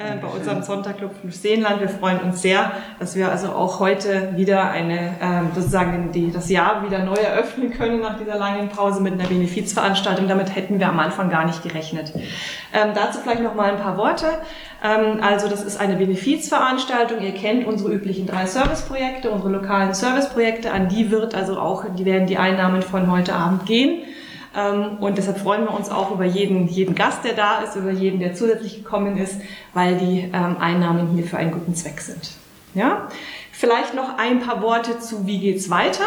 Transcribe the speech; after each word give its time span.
äh, 0.00 0.16
bei 0.16 0.28
unserem 0.28 0.62
Sonntagclub 0.62 1.10
Seenland. 1.28 1.80
Wir 1.80 1.88
freuen 1.90 2.20
uns 2.20 2.40
sehr, 2.40 2.72
dass 2.98 3.16
wir 3.16 3.30
also 3.30 3.48
auch 3.48 3.80
heute 3.80 4.32
wieder 4.34 4.70
eine, 4.70 5.16
ähm, 5.20 5.50
sozusagen 5.54 6.10
die, 6.12 6.32
das 6.32 6.48
Jahr 6.48 6.84
wieder 6.86 7.04
neu 7.04 7.16
eröffnen 7.16 7.70
können 7.70 8.00
nach 8.00 8.18
dieser 8.18 8.36
langen 8.36 8.70
Pause 8.70 9.02
mit 9.02 9.12
einer 9.12 9.28
Benefizveranstaltung. 9.28 10.26
Damit 10.26 10.56
hätten 10.56 10.78
wir 10.78 10.88
am 10.88 10.98
Anfang 10.98 11.28
gar 11.28 11.44
nicht 11.44 11.62
gerechnet. 11.62 12.14
Ähm, 12.72 12.92
dazu 12.94 13.18
vielleicht 13.20 13.42
noch 13.42 13.54
mal 13.54 13.72
ein 13.72 13.78
paar 13.78 13.98
Worte. 13.98 14.26
Ähm, 14.82 15.20
also 15.22 15.48
das 15.48 15.62
ist 15.62 15.78
eine 15.78 15.96
Benefizveranstaltung. 15.96 17.20
Ihr 17.20 17.34
kennt 17.34 17.66
unsere 17.66 17.92
üblichen 17.92 18.26
drei 18.26 18.46
Serviceprojekte, 18.46 19.30
unsere 19.30 19.52
lokalen 19.52 19.92
Serviceprojekte. 19.92 20.72
An 20.72 20.88
die 20.88 21.10
wird 21.10 21.34
also 21.34 21.58
auch, 21.58 21.84
die 21.94 22.06
werden 22.06 22.26
die 22.26 22.38
Einnahmen 22.38 22.80
von 22.80 23.10
heute 23.10 23.34
Abend 23.34 23.66
gehen. 23.66 24.02
Ähm, 24.56 24.98
und 25.00 25.16
deshalb 25.18 25.38
freuen 25.38 25.64
wir 25.64 25.74
uns 25.74 25.90
auch 25.90 26.10
über 26.10 26.24
jeden, 26.24 26.66
jeden 26.68 26.94
Gast, 26.94 27.24
der 27.24 27.34
da 27.34 27.60
ist, 27.60 27.76
über 27.76 27.90
jeden, 27.90 28.18
der 28.20 28.34
zusätzlich 28.34 28.82
gekommen 28.82 29.16
ist, 29.16 29.40
weil 29.74 29.96
die 29.96 30.30
ähm, 30.32 30.56
Einnahmen 30.58 31.08
hier 31.14 31.24
für 31.24 31.36
einen 31.36 31.52
guten 31.52 31.74
Zweck 31.74 32.00
sind. 32.00 32.32
Ja? 32.74 33.08
Vielleicht 33.52 33.94
noch 33.94 34.18
ein 34.18 34.40
paar 34.40 34.62
Worte 34.62 34.98
zu, 34.98 35.26
wie 35.26 35.38
geht's 35.38 35.70
weiter? 35.70 36.04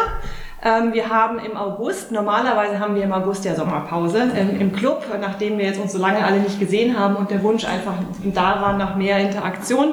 Ähm, 0.62 0.92
wir 0.92 1.10
haben 1.10 1.38
im 1.38 1.56
August, 1.56 2.10
normalerweise 2.10 2.80
haben 2.80 2.96
wir 2.96 3.04
im 3.04 3.12
August 3.12 3.44
ja 3.44 3.54
Sommerpause 3.54 4.30
im 4.58 4.72
Club, 4.72 5.04
nachdem 5.20 5.58
wir 5.58 5.66
jetzt 5.66 5.78
uns 5.78 5.92
so 5.92 5.98
lange 5.98 6.24
alle 6.24 6.40
nicht 6.40 6.58
gesehen 6.58 6.98
haben 6.98 7.16
und 7.16 7.30
der 7.30 7.42
Wunsch 7.42 7.66
einfach 7.66 7.94
da 8.24 8.62
war 8.62 8.72
nach 8.72 8.96
mehr 8.96 9.18
Interaktion 9.18 9.92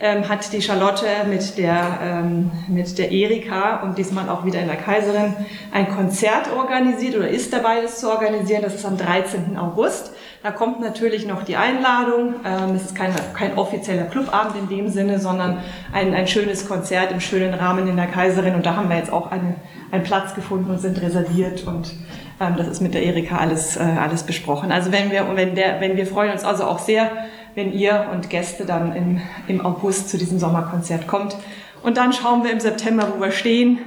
ähm, 0.00 0.28
hat 0.28 0.52
die 0.52 0.60
Charlotte 0.60 1.06
mit 1.28 1.56
der, 1.56 1.98
ähm, 2.02 2.50
mit 2.68 2.98
der 2.98 3.10
Erika 3.10 3.82
und 3.82 3.96
diesmal 3.98 4.28
auch 4.28 4.44
wieder 4.44 4.60
in 4.60 4.66
der 4.66 4.76
Kaiserin 4.76 5.34
ein 5.72 5.88
Konzert 5.88 6.52
organisiert 6.52 7.16
oder 7.16 7.28
ist 7.28 7.52
dabei, 7.52 7.80
das 7.82 8.00
zu 8.00 8.10
organisieren. 8.10 8.62
Das 8.62 8.74
ist 8.74 8.84
am 8.84 8.96
13. 8.96 9.56
August. 9.56 10.12
Da 10.42 10.50
kommt 10.50 10.80
natürlich 10.80 11.26
noch 11.26 11.42
die 11.42 11.56
Einladung. 11.56 12.34
Ähm, 12.44 12.74
es 12.76 12.86
ist 12.86 12.94
kein, 12.94 13.14
kein 13.34 13.56
offizieller 13.56 14.04
Clubabend 14.04 14.56
in 14.56 14.68
dem 14.68 14.88
Sinne, 14.88 15.18
sondern 15.18 15.58
ein, 15.92 16.12
ein 16.14 16.26
schönes 16.26 16.68
Konzert 16.68 17.12
im 17.12 17.20
schönen 17.20 17.54
Rahmen 17.54 17.88
in 17.88 17.96
der 17.96 18.06
Kaiserin. 18.08 18.54
Und 18.54 18.66
da 18.66 18.76
haben 18.76 18.90
wir 18.90 18.96
jetzt 18.96 19.12
auch 19.12 19.30
eine, 19.30 19.54
einen 19.90 20.02
Platz 20.02 20.34
gefunden 20.34 20.70
und 20.70 20.80
sind 20.80 21.00
reserviert 21.00 21.66
und 21.66 21.94
ähm, 22.40 22.54
das 22.56 22.66
ist 22.66 22.80
mit 22.80 22.94
der 22.94 23.04
Erika 23.04 23.38
alles, 23.38 23.76
äh, 23.76 23.80
alles 23.80 24.24
besprochen. 24.24 24.72
Also 24.72 24.92
wenn 24.92 25.10
wir, 25.10 25.24
wenn 25.34 25.54
der, 25.54 25.80
wenn 25.80 25.96
wir 25.96 26.06
freuen 26.06 26.32
uns 26.32 26.44
also 26.44 26.64
auch 26.64 26.78
sehr, 26.78 27.10
wenn 27.54 27.72
ihr 27.72 28.08
und 28.12 28.30
Gäste 28.30 28.64
dann 28.64 28.94
im, 28.94 29.20
im 29.46 29.64
August 29.64 30.08
zu 30.08 30.18
diesem 30.18 30.38
Sommerkonzert 30.38 31.06
kommt. 31.06 31.36
Und 31.82 31.96
dann 31.96 32.12
schauen 32.12 32.44
wir 32.44 32.52
im 32.52 32.60
September, 32.60 33.12
wo 33.14 33.20
wir 33.20 33.30
stehen. 33.30 33.78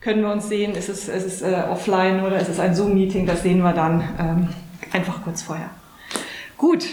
Können 0.00 0.22
wir 0.22 0.32
uns 0.32 0.48
sehen, 0.48 0.74
ist 0.74 0.88
es, 0.88 1.08
ist 1.08 1.26
es 1.26 1.42
äh, 1.42 1.62
offline 1.70 2.24
oder 2.24 2.38
ist 2.38 2.48
es 2.48 2.58
ein 2.58 2.74
Zoom-Meeting? 2.74 3.26
Das 3.26 3.42
sehen 3.42 3.62
wir 3.62 3.72
dann 3.72 4.00
ähm, 4.18 4.48
einfach 4.92 5.22
kurz 5.22 5.42
vorher. 5.42 5.70
Gut, 6.56 6.86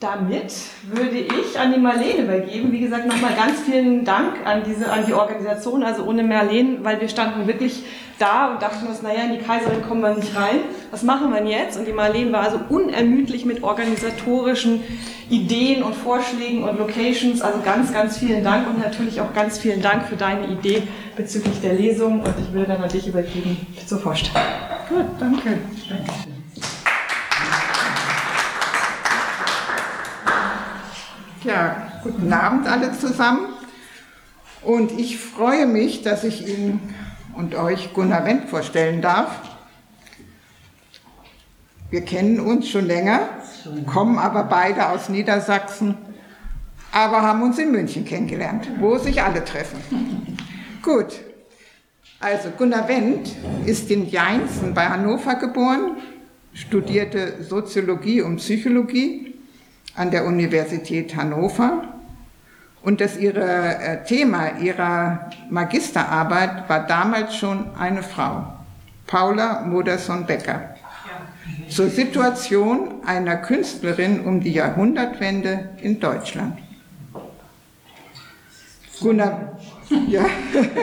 damit 0.00 0.54
würde 0.84 1.18
ich 1.18 1.58
an 1.58 1.72
die 1.72 1.78
Marlene 1.78 2.22
übergeben. 2.22 2.72
Wie 2.72 2.80
gesagt, 2.80 3.06
nochmal 3.06 3.34
ganz 3.34 3.60
vielen 3.60 4.04
Dank 4.04 4.44
an, 4.44 4.62
diese, 4.64 4.90
an 4.90 5.04
die 5.06 5.12
Organisation. 5.12 5.82
Also 5.82 6.04
ohne 6.04 6.22
Marlene, 6.22 6.78
weil 6.82 7.00
wir 7.00 7.08
standen 7.08 7.46
wirklich 7.46 7.84
da 8.20 8.52
und 8.52 8.62
dachten 8.62 8.86
uns, 8.86 9.02
naja, 9.02 9.24
in 9.24 9.32
die 9.32 9.38
Kaiserin 9.38 9.82
kommen 9.82 10.02
wir 10.02 10.14
nicht 10.14 10.36
rein. 10.36 10.60
Was 10.90 11.02
machen 11.02 11.32
wir 11.32 11.44
jetzt? 11.44 11.78
Und 11.78 11.86
die 11.86 11.92
Marlene 11.92 12.32
war 12.32 12.42
also 12.42 12.60
unermüdlich 12.68 13.44
mit 13.44 13.62
organisatorischen 13.62 14.82
Ideen 15.30 15.82
und 15.82 15.94
Vorschlägen 15.94 16.64
und 16.64 16.78
Locations. 16.78 17.40
Also 17.40 17.60
ganz, 17.64 17.92
ganz 17.92 18.18
vielen 18.18 18.44
Dank 18.44 18.68
und 18.68 18.78
natürlich 18.78 19.20
auch 19.20 19.32
ganz 19.32 19.58
vielen 19.58 19.80
Dank 19.80 20.06
für 20.06 20.16
deine 20.16 20.46
Idee 20.48 20.82
bezüglich 21.16 21.60
der 21.60 21.74
Lesung. 21.74 22.20
Und 22.20 22.34
ich 22.38 22.52
würde 22.52 22.68
dann 22.68 22.82
an 22.82 22.90
dich 22.90 23.06
übergeben 23.06 23.66
zur 23.86 23.98
Vorstellung. 23.98 24.42
Gut, 24.88 25.06
danke. 25.18 25.58
Dankeschön. 25.88 26.40
Ja, 31.44 31.90
guten 32.02 32.30
Abend 32.30 32.68
alle 32.68 32.92
zusammen. 32.92 33.46
Und 34.62 34.98
ich 34.98 35.18
freue 35.18 35.64
mich, 35.66 36.02
dass 36.02 36.22
ich 36.22 36.46
Ihnen 36.46 36.94
und 37.40 37.54
euch 37.54 37.94
Gunnar 37.94 38.26
Wendt 38.26 38.50
vorstellen 38.50 39.00
darf. 39.00 39.40
Wir 41.90 42.02
kennen 42.02 42.38
uns 42.38 42.68
schon 42.68 42.86
länger, 42.86 43.30
kommen 43.86 44.18
aber 44.18 44.44
beide 44.44 44.90
aus 44.90 45.08
Niedersachsen, 45.08 45.96
aber 46.92 47.22
haben 47.22 47.42
uns 47.42 47.58
in 47.58 47.72
München 47.72 48.04
kennengelernt, 48.04 48.68
wo 48.78 48.98
sich 48.98 49.22
alle 49.22 49.42
treffen. 49.42 49.78
Gut, 50.82 51.20
also 52.20 52.50
Gunnar 52.50 52.86
Wendt 52.88 53.34
ist 53.64 53.90
in 53.90 54.10
Jeinzen 54.10 54.74
bei 54.74 54.86
Hannover 54.86 55.36
geboren, 55.36 55.96
studierte 56.52 57.42
Soziologie 57.42 58.20
und 58.20 58.36
Psychologie 58.36 59.34
an 59.94 60.10
der 60.10 60.26
Universität 60.26 61.16
Hannover. 61.16 61.99
Und 62.82 63.00
das 63.00 63.16
ihre, 63.16 63.76
äh, 63.76 64.04
Thema 64.04 64.58
ihrer 64.58 65.30
Magisterarbeit 65.50 66.68
war 66.68 66.86
damals 66.86 67.36
schon 67.36 67.74
eine 67.78 68.02
Frau, 68.02 68.52
Paula 69.06 69.62
Modersohn-Becker, 69.66 70.74
zur 71.68 71.90
Situation 71.90 73.04
einer 73.04 73.36
Künstlerin 73.36 74.24
um 74.24 74.40
die 74.40 74.52
Jahrhundertwende 74.52 75.68
in 75.82 76.00
Deutschland. 76.00 76.58
Gunnar, 79.00 79.58
ja, 80.08 80.24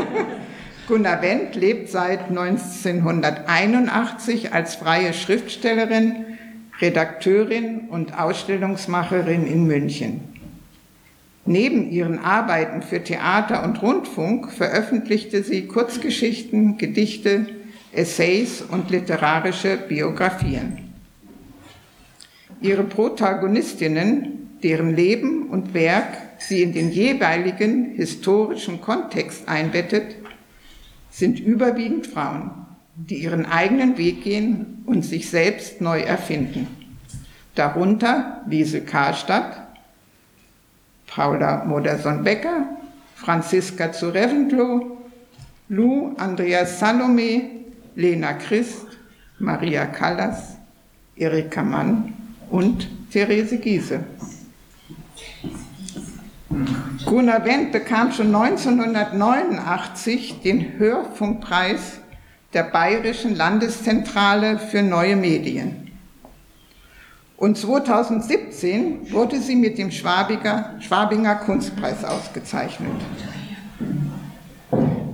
Gunnar 0.87 1.21
Wendt 1.21 1.55
lebt 1.55 1.89
seit 1.89 2.29
1981 2.29 4.53
als 4.53 4.75
freie 4.75 5.13
Schriftstellerin 5.13 6.25
Redakteurin 6.79 7.89
und 7.89 8.17
Ausstellungsmacherin 8.17 9.45
in 9.47 9.65
München. 9.65 10.36
Neben 11.47 11.89
ihren 11.89 12.19
Arbeiten 12.19 12.81
für 12.81 13.03
Theater 13.03 13.63
und 13.63 13.81
Rundfunk 13.81 14.51
veröffentlichte 14.51 15.41
sie 15.43 15.65
Kurzgeschichten, 15.65 16.77
Gedichte, 16.77 17.47
Essays 17.91 18.61
und 18.61 18.91
literarische 18.91 19.77
Biografien. 19.77 20.93
Ihre 22.61 22.83
Protagonistinnen, 22.83 24.59
deren 24.61 24.95
Leben 24.95 25.49
und 25.49 25.73
Werk 25.73 26.17
sie 26.37 26.61
in 26.61 26.73
den 26.73 26.91
jeweiligen 26.91 27.95
historischen 27.95 28.81
Kontext 28.81 29.47
einbettet, 29.47 30.17
sind 31.09 31.39
überwiegend 31.39 32.05
Frauen 32.05 32.67
die 32.97 33.21
ihren 33.21 33.45
eigenen 33.45 33.97
Weg 33.97 34.23
gehen 34.23 34.83
und 34.85 35.05
sich 35.05 35.29
selbst 35.29 35.81
neu 35.81 35.99
erfinden. 35.99 36.67
Darunter 37.53 38.41
Liesel 38.47 38.81
Karstadt, 38.81 39.66
Paula 41.17 41.65
Modersohn-Becker, 41.65 42.77
Franziska 43.15 43.91
zu 43.91 44.09
Reventlow, 44.09 44.97
Lou 45.67 46.13
Andreas 46.17 46.79
Salome, 46.79 47.41
Lena 47.95 48.33
Christ, 48.33 48.85
Maria 49.39 49.87
Callas, 49.87 50.57
Erika 51.15 51.63
Mann 51.63 52.13
und 52.51 52.87
Therese 53.11 53.57
Giese. 53.57 54.01
Gunnar 57.03 57.43
Wendt 57.45 57.71
bekam 57.71 58.11
schon 58.11 58.35
1989 58.35 60.41
den 60.43 60.77
Hörfunkpreis 60.77 61.99
der 62.53 62.65
Bayerischen 62.65 63.35
Landeszentrale 63.35 64.59
für 64.59 64.83
neue 64.83 65.15
Medien. 65.15 65.86
Und 67.37 67.55
2017 67.55 69.11
wurde 69.11 69.39
sie 69.39 69.55
mit 69.55 69.77
dem 69.77 69.91
Schwabinger, 69.91 70.75
Schwabinger 70.79 71.35
Kunstpreis 71.35 72.03
ausgezeichnet. 72.03 72.89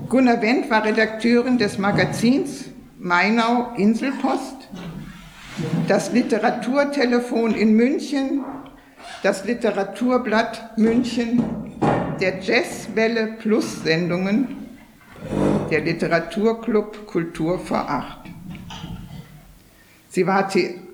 Gunnar 0.08 0.42
Wendt 0.42 0.70
war 0.70 0.86
Redakteurin 0.86 1.58
des 1.58 1.78
Magazins 1.78 2.66
Mainau 2.98 3.74
Inselpost, 3.76 4.70
das 5.90 6.14
Literaturtelefon 6.14 7.54
in 7.56 7.74
München, 7.74 8.46
das 9.22 9.44
Literaturblatt 9.44 10.78
München, 10.78 11.44
der 12.22 12.40
Jazzwelle 12.40 13.34
Plus 13.40 13.84
Sendungen 13.84 14.64
der 15.70 15.82
Literaturclub 15.82 17.06
Kultur 17.08 17.60
vor 17.60 17.90
Acht. 17.90 18.20
Sie 20.10 20.28
war 20.28 20.48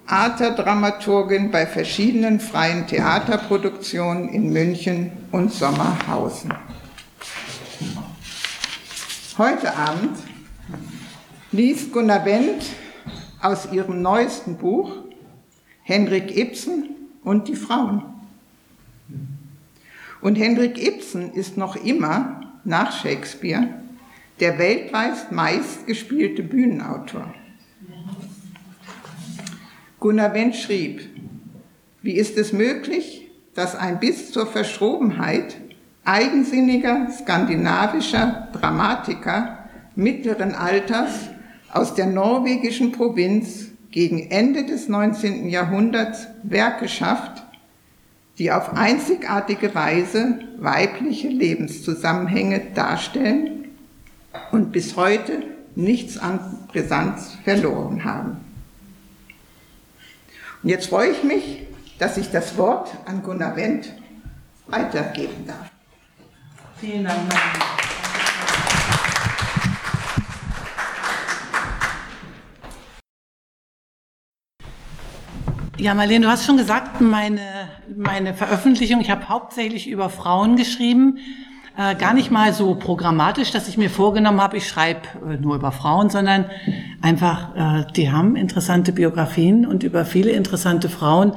Theaterdramaturgin 0.09 1.51
bei 1.51 1.67
verschiedenen 1.67 2.39
freien 2.39 2.87
Theaterproduktionen 2.87 4.29
in 4.29 4.51
München 4.51 5.11
und 5.31 5.53
Sommerhausen. 5.53 6.51
Heute 9.37 9.77
Abend 9.77 10.17
liest 11.51 11.93
Gunnar 11.93 12.25
Wendt 12.25 12.65
aus 13.39 13.71
ihrem 13.71 14.01
neuesten 14.01 14.57
Buch 14.57 14.97
Henrik 15.83 16.35
Ibsen 16.35 16.89
und 17.23 17.47
die 17.47 17.55
Frauen. 17.55 18.01
Und 20.21 20.39
Henrik 20.39 20.83
Ibsen 20.83 21.33
ist 21.33 21.55
noch 21.55 21.75
immer, 21.75 22.41
nach 22.63 22.99
Shakespeare, 22.99 23.67
der 24.39 24.57
weltweit 24.57 25.31
meistgespielte 25.31 26.41
Bühnenautor. 26.41 27.31
Gunnar 29.99 30.33
Wendt 30.33 30.55
schrieb, 30.55 31.01
wie 32.01 32.13
ist 32.13 32.37
es 32.37 32.53
möglich, 32.53 33.29
dass 33.53 33.75
ein 33.75 33.99
bis 33.99 34.31
zur 34.31 34.47
Verschrobenheit 34.47 35.57
eigensinniger 36.05 37.09
skandinavischer 37.11 38.47
Dramatiker 38.53 39.69
mittleren 39.95 40.55
Alters 40.55 41.27
aus 41.73 41.95
der 41.95 42.05
norwegischen 42.05 42.93
Provinz 42.93 43.71
gegen 43.91 44.31
Ende 44.31 44.65
des 44.65 44.87
19. 44.87 45.49
Jahrhunderts 45.49 46.27
Werke 46.43 46.87
schafft, 46.87 47.43
die 48.37 48.53
auf 48.53 48.77
einzigartige 48.77 49.75
Weise 49.75 50.39
weibliche 50.57 51.27
Lebenszusammenhänge 51.27 52.61
darstellen 52.73 53.65
und 54.53 54.71
bis 54.71 54.95
heute 54.95 55.43
nichts 55.75 56.17
an 56.17 56.39
Brisanz 56.69 57.37
verloren 57.43 58.05
haben. 58.05 58.48
Und 60.61 60.69
jetzt 60.69 60.89
freue 60.89 61.11
ich 61.11 61.23
mich, 61.23 61.67
dass 61.99 62.17
ich 62.17 62.31
das 62.31 62.57
Wort 62.57 62.89
an 63.05 63.23
Gunnar 63.23 63.55
Wendt 63.55 63.93
weitergeben 64.67 65.45
darf. 65.47 65.71
Vielen 66.77 67.05
Dank. 67.05 67.33
Ja, 75.77 75.93
Marlene, 75.93 76.25
du 76.25 76.31
hast 76.31 76.45
schon 76.45 76.57
gesagt, 76.57 76.99
meine, 76.99 77.69
meine 77.95 78.33
Veröffentlichung, 78.33 78.99
ich 78.99 79.09
habe 79.09 79.29
hauptsächlich 79.29 79.87
über 79.87 80.09
Frauen 80.09 80.57
geschrieben, 80.57 81.19
äh, 81.79 81.95
gar 81.95 82.13
nicht 82.13 82.29
mal 82.29 82.53
so 82.53 82.75
programmatisch, 82.75 83.51
dass 83.51 83.69
ich 83.69 83.77
mir 83.77 83.89
vorgenommen 83.89 84.41
habe, 84.41 84.57
ich 84.57 84.67
schreibe 84.67 84.99
äh, 85.25 85.37
nur 85.37 85.55
über 85.55 85.71
Frauen, 85.71 86.09
sondern 86.09 86.45
einfach, 87.01 87.55
äh, 87.55 87.85
die 87.95 88.11
haben 88.11 88.35
interessante 88.35 88.91
Biografien 88.91 89.65
und 89.65 89.83
über 89.83 90.03
viele 90.03 90.31
interessante 90.31 90.89
Frauen 90.89 91.31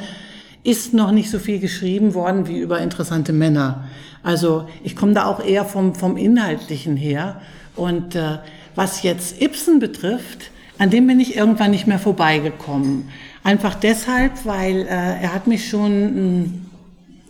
ist 0.64 0.94
noch 0.94 1.12
nicht 1.12 1.30
so 1.30 1.38
viel 1.38 1.60
geschrieben 1.60 2.14
worden 2.14 2.48
wie 2.48 2.58
über 2.58 2.80
interessante 2.80 3.32
Männer. 3.32 3.84
Also 4.24 4.68
ich 4.82 4.96
komme 4.96 5.12
da 5.12 5.26
auch 5.26 5.44
eher 5.44 5.64
vom, 5.64 5.94
vom 5.94 6.16
Inhaltlichen 6.16 6.96
her. 6.96 7.40
Und 7.76 8.16
äh, 8.16 8.38
was 8.74 9.04
jetzt 9.04 9.40
Ibsen 9.40 9.78
betrifft, 9.78 10.50
an 10.76 10.90
dem 10.90 11.06
bin 11.06 11.20
ich 11.20 11.36
irgendwann 11.36 11.70
nicht 11.70 11.86
mehr 11.86 12.00
vorbeigekommen. 12.00 13.08
Einfach 13.44 13.76
deshalb, 13.76 14.44
weil 14.44 14.80
äh, 14.82 15.22
er 15.22 15.34
hat 15.34 15.46
mich 15.46 15.68
schon 15.68 16.40
mh, 16.40 16.48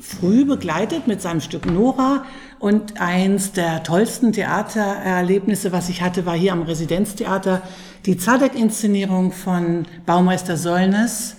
früh 0.01 0.45
begleitet 0.45 1.07
mit 1.07 1.23
seinem 1.23 1.41
Stück 1.41 1.67
Nora 1.67 2.25
und 2.63 3.01
eins 3.01 3.51
der 3.51 3.83
tollsten 3.83 4.33
Theatererlebnisse, 4.33 5.73
was 5.73 5.89
ich 5.89 6.01
hatte, 6.01 6.27
war 6.27 6.37
hier 6.37 6.53
am 6.53 6.63
Residenztheater 6.63 7.61
die 8.07 8.17
Zadek-Inszenierung 8.17 9.33
von 9.33 9.85
Baumeister 10.07 10.57
Sollnes 10.57 11.39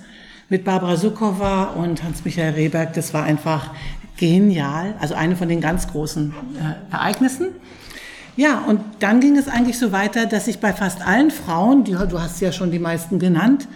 mit 0.50 0.66
Barbara 0.66 0.98
Sukowa 0.98 1.76
und 1.76 2.04
Hans-Michael 2.04 2.56
Rehberg. 2.56 2.92
Das 2.92 3.14
war 3.14 3.24
einfach 3.24 3.72
genial, 4.18 4.96
also 5.00 5.16
eine 5.16 5.38
von 5.38 5.48
den 5.48 5.62
ganz 5.62 5.88
großen 5.88 6.34
äh, 6.60 6.94
Ereignissen. 6.94 7.48
Ja, 8.36 8.60
und 8.68 8.82
dann 9.00 9.22
ging 9.22 9.38
es 9.38 9.48
eigentlich 9.48 9.80
so 9.80 9.94
weiter, 9.94 10.26
dass 10.26 10.50
ich 10.50 10.60
bei 10.60 10.74
fast 10.74 11.08
allen 11.08 11.32
Frauen, 11.32 11.86
die, 11.86 11.94
du 11.94 12.20
hast 12.20 12.42
ja 12.42 12.52
schon 12.52 12.70
die 12.70 12.80
meisten 12.80 13.18
genannt, 13.18 13.70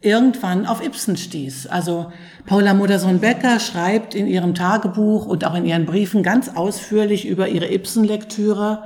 irgendwann 0.00 0.66
auf 0.66 0.84
Ibsen 0.84 1.16
stieß. 1.16 1.66
Also 1.66 2.12
Paula 2.44 2.74
Modersohn-Becker 2.74 3.60
schreibt 3.60 4.14
in 4.14 4.26
ihrem 4.26 4.54
Tagebuch 4.54 5.26
und 5.26 5.44
auch 5.44 5.54
in 5.54 5.64
ihren 5.64 5.86
Briefen 5.86 6.22
ganz 6.22 6.50
ausführlich 6.50 7.26
über 7.26 7.48
ihre 7.48 7.72
Ibsen-Lektüre. 7.72 8.84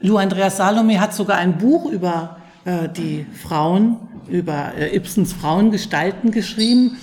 Lou 0.00 0.16
Andreas 0.16 0.56
Salome 0.56 1.00
hat 1.00 1.14
sogar 1.14 1.38
ein 1.38 1.58
Buch 1.58 1.90
über 1.90 2.38
äh, 2.64 2.88
die 2.88 3.26
Frauen, 3.32 3.96
über 4.28 4.72
äh, 4.76 4.94
Ibsens 4.94 5.32
Frauengestalten 5.32 6.30
geschrieben. 6.30 6.98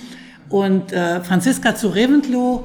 Und 0.48 0.92
äh, 0.92 1.22
Franziska 1.22 1.74
zu 1.74 1.88
Reventlow, 1.88 2.64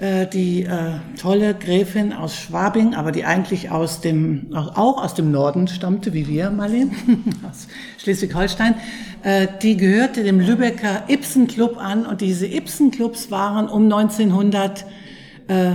die 0.00 0.64
äh, 0.64 0.98
tolle 1.18 1.54
Gräfin 1.54 2.12
aus 2.12 2.36
Schwabing, 2.36 2.94
aber 2.94 3.12
die 3.12 3.24
eigentlich 3.24 3.70
aus 3.70 4.02
dem, 4.02 4.48
auch 4.54 5.02
aus 5.02 5.14
dem 5.14 5.30
Norden 5.30 5.68
stammte, 5.68 6.12
wie 6.12 6.28
wir, 6.28 6.50
Marlene, 6.50 6.90
aus 7.48 7.66
Schleswig-Holstein, 7.98 8.74
äh, 9.22 9.46
die 9.62 9.76
gehörte 9.76 10.22
dem 10.22 10.38
Lübecker 10.40 11.04
Ibsen-Club 11.08 11.78
an 11.78 12.04
und 12.04 12.20
diese 12.20 12.46
Ibsen-Clubs 12.46 13.30
waren 13.30 13.68
um 13.68 13.84
1900 13.84 14.84
äh, 15.48 15.70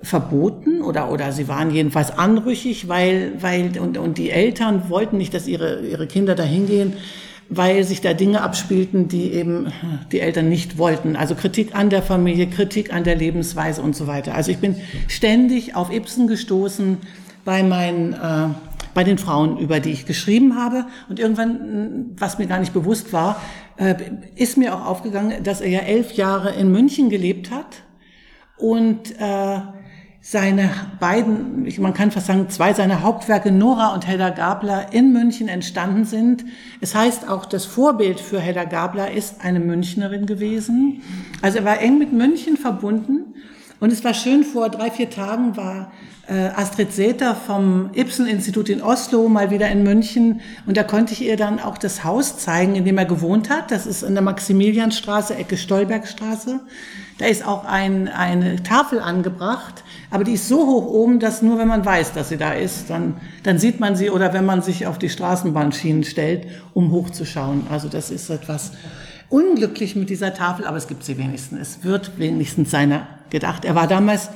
verboten 0.00 0.82
oder, 0.82 1.10
oder 1.10 1.32
sie 1.32 1.48
waren 1.48 1.70
jedenfalls 1.70 2.10
anrüchig, 2.10 2.88
weil, 2.88 3.32
weil, 3.40 3.78
und, 3.78 3.98
und 3.98 4.16
die 4.16 4.30
Eltern 4.30 4.88
wollten 4.88 5.18
nicht, 5.18 5.34
dass 5.34 5.46
ihre, 5.46 5.80
ihre 5.80 6.06
Kinder 6.06 6.34
da 6.34 6.42
hingehen, 6.42 6.94
weil 7.50 7.84
sich 7.84 8.00
da 8.00 8.12
Dinge 8.12 8.42
abspielten, 8.42 9.08
die 9.08 9.32
eben 9.32 9.72
die 10.12 10.20
Eltern 10.20 10.48
nicht 10.48 10.76
wollten. 10.76 11.16
Also 11.16 11.34
Kritik 11.34 11.74
an 11.74 11.88
der 11.90 12.02
Familie, 12.02 12.46
Kritik 12.46 12.92
an 12.92 13.04
der 13.04 13.16
Lebensweise 13.16 13.80
und 13.82 13.96
so 13.96 14.06
weiter. 14.06 14.34
Also 14.34 14.50
ich 14.50 14.58
bin 14.58 14.76
ständig 15.06 15.74
auf 15.74 15.90
Ibsen 15.90 16.26
gestoßen 16.26 16.98
bei 17.44 17.62
meinen 17.62 18.12
äh, 18.12 18.48
bei 18.98 19.04
den 19.04 19.18
Frauen, 19.18 19.58
über 19.58 19.78
die 19.78 19.90
ich 19.90 20.06
geschrieben 20.06 20.56
habe. 20.56 20.84
Und 21.08 21.20
irgendwann, 21.20 22.16
was 22.18 22.38
mir 22.38 22.46
gar 22.46 22.58
nicht 22.58 22.72
bewusst 22.72 23.12
war, 23.12 23.40
äh, 23.76 23.94
ist 24.34 24.56
mir 24.56 24.74
auch 24.74 24.86
aufgegangen, 24.86 25.42
dass 25.44 25.60
er 25.60 25.68
ja 25.68 25.80
elf 25.80 26.14
Jahre 26.14 26.50
in 26.54 26.72
München 26.72 27.08
gelebt 27.08 27.52
hat 27.52 27.82
und 28.56 29.12
äh, 29.20 29.60
seine 30.20 30.70
beiden, 30.98 31.72
man 31.78 31.94
kann 31.94 32.10
fast 32.10 32.26
sagen, 32.26 32.48
zwei 32.50 32.74
seiner 32.74 33.02
Hauptwerke, 33.02 33.52
Nora 33.52 33.94
und 33.94 34.06
Hedda 34.06 34.30
Gabler, 34.30 34.92
in 34.92 35.12
München 35.12 35.48
entstanden 35.48 36.04
sind. 36.04 36.44
Es 36.80 36.94
heißt 36.94 37.28
auch, 37.28 37.46
das 37.46 37.64
Vorbild 37.64 38.20
für 38.20 38.40
Hedda 38.40 38.64
Gabler 38.64 39.12
ist 39.12 39.44
eine 39.44 39.60
Münchnerin 39.60 40.26
gewesen. 40.26 41.02
Also 41.40 41.58
er 41.58 41.64
war 41.64 41.80
eng 41.80 41.98
mit 41.98 42.12
München 42.12 42.56
verbunden. 42.56 43.34
Und 43.80 43.92
es 43.92 44.02
war 44.02 44.12
schön, 44.14 44.42
vor 44.42 44.70
drei, 44.70 44.90
vier 44.90 45.08
Tagen 45.08 45.56
war 45.56 45.92
äh, 46.28 46.48
Astrid 46.48 46.92
Säter 46.92 47.36
vom 47.36 47.90
Ibsen-Institut 47.94 48.68
in 48.68 48.82
Oslo 48.82 49.28
mal 49.28 49.50
wieder 49.50 49.68
in 49.70 49.84
München 49.84 50.40
und 50.66 50.76
da 50.76 50.82
konnte 50.82 51.12
ich 51.12 51.22
ihr 51.22 51.36
dann 51.36 51.60
auch 51.60 51.78
das 51.78 52.02
Haus 52.02 52.38
zeigen, 52.38 52.74
in 52.74 52.84
dem 52.84 52.98
er 52.98 53.04
gewohnt 53.04 53.50
hat. 53.50 53.70
Das 53.70 53.86
ist 53.86 54.02
in 54.02 54.14
der 54.14 54.22
Maximilianstraße, 54.22 55.36
Ecke 55.36 55.56
Stolbergstraße. 55.56 56.60
Da 57.18 57.26
ist 57.26 57.46
auch 57.46 57.64
ein, 57.64 58.08
eine 58.08 58.62
Tafel 58.62 59.00
angebracht, 59.00 59.84
aber 60.10 60.24
die 60.24 60.32
ist 60.32 60.48
so 60.48 60.66
hoch 60.66 60.86
oben, 60.86 61.20
dass 61.20 61.42
nur 61.42 61.58
wenn 61.58 61.68
man 61.68 61.84
weiß, 61.84 62.12
dass 62.12 62.28
sie 62.28 62.36
da 62.36 62.52
ist, 62.52 62.90
dann, 62.90 63.20
dann 63.42 63.58
sieht 63.58 63.80
man 63.80 63.96
sie 63.96 64.10
oder 64.10 64.32
wenn 64.32 64.44
man 64.44 64.60
sich 64.60 64.86
auf 64.86 64.98
die 64.98 65.08
Straßenbahnschienen 65.08 66.04
stellt, 66.04 66.46
um 66.74 66.92
hochzuschauen. 66.92 67.66
Also 67.70 67.88
das 67.88 68.10
ist 68.10 68.28
etwas 68.28 68.72
unglücklich 69.30 69.96
mit 69.96 70.10
dieser 70.10 70.34
Tafel, 70.34 70.66
aber 70.66 70.76
es 70.76 70.88
gibt 70.88 71.04
sie 71.04 71.16
wenigstens. 71.16 71.60
Es 71.60 71.84
wird 71.84 72.18
wenigstens 72.18 72.70
seiner 72.70 73.06
gedacht. 73.30 73.64
Er 73.64 73.74
war 73.74 73.86
damals 73.86 74.30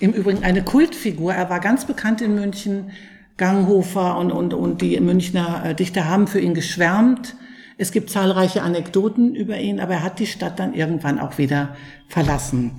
im 0.00 0.12
Übrigen 0.12 0.44
eine 0.44 0.62
Kultfigur. 0.62 1.34
Er 1.34 1.50
war 1.50 1.60
ganz 1.60 1.84
bekannt 1.84 2.20
in 2.20 2.34
München. 2.34 2.90
Ganghofer 3.36 4.18
und, 4.18 4.30
und, 4.30 4.54
und 4.54 4.82
die 4.82 4.98
Münchner 5.00 5.62
äh, 5.64 5.74
Dichter 5.74 6.08
haben 6.08 6.26
für 6.26 6.40
ihn 6.40 6.54
geschwärmt. 6.54 7.34
Es 7.78 7.90
gibt 7.90 8.10
zahlreiche 8.10 8.62
Anekdoten 8.62 9.34
über 9.34 9.58
ihn, 9.58 9.80
aber 9.80 9.94
er 9.94 10.02
hat 10.02 10.18
die 10.18 10.26
Stadt 10.26 10.58
dann 10.58 10.74
irgendwann 10.74 11.18
auch 11.18 11.38
wieder 11.38 11.74
verlassen. 12.08 12.72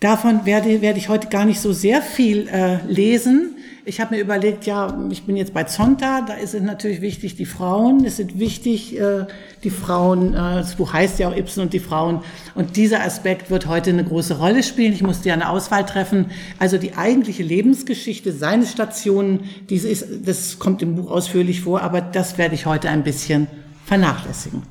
Davon 0.00 0.44
werde, 0.44 0.82
werde 0.82 0.98
ich 0.98 1.08
heute 1.08 1.28
gar 1.28 1.46
nicht 1.46 1.60
so 1.60 1.72
sehr 1.72 2.02
viel 2.02 2.46
äh, 2.48 2.84
lesen. 2.86 3.53
Ich 3.86 4.00
habe 4.00 4.14
mir 4.14 4.20
überlegt, 4.20 4.64
ja, 4.64 4.96
ich 5.10 5.24
bin 5.24 5.36
jetzt 5.36 5.52
bei 5.52 5.64
Zonta, 5.64 6.22
da 6.22 6.34
ist 6.34 6.54
es 6.54 6.62
natürlich 6.62 7.02
wichtig, 7.02 7.36
die 7.36 7.44
Frauen, 7.44 8.04
es 8.06 8.16
sind 8.16 8.38
wichtig, 8.38 8.98
äh, 8.98 9.26
die 9.62 9.68
Frauen, 9.68 10.32
äh, 10.32 10.36
das 10.36 10.76
Buch 10.76 10.94
heißt 10.94 11.18
ja 11.18 11.28
auch 11.28 11.36
Ibsen 11.36 11.62
und 11.62 11.74
die 11.74 11.80
Frauen, 11.80 12.22
und 12.54 12.76
dieser 12.76 13.02
Aspekt 13.02 13.50
wird 13.50 13.66
heute 13.66 13.90
eine 13.90 14.04
große 14.04 14.38
Rolle 14.38 14.62
spielen. 14.62 14.94
Ich 14.94 15.02
musste 15.02 15.28
ja 15.28 15.34
eine 15.34 15.50
Auswahl 15.50 15.84
treffen. 15.84 16.30
Also 16.58 16.78
die 16.78 16.96
eigentliche 16.96 17.42
Lebensgeschichte, 17.42 18.32
seine 18.32 18.66
Stationen, 18.66 19.50
diese 19.68 19.88
ist, 19.88 20.06
das 20.24 20.58
kommt 20.58 20.80
im 20.80 20.96
Buch 20.96 21.10
ausführlich 21.10 21.60
vor, 21.60 21.82
aber 21.82 22.00
das 22.00 22.38
werde 22.38 22.54
ich 22.54 22.64
heute 22.64 22.88
ein 22.88 23.04
bisschen 23.04 23.48
vernachlässigen. 23.84 24.62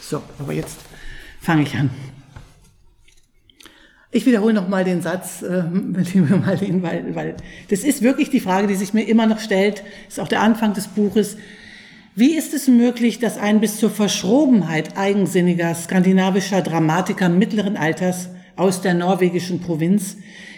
So, 0.00 0.22
aber 0.38 0.52
jetzt 0.52 0.76
fange 1.40 1.62
ich 1.62 1.74
an. 1.74 1.90
Ich 4.10 4.24
wiederhole 4.24 4.54
nochmal 4.54 4.84
den 4.84 5.02
Satz, 5.02 5.42
äh, 5.42 5.64
liebe 6.14 6.36
Marlene, 6.36 6.82
weil, 6.82 7.14
weil 7.14 7.36
das 7.68 7.80
ist 7.80 8.02
wirklich 8.02 8.30
die 8.30 8.40
Frage, 8.40 8.66
die 8.66 8.74
sich 8.74 8.94
mir 8.94 9.06
immer 9.06 9.26
noch 9.26 9.38
stellt, 9.38 9.82
ist 10.08 10.18
auch 10.18 10.28
der 10.28 10.40
Anfang 10.40 10.72
des 10.72 10.88
Buches. 10.88 11.36
Wie 12.14 12.34
ist 12.36 12.54
es 12.54 12.68
möglich, 12.68 13.18
dass 13.18 13.36
ein 13.36 13.60
bis 13.60 13.76
zur 13.76 13.90
Verschrobenheit 13.90 14.96
eigensinniger 14.96 15.74
skandinavischer 15.74 16.62
Dramatiker 16.62 17.28
mittleren 17.28 17.76
Alters 17.76 18.30
aus 18.56 18.80
der 18.80 18.94
norwegischen 18.94 19.60
Provinz 19.60 20.16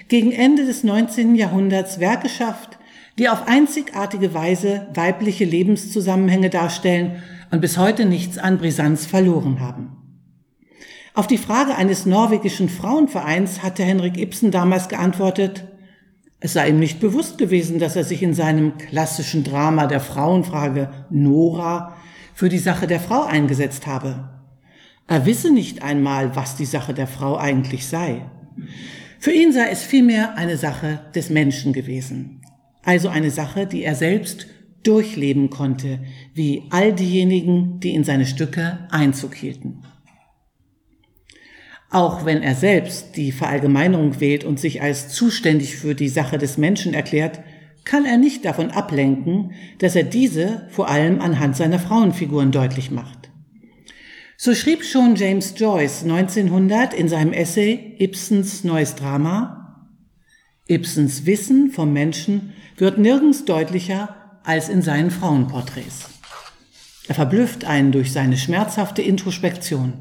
gegen 0.09 0.33
Ende 0.33 0.65
des 0.65 0.85
19. 0.85 1.35
Jahrhunderts 1.35 1.99
Werke 1.99 2.29
schafft, 2.29 2.79
die 3.19 3.29
auf 3.29 3.47
einzigartige 3.49 4.33
Weise 4.33 4.87
weibliche 4.95 5.45
Lebenszusammenhänge 5.45 6.51
darstellen 6.51 7.23
und 7.51 7.61
bis 7.61 7.77
heute 7.77 8.07
nichts 8.07 8.39
an 8.39 8.59
Brisanz 8.59 9.07
verloren 9.07 9.61
haben? 9.61 10.00
Auf 11.15 11.27
die 11.27 11.39
Frage 11.39 11.75
eines 11.75 12.07
norwegischen 12.07 12.69
Frauenvereins 12.69 13.63
hatte 13.63 13.83
Henrik 13.83 14.17
Ibsen 14.17 14.51
damals 14.51 14.89
geantwortet, 14.89 15.65
es 16.43 16.55
sei 16.55 16.71
ihm 16.71 16.79
nicht 16.79 17.01
bewusst 17.01 17.37
gewesen, 17.37 17.79
dass 17.79 17.97
er 17.97 18.05
sich 18.05 18.23
in 18.23 18.33
seinem 18.33 18.79
klassischen 18.79 19.45
Drama 19.45 19.87
der 19.87 20.01
Frauenfrage 20.01 20.91
Nora 21.11 21.97
für 22.33 22.49
die 22.49 22.59
Sache 22.59 22.87
der 22.87 23.01
Frau 23.01 23.25
eingesetzt 23.25 23.87
habe. 23.87 24.31
Er 25.07 25.27
wisse 25.27 25.53
nicht 25.53 25.83
einmal, 25.83 26.35
was 26.37 26.57
die 26.57 26.65
Sache 26.65 26.95
der 26.95 27.07
Frau 27.07 27.37
eigentlich 27.37 27.87
sei. 27.87 28.23
Für 29.19 29.33
ihn 29.33 29.53
sei 29.53 29.69
es 29.71 29.83
vielmehr 29.83 30.39
eine 30.39 30.57
Sache 30.57 31.01
des 31.15 31.29
Menschen 31.29 31.75
gewesen. 31.75 32.41
Also 32.85 33.11
eine 33.11 33.31
Sache, 33.31 33.67
die 33.67 33.83
er 33.83 33.95
selbst 33.95 34.47
durchleben 34.83 35.51
konnte, 35.51 35.99
wie 36.33 36.63
all 36.71 36.95
diejenigen, 36.95 37.81
die 37.81 37.95
in 37.95 38.05
seine 38.05 38.25
Stücke 38.25 38.79
Einzug 38.91 39.35
hielten. 39.35 39.83
Auch 41.91 42.25
wenn 42.25 42.43
er 42.43 42.55
selbst 42.55 43.17
die 43.17 43.33
Verallgemeinerung 43.33 44.21
wählt 44.21 44.45
und 44.45 44.61
sich 44.61 44.81
als 44.81 45.09
zuständig 45.09 45.77
für 45.77 45.97
die 45.97 46.09
Sache 46.09 46.39
des 46.39 46.57
Menschen 46.57 46.95
erklärt, 46.95 47.41
kann 47.85 48.05
er 48.05 48.17
nicht 48.17 48.45
davon 48.45 48.71
ablenken, 48.71 49.53
dass 49.79 49.97
er 49.97 50.05
diese 50.05 50.69
vor 50.71 50.89
allem 50.89 51.21
anhand 51.21 51.57
seiner 51.57 51.81
Frauenfiguren 51.81 52.53
deutlich 52.53 52.93
macht. 52.93 53.31
So 54.37 54.55
schrieb 54.55 54.85
schon 54.85 55.17
James 55.17 55.55
Joyce 55.57 56.05
1900 56.05 56.95
in 56.95 57.09
seinem 57.09 57.33
Essay 57.33 57.97
Ibsens 57.99 58.63
neues 58.63 58.95
Drama, 58.95 59.61
Ibsens 60.69 61.27
Wissen 61.27 61.71
vom 61.73 61.93
Menschen 61.93 62.53
wird 62.77 62.99
nirgends 62.99 63.45
deutlicher 63.45 64.41
als 64.45 64.69
in 64.69 64.83
seinen 64.83 65.11
Frauenporträts. 65.11 66.20
Er 67.11 67.17
verblüfft 67.17 67.65
einen 67.65 67.91
durch 67.91 68.13
seine 68.13 68.37
schmerzhafte 68.37 69.03
Introspektion. 69.03 69.95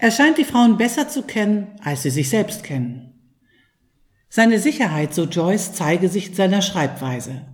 Er 0.00 0.10
scheint 0.10 0.36
die 0.36 0.44
Frauen 0.44 0.76
besser 0.76 1.08
zu 1.08 1.22
kennen, 1.22 1.68
als 1.82 2.02
sie 2.02 2.10
sich 2.10 2.28
selbst 2.28 2.62
kennen. 2.62 3.14
Seine 4.28 4.58
Sicherheit, 4.58 5.14
so 5.14 5.24
Joyce, 5.24 5.72
zeige 5.72 6.10
sich 6.10 6.28
in 6.28 6.34
seiner 6.34 6.60
Schreibweise. 6.60 7.46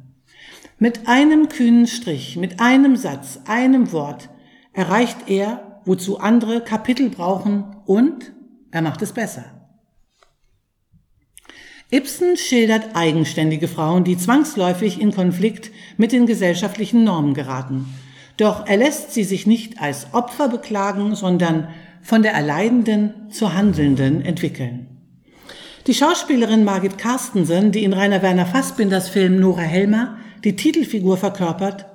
Mit 0.80 1.06
einem 1.06 1.48
kühnen 1.48 1.86
Strich, 1.86 2.36
mit 2.36 2.58
einem 2.58 2.96
Satz, 2.96 3.38
einem 3.46 3.92
Wort 3.92 4.30
erreicht 4.72 5.28
er, 5.28 5.80
wozu 5.84 6.18
andere 6.18 6.60
Kapitel 6.60 7.08
brauchen 7.08 7.76
und 7.86 8.32
er 8.72 8.82
macht 8.82 9.00
es 9.02 9.12
besser. 9.12 9.44
Ibsen 11.92 12.36
schildert 12.36 12.96
eigenständige 12.96 13.68
Frauen, 13.68 14.02
die 14.02 14.18
zwangsläufig 14.18 15.00
in 15.00 15.12
Konflikt 15.12 15.70
mit 15.98 16.10
den 16.10 16.26
gesellschaftlichen 16.26 17.04
Normen 17.04 17.34
geraten 17.34 17.86
doch 18.38 18.66
er 18.66 18.78
lässt 18.78 19.12
sie 19.12 19.24
sich 19.24 19.46
nicht 19.46 19.82
als 19.82 20.06
Opfer 20.12 20.48
beklagen, 20.48 21.14
sondern 21.14 21.68
von 22.00 22.22
der 22.22 22.32
Erleidenden 22.32 23.30
zur 23.30 23.54
Handelnden 23.54 24.22
entwickeln. 24.22 24.86
Die 25.86 25.94
Schauspielerin 25.94 26.64
Margit 26.64 26.98
Carstensen, 26.98 27.72
die 27.72 27.84
in 27.84 27.92
Rainer 27.92 28.22
Werner 28.22 28.46
Fassbinders 28.46 29.08
Film 29.08 29.40
Nora 29.40 29.62
Helmer 29.62 30.16
die 30.44 30.54
Titelfigur 30.54 31.16
verkörpert, 31.16 31.86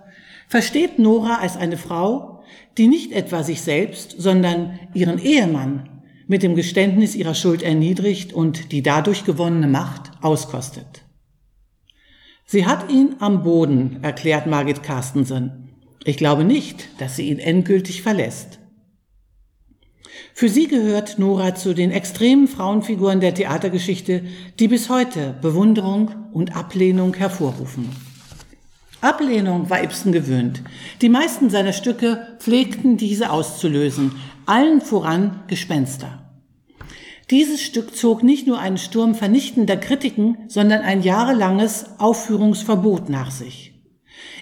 versteht 0.47 0.99
Nora 0.99 1.37
als 1.37 1.57
eine 1.57 1.77
Frau, 1.77 2.43
die 2.77 2.87
nicht 2.87 3.11
etwa 3.11 3.43
sich 3.43 3.61
selbst, 3.61 4.15
sondern 4.17 4.79
ihren 4.93 5.19
Ehemann 5.19 5.89
mit 6.27 6.43
dem 6.43 6.55
Geständnis 6.55 7.15
ihrer 7.15 7.35
Schuld 7.35 7.63
erniedrigt 7.63 8.33
und 8.33 8.71
die 8.71 8.81
dadurch 8.81 9.25
gewonnene 9.25 9.67
Macht 9.67 10.11
auskostet. 10.21 11.03
Sie 12.45 12.65
hat 12.65 12.91
ihn 12.91 13.15
am 13.19 13.43
Boden, 13.43 13.99
erklärt 14.01 14.47
Margit 14.47 14.83
Carstensen. 14.83 15.62
Ich 16.05 16.17
glaube 16.17 16.43
nicht, 16.43 16.89
dass 16.99 17.15
sie 17.15 17.29
ihn 17.29 17.39
endgültig 17.39 18.01
verlässt. 18.01 18.59
Für 20.33 20.49
sie 20.49 20.67
gehört 20.67 21.19
Nora 21.19 21.55
zu 21.55 21.73
den 21.73 21.91
extremen 21.91 22.47
Frauenfiguren 22.47 23.19
der 23.19 23.33
Theatergeschichte, 23.33 24.23
die 24.59 24.67
bis 24.67 24.89
heute 24.89 25.35
Bewunderung 25.41 26.11
und 26.33 26.55
Ablehnung 26.55 27.13
hervorrufen. 27.13 27.89
Ablehnung 28.99 29.69
war 29.69 29.83
Ibsen 29.83 30.11
gewöhnt. 30.11 30.63
Die 31.01 31.09
meisten 31.09 31.49
seiner 31.49 31.73
Stücke 31.73 32.35
pflegten 32.39 32.97
diese 32.97 33.31
auszulösen, 33.31 34.13
allen 34.45 34.81
voran 34.81 35.43
Gespenster. 35.47 36.19
Dieses 37.29 37.61
Stück 37.61 37.95
zog 37.95 38.23
nicht 38.23 38.47
nur 38.47 38.59
einen 38.59 38.77
Sturm 38.77 39.15
vernichtender 39.15 39.77
Kritiken, 39.77 40.37
sondern 40.47 40.81
ein 40.81 41.01
jahrelanges 41.01 41.85
Aufführungsverbot 41.99 43.09
nach 43.09 43.31
sich. 43.31 43.72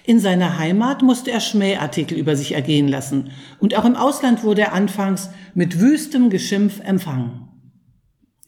In 0.04 0.18
seiner 0.18 0.58
Heimat 0.58 1.02
musste 1.02 1.30
er 1.30 1.40
Schmähartikel 1.40 2.18
über 2.18 2.34
sich 2.34 2.52
ergehen 2.52 2.88
lassen 2.88 3.30
und 3.60 3.76
auch 3.76 3.84
im 3.84 3.94
Ausland 3.94 4.42
wurde 4.42 4.62
er 4.62 4.72
anfangs 4.72 5.30
mit 5.54 5.80
wüstem 5.80 6.28
Geschimpf 6.28 6.80
empfangen. 6.80 7.48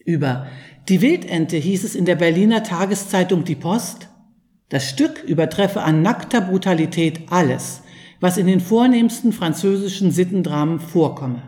Über 0.04 0.46
die 0.88 1.00
Wildente 1.00 1.56
hieß 1.56 1.84
es 1.84 1.94
in 1.94 2.04
der 2.04 2.16
Berliner 2.16 2.62
Tageszeitung 2.62 3.44
Die 3.44 3.54
Post, 3.54 4.08
das 4.68 4.88
Stück 4.88 5.22
übertreffe 5.22 5.82
an 5.82 6.02
nackter 6.02 6.40
Brutalität 6.40 7.20
alles, 7.30 7.82
was 8.20 8.36
in 8.36 8.46
den 8.46 8.60
vornehmsten 8.60 9.32
französischen 9.32 10.10
Sittendramen 10.10 10.80
vorkomme. 10.80 11.42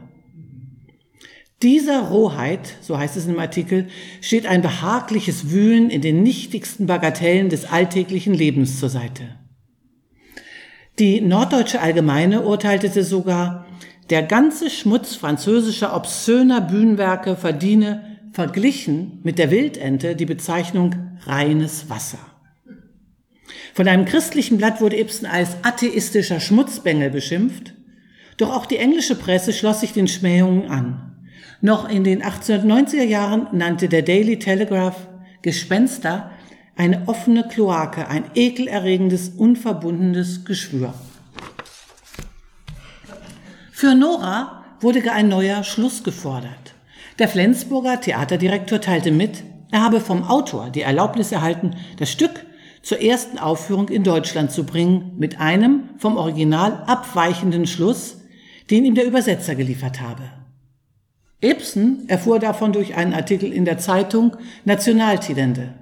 Dieser 1.63 2.03
Rohheit, 2.03 2.77
so 2.81 2.99
heißt 2.99 3.17
es 3.17 3.27
im 3.27 3.39
Artikel, 3.39 3.89
steht 4.21 4.47
ein 4.47 4.63
behagliches 4.63 5.51
Wühlen 5.51 5.91
in 5.91 6.03
den 6.03 6.23
nichtigsten 6.23 6.87
Bagatellen 6.87 7.49
des 7.49 7.65
alltäglichen 7.65 8.35
Lebens 8.35 8.79
zur 8.79 8.91
Seite. 8.91 9.25
Die 10.99 11.21
Norddeutsche 11.21 11.83
Allgemeine 11.83 12.43
urteilte 12.43 12.89
sogar, 13.05 13.67
der 14.09 14.23
ganze 14.23 14.71
Schmutz 14.71 15.15
französischer 15.15 15.95
obszöner 15.95 16.63
Bühnenwerke 16.63 17.37
verdiene 17.37 18.19
verglichen 18.33 19.21
mit 19.23 19.39
der 19.39 19.51
Wildente 19.51 20.17
die 20.17 20.25
Bezeichnung 20.25 20.95
reines 21.27 21.91
Wasser. 21.91 22.19
Von 23.75 23.89
einem 23.89 24.07
christlichen 24.07 24.57
Blatt 24.57 24.81
wurde 24.81 24.99
Ibsen 24.99 25.27
als 25.27 25.59
atheistischer 25.63 26.41
Schmutzbengel 26.41 27.11
beschimpft, 27.11 27.75
doch 28.39 28.55
auch 28.55 28.65
die 28.65 28.79
englische 28.79 29.17
Presse 29.17 29.53
schloss 29.53 29.81
sich 29.81 29.93
den 29.93 30.09
Schmähungen 30.09 30.71
an. 30.71 31.29
Noch 31.61 31.91
in 31.91 32.05
den 32.05 32.23
1890er 32.23 33.05
Jahren 33.05 33.49
nannte 33.53 33.89
der 33.91 34.01
Daily 34.01 34.39
Telegraph 34.39 35.09
Gespenster 35.43 36.31
eine 36.77 37.09
offene 37.09 37.49
Kloake, 37.49 38.09
ein 38.09 38.25
ekelerregendes, 38.35 39.31
unverbundenes 39.31 40.45
Geschwür. 40.45 40.95
Für 43.73 43.95
Nora 43.95 44.65
wurde 44.81 45.11
ein 45.11 45.29
neuer 45.29 45.65
Schluss 45.65 46.05
gefordert. 46.05 46.75
Der 47.19 47.29
Flensburger 47.29 48.01
Theaterdirektor 48.01 48.81
teilte 48.81 49.11
mit, 49.11 49.43
er 49.71 49.83
habe 49.83 50.01
vom 50.01 50.23
Autor 50.23 50.71
die 50.71 50.83
Erlaubnis 50.83 51.33
erhalten, 51.33 51.77
das 51.99 52.11
Stück 52.11 52.45
zur 52.83 53.01
ersten 53.01 53.39
Aufführung 53.39 53.89
in 53.89 54.05
Deutschland 54.05 54.53
zu 54.53 54.65
bringen, 54.65 55.13
mit 55.17 55.41
einem 55.41 55.89
vom 55.99 56.17
Original 56.17 56.85
abweichenden 56.87 57.67
Schluss, 57.67 58.19
den 58.71 58.85
ihm 58.85 58.95
der 58.95 59.07
Übersetzer 59.07 59.55
geliefert 59.55 60.01
habe. 60.01 60.23
Ibsen 61.43 62.09
erfuhr 62.09 62.39
davon 62.39 62.73
durch 62.73 62.95
einen 62.95 63.13
Artikel 63.13 63.53
in 63.53 63.65
der 63.65 63.79
Zeitung 63.79 64.37
Nationaltidende. 64.65 65.75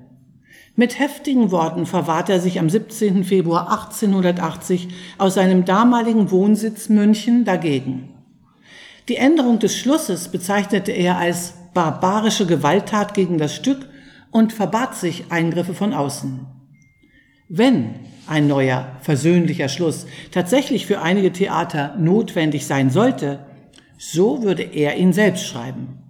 Mit 0.77 0.99
heftigen 0.99 1.53
Worten 1.53 1.87
verwahrt 1.87 2.29
er 2.29 2.41
sich 2.41 2.59
am 2.59 2.69
17. 2.69 3.23
Februar 3.23 3.71
1880 3.71 4.89
aus 5.19 5.35
seinem 5.35 5.65
damaligen 5.65 6.33
Wohnsitz 6.33 6.89
München 6.89 7.45
dagegen. 7.45 8.09
Die 9.09 9.17
Änderung 9.17 9.61
des 9.61 9.77
Schlusses 9.77 10.29
bezeichnete 10.29 10.91
er 10.91 11.17
als 11.17 11.55
barbarische 11.75 12.47
Gewalttat 12.47 13.15
gegen 13.15 13.39
das 13.39 13.55
Stück 13.55 13.89
und 14.33 14.53
verbat 14.53 14.97
sich 14.97 15.27
Eingriffe 15.31 15.75
von 15.75 15.95
außen. 15.95 16.47
Wenn 17.49 17.95
ein 18.27 18.49
neuer, 18.49 18.97
versöhnlicher 19.01 19.69
Schluss 19.69 20.07
tatsächlich 20.33 20.87
für 20.87 21.01
einige 21.01 21.33
Theater 21.33 21.95
notwendig 21.99 22.67
sein 22.67 22.91
sollte, 22.91 23.47
so 23.97 24.43
würde 24.43 24.63
er 24.63 24.97
ihn 24.97 25.13
selbst 25.13 25.47
schreiben. 25.47 26.04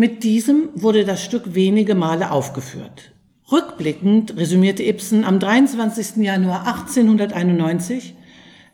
Mit 0.00 0.24
diesem 0.24 0.70
wurde 0.74 1.04
das 1.04 1.22
Stück 1.22 1.54
wenige 1.54 1.94
Male 1.94 2.30
aufgeführt. 2.30 3.12
Rückblickend 3.52 4.34
resümierte 4.34 4.82
Ibsen 4.82 5.26
am 5.26 5.38
23. 5.38 6.24
Januar 6.24 6.66
1891, 6.66 8.14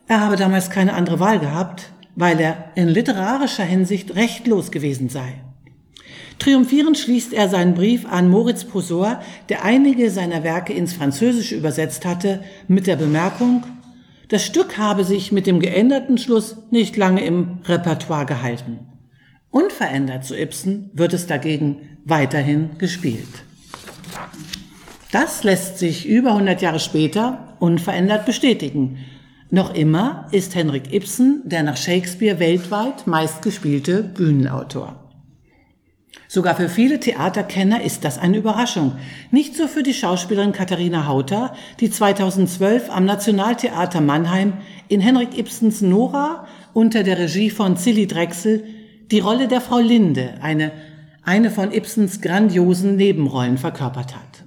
er 0.06 0.20
habe 0.20 0.36
damals 0.36 0.70
keine 0.70 0.94
andere 0.94 1.18
Wahl 1.18 1.40
gehabt, 1.40 1.90
weil 2.14 2.38
er 2.38 2.70
in 2.76 2.86
literarischer 2.86 3.64
Hinsicht 3.64 4.14
rechtlos 4.14 4.70
gewesen 4.70 5.08
sei. 5.08 5.42
Triumphierend 6.38 6.96
schließt 6.96 7.32
er 7.32 7.48
seinen 7.48 7.74
Brief 7.74 8.06
an 8.06 8.28
Moritz 8.28 8.62
Posor, 8.62 9.20
der 9.48 9.64
einige 9.64 10.12
seiner 10.12 10.44
Werke 10.44 10.74
ins 10.74 10.92
Französische 10.92 11.56
übersetzt 11.56 12.04
hatte, 12.04 12.44
mit 12.68 12.86
der 12.86 12.94
Bemerkung, 12.94 13.64
das 14.28 14.44
Stück 14.44 14.78
habe 14.78 15.02
sich 15.02 15.32
mit 15.32 15.48
dem 15.48 15.58
geänderten 15.58 16.18
Schluss 16.18 16.58
nicht 16.70 16.96
lange 16.96 17.24
im 17.24 17.58
Repertoire 17.64 18.26
gehalten. 18.26 18.78
Unverändert, 19.50 20.24
so 20.24 20.34
Ibsen, 20.34 20.90
wird 20.92 21.12
es 21.14 21.26
dagegen 21.26 21.98
weiterhin 22.04 22.78
gespielt. 22.78 23.44
Das 25.12 25.44
lässt 25.44 25.78
sich 25.78 26.06
über 26.06 26.30
100 26.32 26.60
Jahre 26.62 26.80
später 26.80 27.56
unverändert 27.58 28.26
bestätigen. 28.26 28.98
Noch 29.50 29.74
immer 29.74 30.26
ist 30.32 30.54
Henrik 30.54 30.92
Ibsen 30.92 31.42
der 31.44 31.62
nach 31.62 31.76
Shakespeare 31.76 32.38
weltweit 32.40 33.06
meistgespielte 33.06 34.02
Bühnenautor. 34.02 35.06
Sogar 36.28 36.56
für 36.56 36.68
viele 36.68 36.98
Theaterkenner 36.98 37.82
ist 37.82 38.04
das 38.04 38.18
eine 38.18 38.38
Überraschung. 38.38 38.96
Nicht 39.30 39.54
so 39.54 39.68
für 39.68 39.84
die 39.84 39.94
Schauspielerin 39.94 40.52
Katharina 40.52 41.06
Hauter, 41.06 41.54
die 41.78 41.90
2012 41.90 42.90
am 42.90 43.04
Nationaltheater 43.04 44.00
Mannheim 44.00 44.54
in 44.88 45.00
Henrik 45.00 45.38
Ibsens 45.38 45.82
Nora 45.82 46.48
unter 46.72 47.04
der 47.04 47.18
Regie 47.18 47.50
von 47.50 47.76
Zilli 47.76 48.08
Drechsel 48.08 48.64
die 49.10 49.20
Rolle 49.20 49.48
der 49.48 49.60
Frau 49.60 49.78
Linde, 49.78 50.34
eine, 50.40 50.72
eine 51.22 51.50
von 51.50 51.72
Ibsens 51.72 52.20
grandiosen 52.20 52.96
Nebenrollen 52.96 53.58
verkörpert 53.58 54.14
hat. 54.14 54.44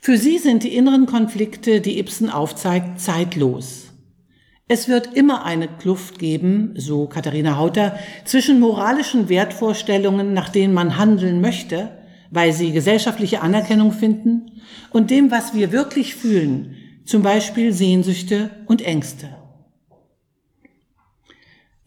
Für 0.00 0.18
sie 0.18 0.38
sind 0.38 0.62
die 0.62 0.76
inneren 0.76 1.06
Konflikte, 1.06 1.80
die 1.80 1.98
Ibsen 1.98 2.30
aufzeigt, 2.30 3.00
zeitlos. 3.00 3.92
Es 4.68 4.88
wird 4.88 5.14
immer 5.14 5.44
eine 5.44 5.68
Kluft 5.68 6.18
geben, 6.18 6.74
so 6.76 7.06
Katharina 7.06 7.56
Hauter, 7.56 7.98
zwischen 8.24 8.60
moralischen 8.60 9.28
Wertvorstellungen, 9.28 10.32
nach 10.32 10.48
denen 10.48 10.74
man 10.74 10.96
handeln 10.96 11.40
möchte, 11.40 11.90
weil 12.30 12.52
sie 12.52 12.72
gesellschaftliche 12.72 13.42
Anerkennung 13.42 13.92
finden, 13.92 14.60
und 14.90 15.10
dem, 15.10 15.30
was 15.30 15.54
wir 15.54 15.72
wirklich 15.72 16.14
fühlen, 16.14 16.76
zum 17.04 17.22
Beispiel 17.22 17.72
Sehnsüchte 17.72 18.50
und 18.66 18.82
Ängste. 18.82 19.28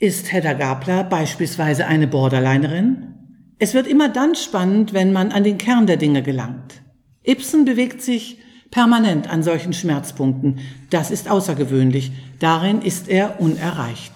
Ist 0.02 0.32
Hedda 0.32 0.54
Gabler 0.54 1.04
beispielsweise 1.04 1.86
eine 1.86 2.08
Borderlinerin? 2.08 3.16
Es 3.60 3.74
wird 3.74 3.86
immer 3.86 4.08
dann 4.08 4.34
spannend, 4.34 4.94
wenn 4.94 5.12
man 5.12 5.34
an 5.34 5.44
den 5.44 5.58
Kern 5.58 5.88
der 5.88 5.98
Dinge 5.98 6.24
gelangt. 6.24 6.82
Ibsen 7.28 7.66
bewegt 7.66 8.02
sich 8.02 8.40
permanent 8.72 9.30
an 9.30 9.44
solchen 9.44 9.74
Schmerzpunkten. 9.74 10.60
Das 10.90 11.12
ist 11.12 11.30
außergewöhnlich. 11.30 12.14
Darin 12.40 12.82
ist 12.82 13.10
er 13.10 13.42
unerreicht. 13.42 14.14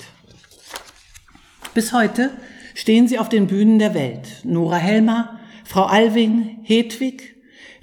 Bis 1.74 1.92
heute 1.92 2.32
stehen 2.75 3.10
sie 3.10 3.20
auf 3.20 3.28
den 3.28 3.48
Bühnen 3.48 3.78
der 3.78 3.94
Welt. 3.94 4.40
Nora 4.46 4.78
Helmer, 4.78 5.38
Frau 5.66 5.84
Alving, 5.84 6.60
Hedwig, 6.63 7.36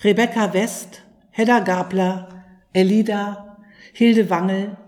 Rebecca 0.02 0.54
West, 0.54 1.02
Hedda 1.32 1.58
Gabler, 1.58 2.46
Elida, 2.72 3.58
Hilde 3.92 4.30
Wangel, 4.30 4.78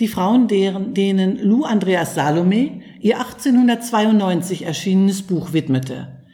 die 0.00 0.08
Frauen, 0.08 0.48
deren, 0.48 0.94
denen 0.94 1.38
Lou 1.38 1.64
Andreas 1.64 2.14
Salome 2.14 2.82
ihr 3.00 3.18
1892 3.18 4.62
erschienenes 4.62 5.22
Buch 5.22 5.52
widmete. 5.52 6.24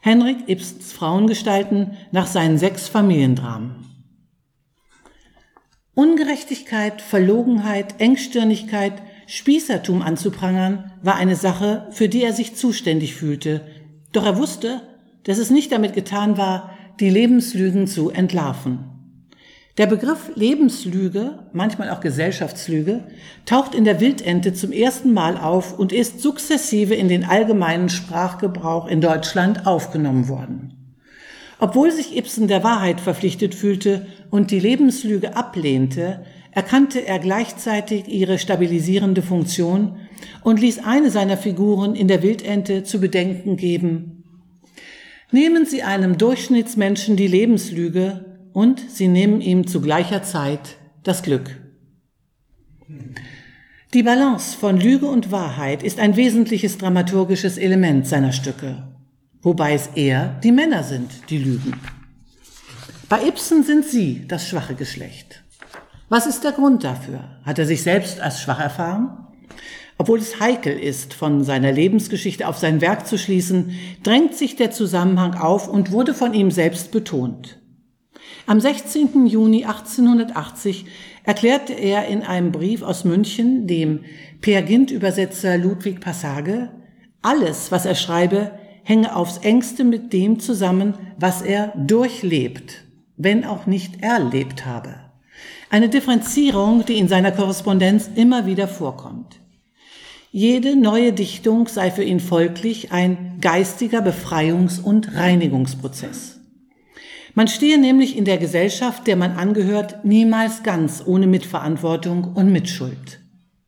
Henrik 0.00 0.48
Ibsens 0.48 0.92
Frauengestalten 0.92 1.92
nach 2.10 2.26
seinen 2.26 2.56
sechs 2.56 2.88
Familiendramen. 2.88 3.84
Ungerechtigkeit, 5.94 7.02
Verlogenheit, 7.02 8.00
Engstirnigkeit, 8.00 8.94
Spießertum 9.26 10.00
anzuprangern, 10.00 10.92
war 11.02 11.16
eine 11.16 11.36
Sache, 11.36 11.88
für 11.90 12.08
die 12.08 12.22
er 12.22 12.32
sich 12.32 12.56
zuständig 12.56 13.14
fühlte. 13.14 13.66
Doch 14.12 14.24
er 14.24 14.38
wusste, 14.38 14.80
dass 15.24 15.36
es 15.36 15.50
nicht 15.50 15.72
damit 15.72 15.92
getan 15.92 16.38
war, 16.38 16.70
die 17.00 17.10
Lebenslügen 17.10 17.86
zu 17.86 18.10
entlarven. 18.10 18.89
Der 19.80 19.86
Begriff 19.86 20.30
Lebenslüge, 20.34 21.38
manchmal 21.54 21.88
auch 21.88 22.00
Gesellschaftslüge, 22.00 23.02
taucht 23.46 23.74
in 23.74 23.84
der 23.84 23.98
Wildente 23.98 24.52
zum 24.52 24.72
ersten 24.72 25.14
Mal 25.14 25.38
auf 25.38 25.78
und 25.78 25.90
ist 25.90 26.20
sukzessive 26.20 26.94
in 26.94 27.08
den 27.08 27.24
allgemeinen 27.24 27.88
Sprachgebrauch 27.88 28.86
in 28.88 29.00
Deutschland 29.00 29.66
aufgenommen 29.66 30.28
worden. 30.28 30.98
Obwohl 31.58 31.90
sich 31.92 32.14
Ibsen 32.14 32.46
der 32.46 32.62
Wahrheit 32.62 33.00
verpflichtet 33.00 33.54
fühlte 33.54 34.06
und 34.28 34.50
die 34.50 34.60
Lebenslüge 34.60 35.34
ablehnte, 35.34 36.26
erkannte 36.52 37.06
er 37.06 37.18
gleichzeitig 37.18 38.06
ihre 38.06 38.38
stabilisierende 38.38 39.22
Funktion 39.22 39.96
und 40.44 40.60
ließ 40.60 40.80
eine 40.84 41.10
seiner 41.10 41.38
Figuren 41.38 41.94
in 41.94 42.06
der 42.06 42.22
Wildente 42.22 42.82
zu 42.82 43.00
bedenken 43.00 43.56
geben. 43.56 44.24
Nehmen 45.30 45.64
Sie 45.64 45.82
einem 45.82 46.18
Durchschnittsmenschen 46.18 47.16
die 47.16 47.28
Lebenslüge 47.28 48.26
und 48.52 48.80
Sie 48.90 49.08
nehmen 49.08 49.40
ihm 49.40 49.66
zu 49.66 49.80
gleicher 49.80 50.22
Zeit 50.22 50.76
das 51.02 51.22
Glück. 51.22 51.56
Die 53.94 54.02
Balance 54.02 54.56
von 54.56 54.78
Lüge 54.78 55.06
und 55.06 55.32
Wahrheit 55.32 55.82
ist 55.82 55.98
ein 55.98 56.16
wesentliches 56.16 56.78
dramaturgisches 56.78 57.58
Element 57.58 58.06
seiner 58.06 58.32
Stücke 58.32 58.90
wobei 59.42 59.74
es 59.74 59.88
eher 59.94 60.38
die 60.42 60.52
Männer 60.52 60.82
sind, 60.82 61.10
die 61.30 61.38
lügen. 61.38 61.74
Bei 63.08 63.26
Ibsen 63.26 63.64
sind 63.64 63.84
sie 63.84 64.26
das 64.28 64.48
schwache 64.48 64.74
Geschlecht. 64.74 65.42
Was 66.08 66.26
ist 66.26 66.44
der 66.44 66.52
Grund 66.52 66.84
dafür? 66.84 67.24
Hat 67.44 67.58
er 67.58 67.66
sich 67.66 67.82
selbst 67.82 68.20
als 68.20 68.40
schwach 68.40 68.60
erfahren? 68.60 69.26
Obwohl 69.98 70.18
es 70.18 70.40
heikel 70.40 70.78
ist, 70.78 71.12
von 71.12 71.44
seiner 71.44 71.72
Lebensgeschichte 71.72 72.48
auf 72.48 72.58
sein 72.58 72.80
Werk 72.80 73.06
zu 73.06 73.18
schließen, 73.18 73.72
drängt 74.02 74.34
sich 74.34 74.56
der 74.56 74.70
Zusammenhang 74.70 75.34
auf 75.34 75.68
und 75.68 75.92
wurde 75.92 76.14
von 76.14 76.32
ihm 76.32 76.50
selbst 76.50 76.90
betont. 76.90 77.59
Am 78.46 78.60
16. 78.60 79.26
Juni 79.26 79.64
1880 79.64 80.86
erklärte 81.24 81.72
er 81.72 82.06
in 82.06 82.22
einem 82.22 82.52
Brief 82.52 82.82
aus 82.82 83.04
München 83.04 83.66
dem 83.66 84.00
Peer 84.40 84.62
Gynt-Übersetzer 84.62 85.58
Ludwig 85.58 86.00
Passage, 86.00 86.70
alles, 87.22 87.70
was 87.70 87.84
er 87.84 87.94
schreibe, 87.94 88.52
hänge 88.82 89.14
aufs 89.14 89.38
engste 89.38 89.84
mit 89.84 90.12
dem 90.12 90.40
zusammen, 90.40 90.94
was 91.18 91.42
er 91.42 91.74
durchlebt, 91.76 92.84
wenn 93.16 93.44
auch 93.44 93.66
nicht 93.66 94.02
erlebt 94.02 94.64
habe. 94.64 94.96
Eine 95.68 95.88
Differenzierung, 95.88 96.84
die 96.84 96.98
in 96.98 97.08
seiner 97.08 97.30
Korrespondenz 97.30 98.10
immer 98.14 98.46
wieder 98.46 98.66
vorkommt. 98.66 99.36
Jede 100.32 100.76
neue 100.76 101.12
Dichtung 101.12 101.68
sei 101.68 101.90
für 101.90 102.04
ihn 102.04 102.20
folglich 102.20 102.92
ein 102.92 103.38
geistiger 103.40 104.00
Befreiungs- 104.00 104.80
und 104.80 105.14
Reinigungsprozess. 105.14 106.39
Man 107.34 107.48
stehe 107.48 107.78
nämlich 107.78 108.16
in 108.16 108.24
der 108.24 108.38
Gesellschaft, 108.38 109.06
der 109.06 109.16
man 109.16 109.32
angehört, 109.32 110.04
niemals 110.04 110.62
ganz 110.62 111.02
ohne 111.04 111.26
Mitverantwortung 111.26 112.34
und 112.34 112.50
Mitschuld. 112.50 113.20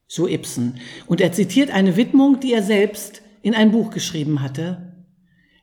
So 0.07 0.29
Ibsen. 0.29 0.79
Und 1.07 1.21
er 1.21 1.33
zitiert 1.33 1.71
eine 1.71 1.97
Widmung, 1.97 2.41
die 2.41 2.53
er 2.53 2.63
selbst 2.63 3.23
in 3.43 3.55
ein 3.55 3.71
Buch 3.71 3.91
geschrieben 3.91 4.43
hatte. 4.43 5.07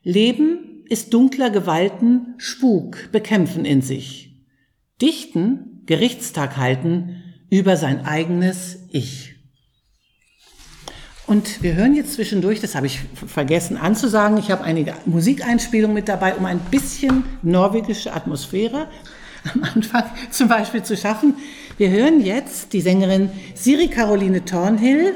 Leben 0.02 0.84
ist 0.88 1.14
dunkler 1.14 1.50
Gewalten 1.50 2.34
Spuk 2.38 3.10
bekämpfen 3.12 3.64
in 3.64 3.82
sich. 3.82 4.44
Dichten, 5.00 5.82
Gerichtstag 5.86 6.56
halten 6.56 7.22
über 7.48 7.76
sein 7.76 8.04
eigenes 8.04 8.86
Ich. 8.90 9.29
Und 11.30 11.62
wir 11.62 11.76
hören 11.76 11.94
jetzt 11.94 12.14
zwischendurch, 12.14 12.60
das 12.60 12.74
habe 12.74 12.86
ich 12.86 13.02
vergessen 13.14 13.76
anzusagen, 13.76 14.36
ich 14.36 14.50
habe 14.50 14.64
einige 14.64 14.94
Musikeinspielungen 15.06 15.94
mit 15.94 16.08
dabei, 16.08 16.34
um 16.34 16.44
ein 16.44 16.58
bisschen 16.72 17.22
norwegische 17.42 18.12
Atmosphäre 18.12 18.88
am 19.54 19.62
Anfang 19.62 20.02
zum 20.32 20.48
Beispiel 20.48 20.82
zu 20.82 20.96
schaffen. 20.96 21.34
Wir 21.78 21.90
hören 21.90 22.20
jetzt 22.20 22.72
die 22.72 22.80
Sängerin 22.80 23.30
Siri 23.54 23.86
Caroline 23.86 24.44
Thornhill 24.44 25.14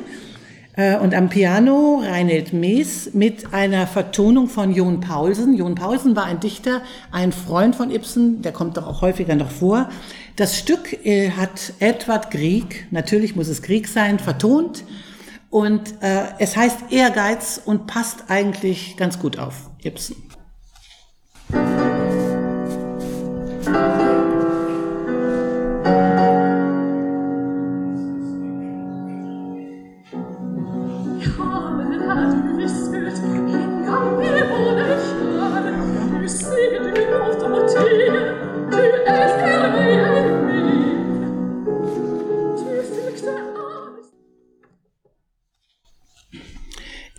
äh, 0.77 0.97
und 0.99 1.17
am 1.17 1.31
Piano 1.31 2.01
Reinhold 2.05 2.53
Mees 2.53 3.11
mit 3.13 3.53
einer 3.53 3.89
Vertonung 3.89 4.47
von 4.47 4.73
Jon 4.73 5.01
Paulsen. 5.01 5.57
Jon 5.57 5.75
Paulsen 5.75 6.15
war 6.15 6.27
ein 6.27 6.39
Dichter, 6.39 6.83
ein 7.11 7.33
Freund 7.33 7.75
von 7.75 7.91
Ibsen, 7.91 8.41
der 8.41 8.53
kommt 8.53 8.77
doch 8.77 8.87
auch 8.87 9.03
häufiger 9.03 9.35
noch 9.35 9.51
vor. 9.51 9.91
Das 10.37 10.57
Stück 10.57 11.05
äh, 11.05 11.33
hat 11.33 11.73
Edward 11.81 12.31
Grieg, 12.31 12.87
natürlich 12.93 13.35
muss 13.35 13.49
es 13.49 13.63
Grieg 13.63 13.89
sein, 13.89 14.21
vertont. 14.21 14.85
Und 15.55 16.03
äh, 16.03 16.25
es 16.41 16.57
heißt 16.57 16.91
Ehrgeiz 16.91 17.61
und 17.65 17.87
passt 17.87 18.25
eigentlich 18.27 18.97
ganz 18.97 19.21
gut 19.21 19.39
auf 19.39 19.71
Ibsen. 19.85 20.17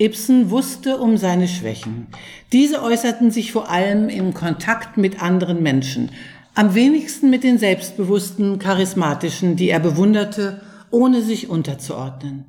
Ibsen 0.06 0.52
wusste 0.52 0.98
um 1.00 1.18
seine 1.18 1.48
Schwächen. 1.48 2.06
Diese 2.52 2.84
äußerten 2.84 3.32
sich 3.32 3.52
vor 3.52 3.72
allem 3.72 4.08
im 4.08 4.36
Kontakt 4.36 4.98
mit 4.98 5.24
anderen 5.24 5.64
Menschen, 5.64 6.12
am 6.54 6.76
wenigsten 6.76 7.32
mit 7.32 7.44
den 7.44 7.58
selbstbewussten, 7.58 8.60
charismatischen, 8.60 9.56
die 9.56 9.70
er 9.70 9.80
bewunderte, 9.80 10.62
ohne 10.92 11.24
sich 11.24 11.50
unterzuordnen. 11.50 12.46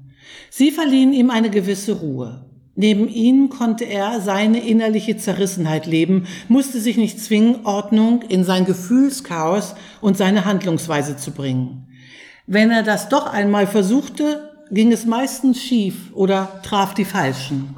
Sie 0.51 0.71
verliehen 0.71 1.15
ihm 1.15 1.31
eine 1.31 1.49
gewisse 1.49 1.93
Ruhe. 1.95 2.45
Neben 2.75 3.09
ihnen 3.09 3.49
konnte 3.49 3.85
er 3.85 4.21
seine 4.21 4.61
innerliche 4.61 5.17
Zerrissenheit 5.17 5.87
leben, 5.87 6.27
musste 6.49 6.79
sich 6.79 6.99
nicht 6.99 7.19
zwingen, 7.19 7.65
Ordnung 7.65 8.21
in 8.29 8.45
sein 8.45 8.67
Gefühlschaos 8.67 9.75
und 10.03 10.19
seine 10.19 10.45
Handlungsweise 10.45 11.17
zu 11.17 11.31
bringen. 11.31 11.89
Wenn 12.47 12.71
er 12.71 12.83
das 12.83 13.09
doch 13.09 13.27
einmal 13.27 13.67
versuchte, 13.67 14.56
ging 14.71 14.93
es 14.93 15.07
meistens 15.07 15.63
schief 15.63 16.13
oder 16.13 16.61
traf 16.63 16.95
die 16.95 17.05
Falschen. 17.05 17.77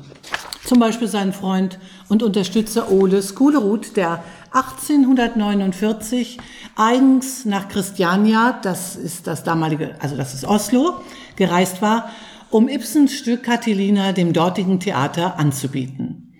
Zum 0.64 0.80
Beispiel 0.80 1.08
sein 1.08 1.32
Freund 1.32 1.78
und 2.08 2.22
Unterstützer 2.22 2.90
Ole 2.90 3.22
Skulerud, 3.22 3.96
der 3.96 4.22
1849 4.52 6.38
eigens 6.76 7.44
nach 7.44 7.68
Christiania, 7.68 8.58
das 8.62 8.96
ist 8.96 9.26
das 9.26 9.44
damalige, 9.44 9.96
also 10.00 10.16
das 10.16 10.34
ist 10.34 10.44
Oslo, 10.44 11.00
gereist 11.36 11.82
war, 11.82 12.10
um 12.50 12.68
Ibsens 12.68 13.14
Stück 13.14 13.42
Catilina 13.42 14.12
dem 14.12 14.32
dortigen 14.32 14.80
Theater 14.80 15.38
anzubieten. 15.38 16.34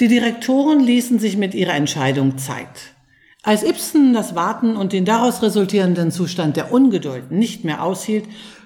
Die 0.00 0.08
Direktoren 0.08 0.80
ließen 0.80 1.18
sich 1.18 1.36
mit 1.36 1.54
ihrer 1.54 1.74
Entscheidung 1.74 2.38
Zeit. 2.38 2.94
Als 3.42 3.62
Ibsen 3.62 4.14
das 4.14 4.34
Warten 4.34 4.74
und 4.74 4.94
den 4.94 5.04
daraus 5.04 5.42
resultierenden 5.42 6.10
Zustand 6.10 6.56
der 6.56 6.72
Ungeduld 6.72 7.30
nicht 7.30 7.62
mehr 7.62 7.82
aushielt, 7.82 8.24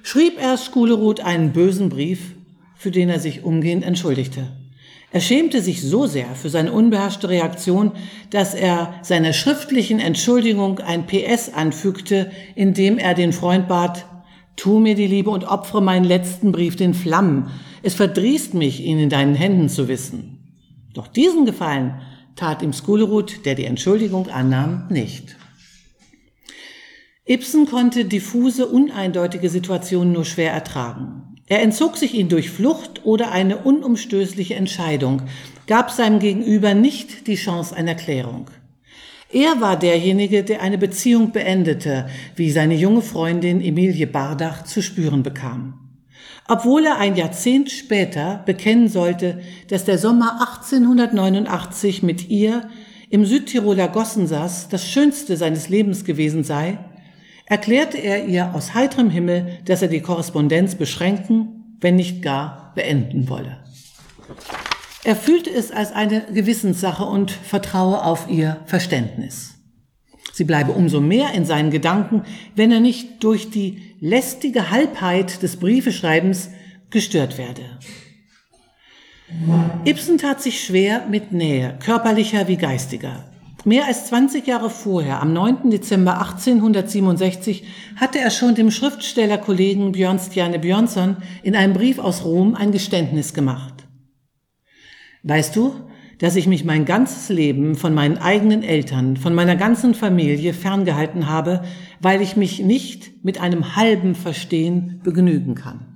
schrieb 0.09 0.41
er 0.41 0.57
Skulerud 0.57 1.21
einen 1.21 1.53
bösen 1.53 1.91
Brief, 1.91 2.35
für 2.75 2.91
den 2.91 3.11
er 3.11 3.21
sich 3.21 3.45
umgehend 3.45 3.85
entschuldigte. 3.85 4.47
Er 5.11 5.21
schämte 5.21 5.61
sich 5.61 5.83
so 5.83 6.07
sehr 6.07 6.35
für 6.35 6.49
seine 6.49 6.73
unbeherrschte 6.73 7.29
Reaktion, 7.29 7.93
dass 8.31 8.55
er 8.55 8.95
seiner 9.03 9.35
schriftlichen 9.35 10.01
Entschuldigung 10.01 10.79
ein 10.79 11.07
PS 11.07 11.53
anfügte, 11.53 12.31
in 12.55 12.73
dem 12.73 12.97
er 12.97 13.13
den 13.13 13.35
Freund 13.35 13.69
bat, 13.69 14.07
Tu 14.57 14.81
mir 14.81 14.95
die 14.95 15.07
Liebe 15.07 15.29
und 15.29 15.45
opfere 15.45 15.83
meinen 15.83 16.07
letzten 16.07 16.53
Brief 16.53 16.75
den 16.75 16.95
Flammen. 16.95 17.51
Es 17.83 17.93
verdrießt 17.93 18.55
mich, 18.55 18.83
ihn 18.83 18.99
in 18.99 19.11
deinen 19.11 19.35
Händen 19.35 19.69
zu 19.69 19.89
wissen. 19.89 20.57
Doch 20.95 21.07
diesen 21.07 21.45
Gefallen 21.45 22.01
tat 22.35 22.63
ihm 22.63 22.73
Skulerud, 22.73 23.45
der 23.45 23.57
die 23.57 23.67
Entschuldigung 23.67 24.29
annahm, 24.29 24.87
nicht. 24.89 25.38
Ibsen 27.29 27.67
konnte 27.67 28.07
diffuse, 28.07 28.67
uneindeutige 28.67 29.51
Situationen 29.51 30.13
nur 30.13 30.25
schwer 30.25 30.53
ertragen. 30.53 31.37
Er 31.47 31.63
entzog 31.63 31.97
sich 31.97 32.15
ihnen 32.15 32.29
durch 32.29 32.51
Flucht 32.51 33.05
oder 33.05 33.31
eine 33.31 33.59
unumstößliche 33.59 34.55
Entscheidung, 34.55 35.23
gab 35.67 35.91
seinem 35.91 36.19
Gegenüber 36.19 36.75
nicht 36.75 37.27
die 37.27 37.37
Chance 37.37 37.77
einer 37.77 37.95
Klärung. 37.95 38.51
Er 39.31 39.61
war 39.61 39.79
derjenige, 39.79 40.43
der 40.43 40.63
eine 40.63 40.79
Beziehung 40.79 41.33
beendete, 41.33 42.09
wie 42.35 42.51
seine 42.51 42.75
junge 42.75 43.03
Freundin 43.03 43.61
Emilie 43.61 44.07
Bardach 44.07 44.65
zu 44.65 44.83
spüren 44.83 45.23
bekam 45.23 45.89
obwohl 46.49 46.87
er 46.87 46.97
ein 46.97 47.15
Jahrzehnt 47.15 47.71
später 47.71 48.43
bekennen 48.47 48.89
sollte, 48.89 49.41
dass 49.69 49.85
der 49.85 49.99
Sommer 49.99 50.41
1889 50.41 52.03
mit 52.03 52.31
ihr 52.31 52.69
im 53.11 53.27
Südtiroler 53.27 53.89
Gossensas 53.89 54.69
das 54.71 54.89
Schönste 54.89 55.37
seines 55.37 55.69
Lebens 55.69 56.05
gewesen 56.05 56.45
sei, 56.45 56.79
erklärte 57.49 57.99
er 57.99 58.27
ihr 58.27 58.55
aus 58.55 58.75
heiterem 58.75 59.11
Himmel, 59.11 59.59
dass 59.65 59.83
er 59.83 59.89
die 59.89 60.03
Korrespondenz 60.03 60.75
beschränken, 60.75 61.77
wenn 61.81 61.97
nicht 61.97 62.23
gar 62.23 62.73
beenden 62.75 63.29
wolle. 63.29 63.59
Er 65.05 65.17
fühlte 65.17 65.51
es 65.51 65.71
als 65.71 65.93
eine 65.93 66.27
Gewissenssache 66.33 67.05
und 67.05 67.31
vertraue 67.31 68.05
auf 68.05 68.29
ihr 68.29 68.61
Verständnis. 68.67 69.55
Sie 70.33 70.45
bleibe 70.45 70.73
umso 70.73 71.01
mehr 71.01 71.33
in 71.33 71.45
seinen 71.45 71.71
Gedanken, 71.71 72.23
wenn 72.55 72.71
er 72.71 72.81
nicht 72.81 73.25
durch 73.25 73.51
die 73.51 73.95
lästige 74.01 74.71
Halbheit 74.71 75.43
des 75.43 75.57
Briefeschreibens 75.57 76.51
gestört 76.91 77.39
werde. 77.39 77.63
Ibsen 79.85 80.19
tat 80.19 80.43
sich 80.43 80.65
schwer 80.65 81.07
mit 81.09 81.33
Nähe, 81.33 81.79
körperlicher 81.85 82.49
wie 82.49 82.57
geistiger. 82.57 83.25
Mehr 83.65 83.87
als 83.87 84.07
20 84.07 84.47
Jahre 84.47 84.71
vorher, 84.71 85.21
am 85.21 85.33
9. 85.33 85.71
Dezember 85.71 86.21
1867, 86.21 87.65
hatte 87.97 88.21
er 88.21 88.31
schon 88.31 88.55
dem 88.55 88.71
Schriftstellerkollegen 88.71 89.93
Björnstjerne 89.93 90.61
Björnsson 90.61 91.17
in 91.43 91.57
einem 91.57 91.73
Brief 91.73 91.99
aus 91.99 92.25
Rom 92.25 92.55
ein 92.55 92.71
Geständnis 92.71 93.35
gemacht. 93.35 93.75
Weißt 95.25 95.57
du, 95.57 95.75
dass 96.19 96.37
ich 96.37 96.47
mich 96.47 96.65
mein 96.65 96.85
ganzes 96.85 97.29
Leben 97.31 97.75
von 97.75 97.95
meinen 97.95 98.19
eigenen 98.19 98.63
Eltern, 98.63 99.17
von 99.17 99.35
meiner 99.35 99.57
ganzen 99.57 99.95
Familie 99.95 100.55
ferngehalten 100.55 101.29
habe, 101.29 101.65
weil 102.01 102.23
ich 102.23 102.37
mich 102.37 102.61
nicht 102.61 103.25
mit 103.25 103.41
einem 103.41 103.75
halben 103.75 104.15
Verstehen 104.15 105.01
begnügen 105.03 105.57
kann. 105.57 105.88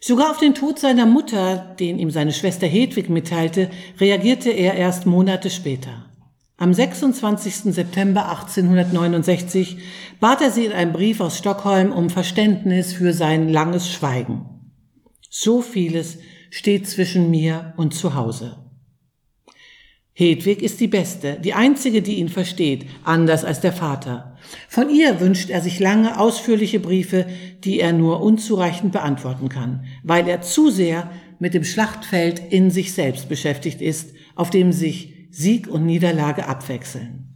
Sogar 0.00 0.30
auf 0.30 0.38
den 0.38 0.54
Tod 0.54 0.78
seiner 0.78 1.06
Mutter, 1.06 1.74
den 1.78 1.98
ihm 1.98 2.10
seine 2.10 2.32
Schwester 2.32 2.66
Hedwig 2.66 3.08
mitteilte, 3.08 3.70
reagierte 3.98 4.50
er 4.50 4.74
erst 4.74 5.06
Monate 5.06 5.50
später. 5.50 6.06
Am 6.56 6.74
26. 6.74 7.72
September 7.74 8.28
1869 8.30 9.78
bat 10.20 10.40
er 10.40 10.50
sie 10.50 10.66
in 10.66 10.72
einem 10.72 10.92
Brief 10.92 11.20
aus 11.20 11.38
Stockholm 11.38 11.92
um 11.92 12.10
Verständnis 12.10 12.92
für 12.92 13.12
sein 13.12 13.48
langes 13.48 13.90
Schweigen. 13.90 14.44
So 15.30 15.62
vieles 15.62 16.18
steht 16.50 16.88
zwischen 16.88 17.30
mir 17.30 17.74
und 17.76 17.94
zu 17.94 18.14
Hause. 18.14 18.67
Hedwig 20.20 20.62
ist 20.62 20.80
die 20.80 20.88
Beste, 20.88 21.38
die 21.38 21.54
einzige, 21.54 22.02
die 22.02 22.16
ihn 22.16 22.28
versteht, 22.28 22.86
anders 23.04 23.44
als 23.44 23.60
der 23.60 23.72
Vater. 23.72 24.36
Von 24.68 24.90
ihr 24.90 25.20
wünscht 25.20 25.48
er 25.48 25.60
sich 25.60 25.78
lange, 25.78 26.18
ausführliche 26.18 26.80
Briefe, 26.80 27.24
die 27.62 27.78
er 27.78 27.92
nur 27.92 28.20
unzureichend 28.20 28.90
beantworten 28.90 29.48
kann, 29.48 29.84
weil 30.02 30.26
er 30.26 30.42
zu 30.42 30.70
sehr 30.70 31.08
mit 31.38 31.54
dem 31.54 31.62
Schlachtfeld 31.62 32.42
in 32.50 32.72
sich 32.72 32.94
selbst 32.94 33.28
beschäftigt 33.28 33.80
ist, 33.80 34.12
auf 34.34 34.50
dem 34.50 34.72
sich 34.72 35.28
Sieg 35.30 35.68
und 35.68 35.86
Niederlage 35.86 36.48
abwechseln. 36.48 37.28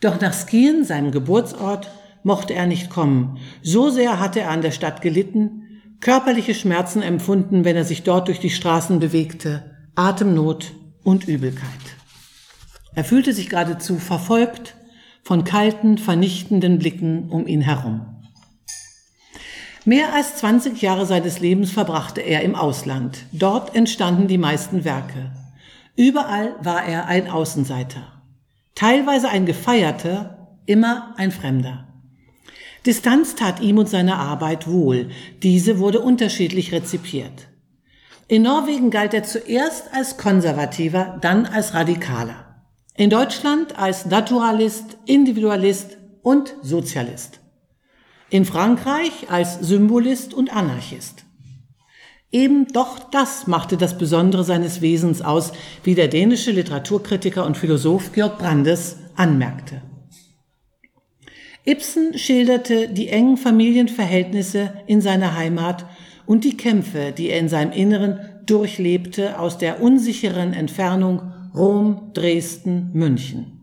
Doch 0.00 0.18
nach 0.18 0.32
Skien, 0.32 0.84
seinem 0.84 1.10
Geburtsort, 1.10 1.90
mochte 2.22 2.54
er 2.54 2.66
nicht 2.66 2.88
kommen. 2.88 3.36
So 3.60 3.90
sehr 3.90 4.18
hatte 4.18 4.40
er 4.40 4.50
an 4.50 4.62
der 4.62 4.70
Stadt 4.70 5.02
gelitten, 5.02 5.82
körperliche 6.00 6.54
Schmerzen 6.54 7.02
empfunden, 7.02 7.66
wenn 7.66 7.76
er 7.76 7.84
sich 7.84 8.02
dort 8.02 8.28
durch 8.28 8.40
die 8.40 8.48
Straßen 8.48 8.98
bewegte, 8.98 9.76
Atemnot 9.94 10.72
und 11.04 11.28
Übelkeit. 11.28 11.97
Er 12.98 13.04
fühlte 13.04 13.32
sich 13.32 13.48
geradezu 13.48 14.00
verfolgt 14.00 14.74
von 15.22 15.44
kalten, 15.44 15.98
vernichtenden 15.98 16.80
Blicken 16.80 17.30
um 17.30 17.46
ihn 17.46 17.60
herum. 17.60 18.00
Mehr 19.84 20.14
als 20.14 20.38
20 20.38 20.82
Jahre 20.82 21.06
seines 21.06 21.38
Lebens 21.38 21.70
verbrachte 21.70 22.20
er 22.22 22.42
im 22.42 22.56
Ausland. 22.56 23.20
Dort 23.30 23.76
entstanden 23.76 24.26
die 24.26 24.36
meisten 24.36 24.84
Werke. 24.84 25.30
Überall 25.94 26.56
war 26.60 26.86
er 26.86 27.06
ein 27.06 27.30
Außenseiter. 27.30 28.20
Teilweise 28.74 29.28
ein 29.28 29.46
Gefeierter, 29.46 30.56
immer 30.66 31.14
ein 31.18 31.30
Fremder. 31.30 31.86
Distanz 32.84 33.36
tat 33.36 33.60
ihm 33.60 33.78
und 33.78 33.88
seiner 33.88 34.18
Arbeit 34.18 34.66
wohl. 34.66 35.10
Diese 35.44 35.78
wurde 35.78 36.00
unterschiedlich 36.00 36.72
rezipiert. 36.72 37.46
In 38.26 38.42
Norwegen 38.42 38.90
galt 38.90 39.14
er 39.14 39.22
zuerst 39.22 39.94
als 39.94 40.16
Konservativer, 40.16 41.16
dann 41.20 41.46
als 41.46 41.74
Radikaler. 41.74 42.47
In 42.98 43.10
Deutschland 43.10 43.78
als 43.78 44.06
Naturalist, 44.06 44.98
Individualist 45.06 45.98
und 46.20 46.56
Sozialist. 46.62 47.38
In 48.28 48.44
Frankreich 48.44 49.30
als 49.30 49.60
Symbolist 49.60 50.34
und 50.34 50.52
Anarchist. 50.52 51.24
Eben 52.32 52.66
doch 52.72 52.98
das 52.98 53.46
machte 53.46 53.76
das 53.76 53.96
Besondere 53.98 54.42
seines 54.42 54.80
Wesens 54.80 55.22
aus, 55.22 55.52
wie 55.84 55.94
der 55.94 56.08
dänische 56.08 56.50
Literaturkritiker 56.50 57.46
und 57.46 57.56
Philosoph 57.56 58.10
Georg 58.10 58.36
Brandes 58.36 58.96
anmerkte. 59.14 59.80
Ibsen 61.64 62.18
schilderte 62.18 62.88
die 62.88 63.10
engen 63.10 63.36
Familienverhältnisse 63.36 64.72
in 64.88 65.00
seiner 65.00 65.36
Heimat 65.36 65.86
und 66.26 66.42
die 66.42 66.56
Kämpfe, 66.56 67.12
die 67.16 67.30
er 67.30 67.38
in 67.38 67.48
seinem 67.48 67.70
Inneren 67.70 68.18
durchlebte 68.44 69.38
aus 69.38 69.56
der 69.56 69.80
unsicheren 69.80 70.52
Entfernung 70.52 71.32
Rom, 71.54 72.10
Dresden, 72.14 72.90
München. 72.92 73.58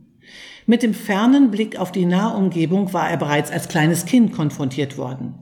Mit 0.65 0.81
dem 0.81 0.93
fernen 0.93 1.51
Blick 1.51 1.77
auf 1.77 1.91
die 1.91 2.05
Nahumgebung 2.05 2.91
war 2.93 3.09
er 3.09 3.17
bereits 3.17 3.51
als 3.51 3.67
kleines 3.67 4.05
Kind 4.05 4.33
konfrontiert 4.33 4.97
worden. 4.97 5.35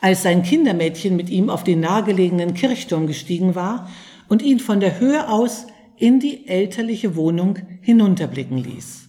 Als 0.00 0.22
sein 0.22 0.42
Kindermädchen 0.42 1.16
mit 1.16 1.28
ihm 1.28 1.50
auf 1.50 1.64
den 1.64 1.80
nahegelegenen 1.80 2.54
Kirchturm 2.54 3.06
gestiegen 3.06 3.54
war 3.54 3.88
und 4.28 4.42
ihn 4.42 4.60
von 4.60 4.80
der 4.80 5.00
Höhe 5.00 5.28
aus 5.28 5.66
in 5.96 6.20
die 6.20 6.48
elterliche 6.48 7.16
Wohnung 7.16 7.58
hinunterblicken 7.82 8.58
ließ. 8.58 9.08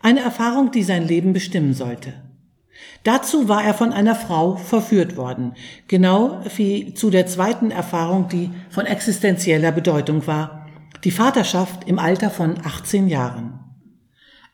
Eine 0.00 0.20
Erfahrung, 0.20 0.70
die 0.70 0.82
sein 0.82 1.06
Leben 1.06 1.32
bestimmen 1.32 1.74
sollte. 1.74 2.14
Dazu 3.04 3.48
war 3.48 3.64
er 3.64 3.74
von 3.74 3.92
einer 3.92 4.14
Frau 4.14 4.56
verführt 4.56 5.16
worden, 5.16 5.54
genau 5.88 6.40
wie 6.56 6.94
zu 6.94 7.10
der 7.10 7.26
zweiten 7.26 7.70
Erfahrung, 7.70 8.28
die 8.28 8.50
von 8.70 8.86
existenzieller 8.86 9.72
Bedeutung 9.72 10.26
war, 10.26 10.61
die 11.04 11.10
Vaterschaft 11.10 11.88
im 11.88 11.98
Alter 11.98 12.30
von 12.30 12.56
18 12.64 13.08
Jahren. 13.08 13.60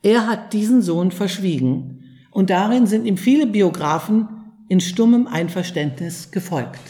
Er 0.02 0.26
hat 0.26 0.52
diesen 0.52 0.80
Sohn 0.82 1.10
verschwiegen 1.10 2.04
und 2.30 2.50
darin 2.50 2.86
sind 2.86 3.04
ihm 3.04 3.16
viele 3.16 3.46
Biografen 3.46 4.28
in 4.68 4.80
stummem 4.80 5.26
Einverständnis 5.26 6.30
gefolgt. 6.30 6.80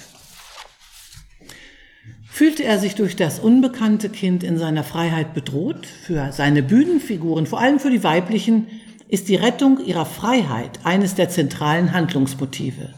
Fühlte 2.28 2.62
er 2.62 2.78
sich 2.78 2.94
durch 2.94 3.16
das 3.16 3.40
unbekannte 3.40 4.10
Kind 4.10 4.44
in 4.44 4.58
seiner 4.58 4.84
Freiheit 4.84 5.34
bedroht? 5.34 5.86
Für 5.86 6.30
seine 6.30 6.62
Bühnenfiguren, 6.62 7.46
vor 7.46 7.58
allem 7.58 7.80
für 7.80 7.90
die 7.90 8.04
weiblichen, 8.04 8.68
ist 9.08 9.28
die 9.28 9.36
Rettung 9.36 9.84
ihrer 9.84 10.06
Freiheit 10.06 10.78
eines 10.84 11.16
der 11.16 11.30
zentralen 11.30 11.92
Handlungsmotive. 11.92 12.94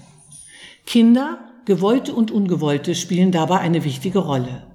Kinder, 0.85 1.38
gewollte 1.64 2.12
und 2.12 2.31
ungewollte, 2.31 2.94
spielen 2.94 3.33
dabei 3.33 3.61
eine 3.61 3.85
wichtige 3.85 4.18
Rolle. 4.18 4.69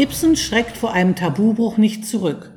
Ibsen 0.00 0.34
schreckt 0.34 0.78
vor 0.78 0.94
einem 0.94 1.14
Tabubruch 1.14 1.76
nicht 1.76 2.06
zurück 2.06 2.50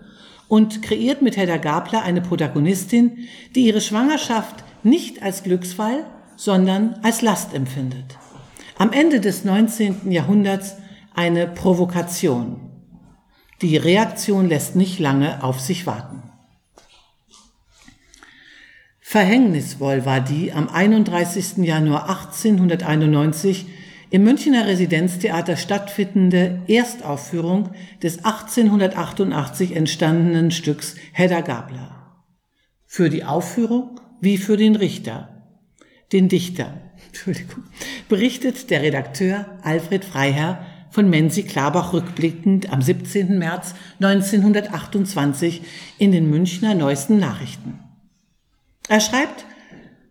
und 0.47 0.81
kreiert 0.81 1.21
mit 1.21 1.35
Hedda 1.35 1.57
Gabler 1.57 2.01
eine 2.03 2.21
Protagonistin, 2.21 3.27
die 3.53 3.65
ihre 3.65 3.81
Schwangerschaft 3.81 4.63
nicht 4.83 5.21
als 5.21 5.43
Glücksfall, 5.43 6.05
sondern 6.37 7.01
als 7.03 7.21
Last 7.21 7.53
empfindet. 7.53 8.17
Am 8.77 8.93
Ende 8.93 9.19
des 9.19 9.43
19. 9.43 10.09
Jahrhunderts 10.09 10.77
eine 11.13 11.45
Provokation. 11.45 12.61
Die 13.61 13.75
Reaktion 13.75 14.47
lässt 14.47 14.77
nicht 14.77 14.99
lange 14.99 15.43
auf 15.43 15.59
sich 15.59 15.85
warten. 15.85 16.23
Verhängnisvoll 19.01 20.05
war 20.05 20.21
die 20.21 20.53
am 20.53 20.69
31. 20.69 21.57
Januar 21.57 22.09
1891 22.09 23.65
im 24.13 24.25
Münchner 24.25 24.67
Residenztheater 24.67 25.57
stattfindende 25.57 26.61
Erstaufführung 26.67 27.71
des 28.03 28.23
1888 28.23 29.75
entstandenen 29.75 30.51
Stücks 30.51 30.93
Hedda 31.13 31.41
Gabler. 31.41 32.21
Für 32.85 33.09
die 33.09 33.23
Aufführung 33.23 33.99
wie 34.21 34.37
für 34.37 34.55
den 34.55 34.75
Richter, 34.75 35.47
den 36.11 36.29
Dichter, 36.29 36.79
Entschuldigung, 37.07 37.63
berichtet 38.07 38.69
der 38.69 38.83
Redakteur 38.83 39.47
Alfred 39.63 40.05
Freiherr 40.05 40.63
von 40.91 41.09
Menzi 41.09 41.41
Klarbach 41.41 41.91
rückblickend 41.91 42.71
am 42.71 42.83
17. 42.83 43.39
März 43.39 43.73
1928 43.99 45.63
in 45.97 46.11
den 46.11 46.29
Münchner 46.29 46.75
Neuesten 46.75 47.17
Nachrichten. 47.17 47.79
Er 48.87 48.99
schreibt, 48.99 49.47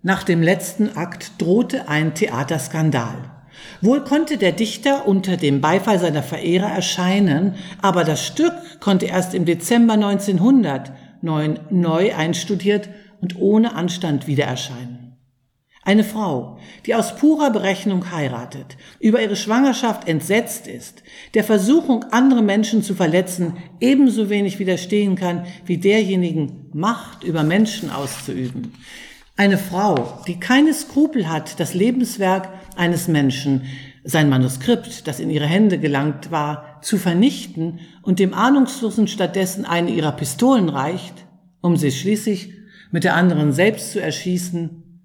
nach 0.03 0.25
dem 0.25 0.43
letzten 0.43 0.97
Akt 0.97 1.41
drohte 1.41 1.89
ein 1.89 2.17
Theaterskandal. 2.17 3.32
Wohl 3.81 4.05
konnte 4.05 4.37
der 4.39 4.53
Dichter 4.53 5.07
unter 5.07 5.37
dem 5.37 5.61
Beifall 5.61 5.99
seiner 5.99 6.23
Verehrer 6.23 6.71
erscheinen, 6.71 7.55
aber 7.81 8.05
das 8.05 8.25
Stück 8.25 8.55
konnte 8.81 9.07
erst 9.07 9.35
im 9.35 9.45
Dezember 9.45 9.95
1900 9.95 10.93
neu 11.23 12.15
einstudiert 12.15 12.89
und 13.21 13.37
ohne 13.39 13.75
Anstand 13.75 14.27
wieder 14.27 14.45
erscheinen. 14.45 15.03
Eine 15.85 16.05
Frau, 16.05 16.59
die 16.87 16.95
aus 16.95 17.17
purer 17.17 17.51
Berechnung 17.51 18.13
heiratet, 18.13 18.77
über 19.01 19.21
ihre 19.21 19.35
Schwangerschaft 19.35 20.07
entsetzt 20.07 20.69
ist, 20.69 21.03
der 21.35 21.43
Versuchung, 21.43 22.05
andere 22.13 22.41
Menschen 22.41 22.85
zu 22.85 22.95
verletzen, 22.95 23.57
ebenso 23.81 24.31
wenig 24.31 24.61
widerstehen 24.61 25.17
kann, 25.17 25.45
wie 25.67 25.79
derjenigen 25.79 26.67
Macht 26.73 27.25
über 27.25 27.43
Menschen 27.43 27.91
auszuüben. 27.91 28.75
Eine 29.37 29.57
Frau, 29.57 30.21
die 30.27 30.39
keine 30.39 30.75
Skrupel 30.75 31.29
hat, 31.29 31.59
das 31.59 31.73
Lebenswerk 31.73 32.51
eines 32.77 33.09
Menschen, 33.09 33.63
sein 34.05 34.29
Manuskript, 34.29 35.07
das 35.07 35.21
in 35.21 35.31
ihre 35.31 35.47
Hände 35.47 35.79
gelangt 35.79 36.31
war, 36.31 36.81
zu 36.83 36.99
vernichten 36.99 37.81
und 38.03 38.19
dem 38.19 38.35
Ahnungslosen 38.35 39.09
stattdessen 39.09 39.65
eine 39.65 39.91
ihrer 39.91 40.13
Pistolen 40.13 40.69
reicht, 40.69 41.15
um 41.61 41.77
sie 41.77 41.93
schließlich 41.93 42.53
mit 42.91 43.05
der 43.05 43.15
anderen 43.17 43.53
selbst 43.53 43.93
zu 43.93 44.03
erschießen, 44.03 45.01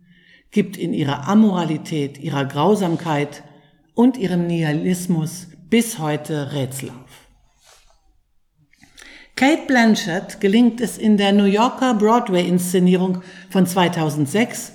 gibt 0.51 0.75
in 0.75 0.93
ihrer 0.93 1.27
Amoralität, 1.27 2.17
ihrer 2.17 2.45
Grausamkeit 2.45 3.43
und 3.93 4.17
ihrem 4.17 4.47
Nihilismus 4.47 5.47
bis 5.69 5.99
heute 5.99 6.53
Rätsel. 6.53 6.91
Kate 9.37 9.67
Blanchett 9.67 10.41
gelingt 10.41 10.81
es 10.81 10.97
in 10.97 11.15
der 11.15 11.31
New 11.31 11.43
Yorker 11.43 11.93
Broadway-Inszenierung 11.93 13.21
von 13.51 13.67
2006, 13.67 14.71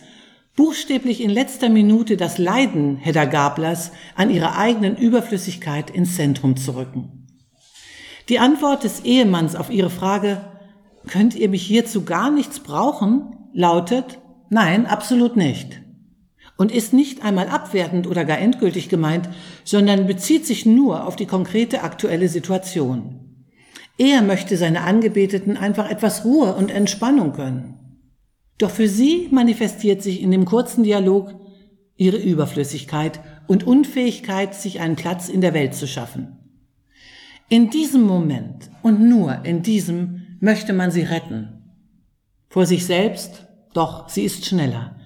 buchstäblich 0.55 1.21
in 1.21 1.31
letzter 1.31 1.69
Minute 1.69 2.17
das 2.17 2.39
Leiden 2.39 2.97
Hedda 2.97 3.25
Gablers 3.25 3.91
an 4.15 4.31
ihrer 4.31 4.57
eigenen 4.57 4.97
Überflüssigkeit 4.97 5.91
ins 5.91 6.15
Zentrum 6.15 6.57
zu 6.57 6.77
rücken. 6.77 7.27
Die 8.29 8.39
Antwort 8.39 8.85
des 8.85 9.01
Ehemanns 9.01 9.57
auf 9.57 9.69
ihre 9.69 9.91
Frage, 9.91 10.41
könnt 11.09 11.35
ihr 11.35 11.49
mich 11.49 11.67
hierzu 11.67 12.05
gar 12.05 12.31
nichts 12.31 12.61
brauchen, 12.61 13.35
lautet, 13.53 14.21
Nein, 14.49 14.87
absolut 14.87 15.35
nicht. 15.37 15.83
Und 16.57 16.71
ist 16.71 16.93
nicht 16.93 17.25
einmal 17.25 17.49
abwertend 17.49 18.07
oder 18.07 18.25
gar 18.25 18.39
endgültig 18.39 18.89
gemeint, 18.89 19.29
sondern 19.65 20.07
bezieht 20.07 20.47
sich 20.47 20.67
nur 20.67 21.05
auf 21.09 21.17
die 21.17 21.27
konkrete 21.27 21.83
aktuelle 21.83 22.29
Situation. 22.29 23.22
Er 23.99 24.23
möchte 24.23 24.57
seine 24.57 24.83
Angebeteten 24.83 25.57
einfach 25.57 25.91
etwas 25.91 26.25
Ruhe 26.25 26.55
und 26.55 26.71
Entspannung 26.71 27.33
gönnen. 27.33 27.75
Doch 28.59 28.71
für 28.71 28.89
sie 28.89 29.29
manifestiert 29.31 30.03
sich 30.03 30.23
in 30.23 30.31
dem 30.31 30.45
kurzen 30.45 30.85
Dialog 30.85 31.35
ihre 31.97 32.17
Überflüssigkeit 32.17 33.21
und 33.47 33.67
Unfähigkeit, 33.67 34.55
sich 34.55 34.81
einen 34.81 34.97
Platz 34.97 35.29
in 35.29 35.41
der 35.41 35.55
Welt 35.55 35.75
zu 35.75 35.87
schaffen. 35.87 36.39
In 37.49 37.71
diesem 37.71 38.03
Moment 38.03 38.71
und 38.83 39.01
nur 39.01 39.45
in 39.45 39.63
diesem 39.63 40.39
möchte 40.41 40.73
man 40.73 40.91
sie 40.91 41.03
retten. 41.03 41.49
Vor 42.49 42.67
sich 42.67 42.87
selbst 42.87 43.47
doch, 43.75 44.09
sie 44.09 44.25
ist 44.25 44.45
schneller. 44.47 44.97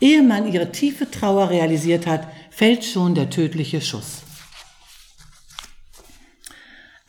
Ehe 0.00 0.22
man 0.22 0.52
ihre 0.52 0.72
tiefe 0.72 1.10
Trauer 1.10 1.50
realisiert 1.50 2.06
hat, 2.06 2.26
fällt 2.50 2.84
schon 2.84 3.14
der 3.14 3.30
tödliche 3.30 3.80
Schuss. 3.80 4.22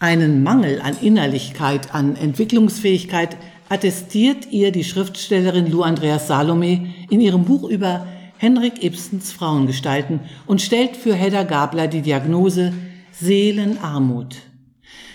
Einen 0.01 0.43
Mangel 0.43 0.79
an 0.79 0.95
Innerlichkeit, 1.01 1.93
an 1.93 2.15
Entwicklungsfähigkeit 2.15 3.35
attestiert 3.67 4.49
ihr 4.49 4.71
die 4.71 4.85
Schriftstellerin 4.85 5.69
Lou 5.69 5.81
Andreas 5.81 6.27
Salome 6.27 6.93
in 7.09 7.19
ihrem 7.19 7.43
Buch 7.43 7.69
über 7.69 8.07
Henrik 8.37 8.81
Ibsens 8.81 9.33
Frauengestalten 9.33 10.21
und 10.47 10.61
stellt 10.61 10.95
für 10.95 11.13
Hedda 11.13 11.43
Gabler 11.43 11.89
die 11.89 12.01
Diagnose 12.01 12.71
Seelenarmut. 13.11 14.37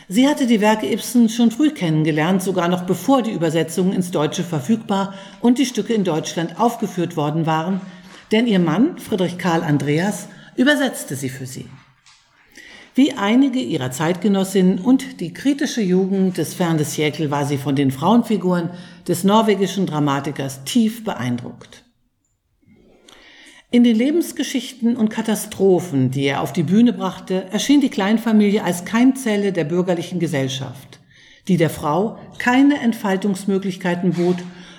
Sie 0.08 0.28
hatte 0.28 0.46
die 0.46 0.60
Werke 0.60 0.92
Ibsen 0.92 1.30
schon 1.30 1.50
früh 1.50 1.70
kennengelernt, 1.70 2.42
sogar 2.42 2.68
noch 2.68 2.82
bevor 2.82 3.22
die 3.22 3.32
Übersetzungen 3.32 3.94
ins 3.94 4.10
Deutsche 4.10 4.44
verfügbar 4.44 5.14
und 5.40 5.56
die 5.56 5.64
Stücke 5.64 5.94
in 5.94 6.04
Deutschland 6.04 6.60
aufgeführt 6.60 7.16
worden 7.16 7.46
waren, 7.46 7.80
denn 8.32 8.46
ihr 8.46 8.58
Mann, 8.58 8.98
Friedrich 8.98 9.38
Karl 9.38 9.62
Andreas, 9.62 10.28
übersetzte 10.56 11.16
sie 11.16 11.30
für 11.30 11.46
sie. 11.46 11.70
Wie 12.96 13.12
einige 13.14 13.58
ihrer 13.58 13.90
Zeitgenossinnen 13.90 14.78
und 14.78 15.20
die 15.20 15.32
kritische 15.32 15.80
Jugend 15.80 16.38
des 16.38 16.54
Fern 16.54 16.78
des 16.78 16.94
Siècle 16.94 17.28
war 17.28 17.44
sie 17.44 17.58
von 17.58 17.74
den 17.74 17.90
Frauenfiguren 17.90 18.70
des 19.08 19.24
norwegischen 19.24 19.86
Dramatikers 19.86 20.62
tief 20.62 21.02
beeindruckt. 21.02 21.84
In 23.72 23.82
den 23.82 23.96
Lebensgeschichten 23.96 24.96
und 24.96 25.08
Katastrophen, 25.08 26.12
die 26.12 26.26
er 26.26 26.40
auf 26.40 26.52
die 26.52 26.62
Bühne 26.62 26.92
brachte, 26.92 27.46
erschien 27.50 27.80
die 27.80 27.88
Kleinfamilie 27.88 28.62
als 28.62 28.84
Keimzelle 28.84 29.50
der 29.50 29.64
bürgerlichen 29.64 30.20
Gesellschaft, 30.20 31.00
die 31.48 31.56
der 31.56 31.70
Frau 31.70 32.20
keine 32.38 32.78
Entfaltungsmöglichkeiten 32.78 34.12
bot 34.12 34.36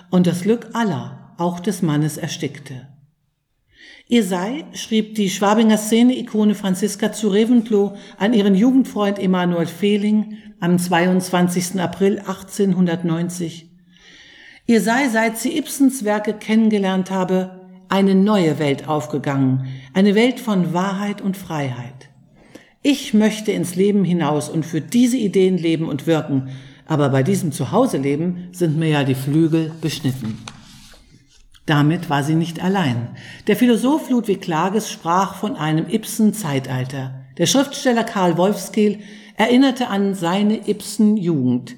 und 0.09 0.25
das 0.25 0.43
Glück 0.43 0.69
aller, 0.71 1.33
auch 1.37 1.59
des 1.59 1.81
Mannes, 1.81 2.15
erstickte. 2.15 2.94
Ihr 4.07 4.23
sei, 4.23 4.65
schrieb 4.73 5.15
die 5.15 5.31
Schwabinger 5.31 5.79
Szene-Ikone 5.79 6.53
Franziska 6.53 7.11
zu 7.11 7.29
Reventlow 7.29 7.95
an 8.19 8.33
ihren 8.33 8.53
Jugendfreund 8.53 9.17
Emanuel 9.17 9.65
Fehling 9.65 10.37
am 10.59 10.77
22. 10.77 11.81
April 11.81 12.19
1890, 12.19 13.67
ihr 14.67 14.81
sei, 14.81 15.09
seit 15.09 15.39
sie 15.39 15.57
Ibsens 15.57 16.05
Werke 16.05 16.33
kennengelernt 16.33 17.09
habe, 17.09 17.67
eine 17.89 18.13
neue 18.13 18.59
Welt 18.59 18.87
aufgegangen, 18.87 19.65
eine 19.95 20.13
Welt 20.13 20.39
von 20.39 20.71
Wahrheit 20.71 21.21
und 21.21 21.35
Freiheit. 21.35 22.11
Ich 22.83 23.15
möchte 23.15 23.53
ins 23.53 23.75
Leben 23.75 24.03
hinaus 24.03 24.49
und 24.49 24.67
für 24.67 24.81
diese 24.81 25.17
Ideen 25.17 25.57
leben 25.57 25.89
und 25.89 26.05
wirken, 26.05 26.49
aber 26.85 27.09
bei 27.09 27.23
diesem 27.23 27.51
Zuhause-Leben 27.51 28.49
sind 28.51 28.77
mir 28.77 28.89
ja 28.89 29.03
die 29.03 29.15
Flügel 29.15 29.71
beschnitten. 29.81 30.37
Damit 31.65 32.09
war 32.09 32.23
sie 32.23 32.35
nicht 32.35 32.63
allein. 32.63 33.09
Der 33.47 33.55
Philosoph 33.55 34.09
Ludwig 34.09 34.41
Klages 34.41 34.91
sprach 34.91 35.35
von 35.35 35.55
einem 35.55 35.87
Ibsen-Zeitalter. 35.89 37.25
Der 37.37 37.47
Schriftsteller 37.47 38.03
Karl 38.03 38.37
Wolfskehl 38.37 38.99
erinnerte 39.35 39.87
an 39.87 40.13
seine 40.13 40.67
Ibsen-Jugend. 40.69 41.75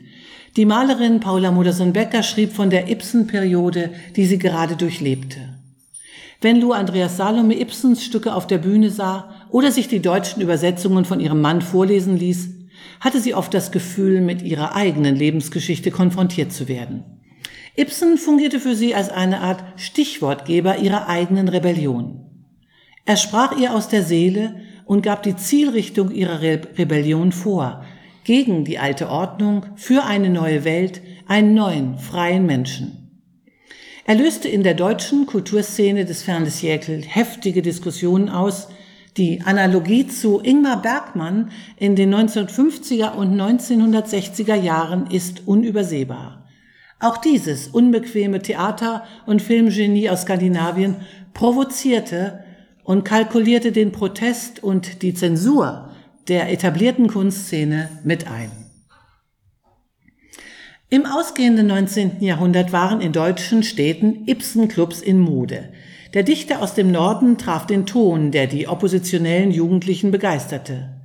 Die 0.57 0.65
Malerin 0.65 1.19
Paula 1.19 1.51
Modersohn-Becker 1.51 2.23
schrieb 2.23 2.51
von 2.51 2.69
der 2.69 2.89
Ibsen-Periode, 2.89 3.91
die 4.15 4.25
sie 4.25 4.39
gerade 4.39 4.75
durchlebte. 4.75 5.57
Wenn 6.41 6.59
Lou 6.61 6.71
Andreas 6.71 7.17
Salome 7.17 7.59
Ibsens 7.59 8.03
Stücke 8.03 8.35
auf 8.35 8.45
der 8.45 8.59
Bühne 8.59 8.91
sah 8.91 9.33
oder 9.49 9.71
sich 9.71 9.87
die 9.87 10.01
deutschen 10.01 10.41
Übersetzungen 10.41 11.05
von 11.05 11.19
ihrem 11.19 11.41
Mann 11.41 11.61
vorlesen 11.61 12.17
ließ, 12.17 12.49
hatte 12.99 13.19
sie 13.19 13.33
oft 13.33 13.53
das 13.53 13.71
Gefühl, 13.71 14.21
mit 14.21 14.41
ihrer 14.43 14.75
eigenen 14.75 15.15
Lebensgeschichte 15.15 15.89
konfrontiert 15.89 16.51
zu 16.51 16.67
werden. 16.67 17.16
Ibsen 17.79 18.17
fungierte 18.17 18.59
für 18.59 18.75
sie 18.75 18.95
als 18.95 19.09
eine 19.09 19.39
Art 19.39 19.63
Stichwortgeber 19.75 20.79
ihrer 20.79 21.07
eigenen 21.07 21.47
Rebellion. 21.47 22.25
Er 23.05 23.17
sprach 23.17 23.55
ihr 23.55 23.75
aus 23.75 23.87
der 23.87 24.01
Seele 24.01 24.55
und 24.85 25.03
gab 25.03 25.21
die 25.21 25.35
Zielrichtung 25.35 26.09
ihrer 26.09 26.41
Re 26.41 26.59
Rebellion 26.75 27.31
vor, 27.31 27.85
gegen 28.23 28.65
die 28.65 28.79
alte 28.79 29.09
Ordnung, 29.09 29.67
für 29.75 30.05
eine 30.05 30.31
neue 30.31 30.63
Welt, 30.63 31.01
einen 31.27 31.53
neuen, 31.53 31.99
freien 31.99 32.47
Menschen. 32.47 33.21
Er 34.05 34.15
löste 34.15 34.47
in 34.47 34.63
der 34.63 34.73
deutschen 34.73 35.27
Kulturszene 35.27 36.03
des 36.03 36.23
Fernes 36.23 36.63
Jäkel 36.63 37.03
heftige 37.03 37.61
Diskussionen 37.61 38.29
aus. 38.29 38.69
Die 39.17 39.41
Analogie 39.41 40.07
zu 40.07 40.39
Ingmar 40.39 40.81
Bergmann 40.81 41.51
in 41.77 41.95
den 41.95 42.15
1950er 42.15 43.13
und 43.13 43.39
1960er 43.39 44.55
Jahren 44.55 45.11
ist 45.11 45.47
unübersehbar. 45.47 46.36
Auch 46.99 47.17
dieses 47.17 47.67
unbequeme 47.67 48.41
Theater- 48.41 49.03
und 49.25 49.41
Filmgenie 49.41 50.09
aus 50.09 50.23
Skandinavien 50.23 50.95
provozierte 51.33 52.43
und 52.83 53.03
kalkulierte 53.03 53.71
den 53.71 53.91
Protest 53.91 54.63
und 54.63 55.03
die 55.03 55.13
Zensur 55.13 55.91
der 56.27 56.51
etablierten 56.51 57.07
Kunstszene 57.07 57.89
mit 58.03 58.27
ein. 58.27 58.51
Im 60.89 61.05
ausgehenden 61.05 61.67
19. 61.67 62.21
Jahrhundert 62.21 62.71
waren 62.71 63.01
in 63.01 63.11
deutschen 63.11 63.61
Städten 63.61 64.23
Ibsen-Clubs 64.25 65.01
in 65.01 65.19
Mode. 65.19 65.69
Der 66.13 66.23
Dichter 66.23 66.61
aus 66.61 66.73
dem 66.73 66.91
Norden 66.91 67.37
traf 67.37 67.67
den 67.67 67.85
Ton, 67.85 68.31
der 68.31 68.47
die 68.47 68.67
oppositionellen 68.67 69.51
Jugendlichen 69.51 70.11
begeisterte. 70.11 70.96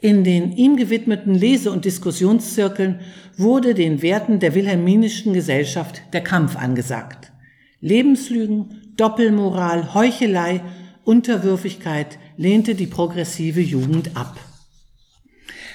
In 0.00 0.22
den 0.22 0.52
ihm 0.52 0.76
gewidmeten 0.76 1.34
Lese- 1.34 1.72
und 1.72 1.84
Diskussionszirkeln 1.84 3.00
wurde 3.36 3.74
den 3.74 4.00
Werten 4.00 4.38
der 4.38 4.54
wilhelminischen 4.54 5.32
Gesellschaft 5.32 6.02
der 6.12 6.22
Kampf 6.22 6.56
angesagt. 6.56 7.32
Lebenslügen, 7.80 8.94
Doppelmoral, 8.96 9.94
Heuchelei, 9.94 10.60
Unterwürfigkeit 11.04 12.18
lehnte 12.36 12.74
die 12.74 12.86
progressive 12.86 13.60
Jugend 13.60 14.16
ab. 14.16 14.38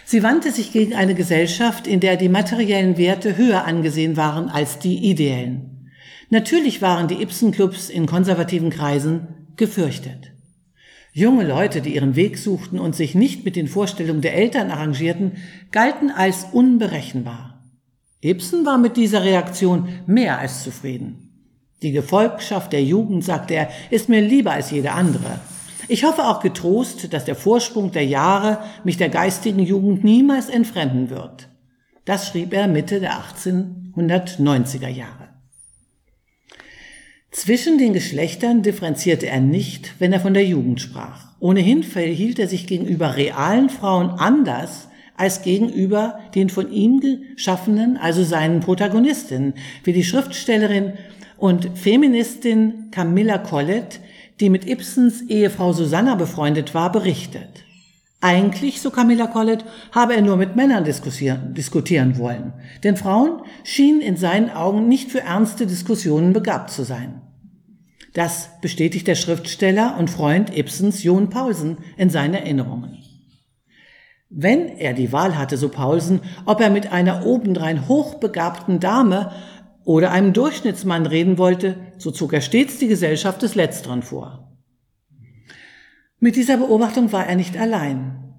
Sie 0.06 0.22
wandte 0.22 0.52
sich 0.52 0.72
gegen 0.72 0.94
eine 0.94 1.16
Gesellschaft, 1.16 1.88
in 1.88 2.00
der 2.00 2.18
die 2.18 2.30
materiellen 2.30 2.98
Werte 2.98 3.36
höher 3.38 3.66
angesehen 3.66 4.16
waren 4.16 4.50
als 4.50 4.80
die 4.80 5.10
ideellen. 5.10 5.90
Natürlich 6.30 6.82
waren 6.82 7.08
die 7.08 7.22
Ibsen-Clubs 7.22 7.90
in 7.90 8.06
konservativen 8.06 8.70
Kreisen 8.70 9.28
gefürchtet. 9.56 10.33
Junge 11.16 11.46
Leute, 11.46 11.82
die 11.82 11.94
ihren 11.94 12.16
Weg 12.16 12.40
suchten 12.40 12.80
und 12.80 12.96
sich 12.96 13.14
nicht 13.14 13.46
mit 13.46 13.56
den 13.56 13.68
Vorstellungen 13.68 14.22
der 14.22 14.34
Eltern 14.34 14.72
arrangierten, 14.72 15.34
galten 15.72 16.10
als 16.10 16.48
unberechenbar. 16.52 17.62
Ibsen 18.22 18.66
war 18.66 18.80
mit 18.80 18.98
dieser 18.98 19.24
Reaktion 19.24 19.90
mehr 20.08 20.40
als 20.40 20.64
zufrieden. 20.64 21.30
Die 21.84 21.92
Gefolgschaft 21.92 22.74
der 22.74 22.84
Jugend, 22.84 23.24
sagte 23.24 23.54
er, 23.54 23.70
ist 23.92 24.10
mir 24.10 24.22
lieber 24.22 24.54
als 24.54 24.72
jede 24.72 24.94
andere. 24.94 25.40
Ich 25.88 26.04
hoffe 26.04 26.26
auch 26.26 26.40
getrost, 26.40 27.14
dass 27.14 27.26
der 27.26 27.36
Vorsprung 27.36 27.92
der 27.92 28.06
Jahre 28.06 28.60
mich 28.84 28.98
der 28.98 29.10
geistigen 29.10 29.60
Jugend 29.60 30.04
niemals 30.04 30.50
entfremden 30.50 31.12
wird. 31.12 31.48
Das 32.06 32.28
schrieb 32.28 32.54
er 32.54 32.68
Mitte 32.68 33.00
der 33.00 33.14
1890er 33.14 34.88
Jahre. 34.88 35.23
Zwischen 37.34 37.78
den 37.78 37.94
Geschlechtern 37.94 38.62
differenzierte 38.62 39.28
er 39.28 39.42
nicht, 39.42 39.96
wenn 40.00 40.14
er 40.14 40.20
von 40.20 40.34
der 40.34 40.46
Jugend 40.46 40.80
sprach. 40.80 41.26
Ohnehin 41.40 41.84
verhielt 41.84 42.40
er 42.40 42.48
sich 42.48 42.68
gegenüber 42.68 43.18
realen 43.18 43.70
Frauen 43.70 44.12
anders 44.12 44.88
als 45.18 45.42
gegenüber 45.42 46.20
den 46.36 46.50
von 46.50 46.72
ihm 46.72 47.02
geschaffenen, 47.02 47.98
also 47.98 48.24
seinen 48.24 48.62
Protagonistinnen, 48.62 49.54
wie 49.84 49.94
die 49.94 50.04
Schriftstellerin 50.04 50.94
und 51.38 51.78
Feministin 51.78 52.90
Camilla 52.92 53.40
Collett 53.40 54.00
die 54.40 54.50
mit 54.50 54.68
Ibsens 54.68 55.22
Ehefrau 55.22 55.74
Susanna 55.74 56.16
befreundet 56.16 56.74
war, 56.74 56.92
berichtet. 56.92 57.64
Eigentlich, 58.22 58.82
so 58.82 58.90
Camilla 58.90 59.28
Collett, 59.28 59.66
habe 59.92 60.16
er 60.16 60.22
nur 60.22 60.38
mit 60.38 60.56
Männern 60.56 60.86
diskutieren, 60.86 62.18
wollen, 62.18 62.54
denn 62.84 62.96
Frauen 62.96 63.42
schienen 63.64 64.02
in 64.02 64.18
seinen 64.18 64.50
Augen 64.50 64.88
nicht 64.88 65.12
für 65.12 65.22
ernste 65.22 65.68
Diskussionen 65.68 66.32
begabt 66.32 66.72
zu 66.72 66.84
sein. 66.84 67.22
Das 68.14 68.50
bestätigt 68.62 69.08
der 69.08 69.16
Schriftsteller 69.16 69.98
und 69.98 70.10
Freund 70.10 70.56
Ibsens 70.56 71.04
John 71.04 71.30
Paulsen 71.30 71.78
in 71.98 72.10
seinen 72.10 72.36
Erinnerungen. 72.36 73.00
Wenn 74.30 74.68
er 74.78 74.94
die 74.94 75.12
Wahl 75.12 75.38
hatte, 75.38 75.58
so 75.58 75.70
Paulsen, 75.70 76.22
ob 76.46 76.62
er 76.62 76.70
mit 76.70 76.92
einer 76.92 77.26
obendrein 77.26 77.88
hochbegabten 77.88 78.80
Dame 78.80 79.32
oder 79.84 80.12
einem 80.12 80.34
Durchschnittsmann 80.34 81.06
reden 81.06 81.38
wollte, 81.38 81.76
so 81.98 82.12
zog 82.12 82.34
er 82.34 82.42
stets 82.42 82.80
die 82.80 82.88
Gesellschaft 82.88 83.42
des 83.42 83.56
Letzteren 83.56 84.02
vor. 84.02 84.58
Mit 86.20 86.36
dieser 86.36 86.58
Beobachtung 86.58 87.12
war 87.12 87.28
er 87.28 87.36
nicht 87.36 87.58
allein. 87.58 88.34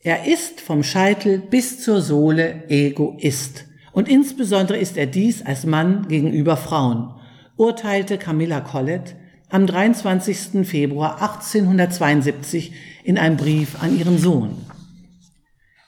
Er 0.00 0.26
ist 0.26 0.60
vom 0.60 0.82
Scheitel 0.82 1.38
bis 1.38 1.80
zur 1.82 2.00
Sohle 2.00 2.68
Egoist. 2.68 3.66
Und 3.92 4.08
insbesondere 4.08 4.78
ist 4.78 4.96
er 4.96 5.06
dies 5.06 5.44
als 5.44 5.64
Mann 5.64 6.08
gegenüber 6.08 6.56
Frauen, 6.56 7.17
urteilte 7.58 8.18
Camilla 8.18 8.60
Collett 8.60 9.16
am 9.50 9.66
23. 9.66 10.66
Februar 10.66 11.20
1872 11.20 12.72
in 13.04 13.18
einem 13.18 13.36
Brief 13.36 13.82
an 13.82 13.98
ihren 13.98 14.18
Sohn. 14.18 14.56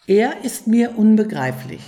Er 0.06 0.44
ist 0.44 0.66
mir 0.66 0.98
unbegreiflich. 0.98 1.80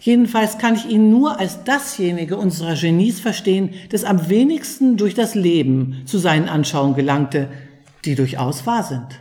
Jedenfalls 0.00 0.58
kann 0.58 0.76
ich 0.76 0.88
ihn 0.88 1.10
nur 1.10 1.38
als 1.38 1.64
dasjenige 1.64 2.36
unserer 2.36 2.74
Genies 2.74 3.20
verstehen, 3.20 3.74
das 3.90 4.04
am 4.04 4.28
wenigsten 4.28 4.96
durch 4.96 5.14
das 5.14 5.34
Leben 5.34 6.02
zu 6.06 6.18
seinen 6.18 6.48
Anschauungen 6.48 6.94
gelangte, 6.94 7.48
die 8.04 8.14
durchaus 8.14 8.66
wahr 8.66 8.84
sind. 8.84 9.20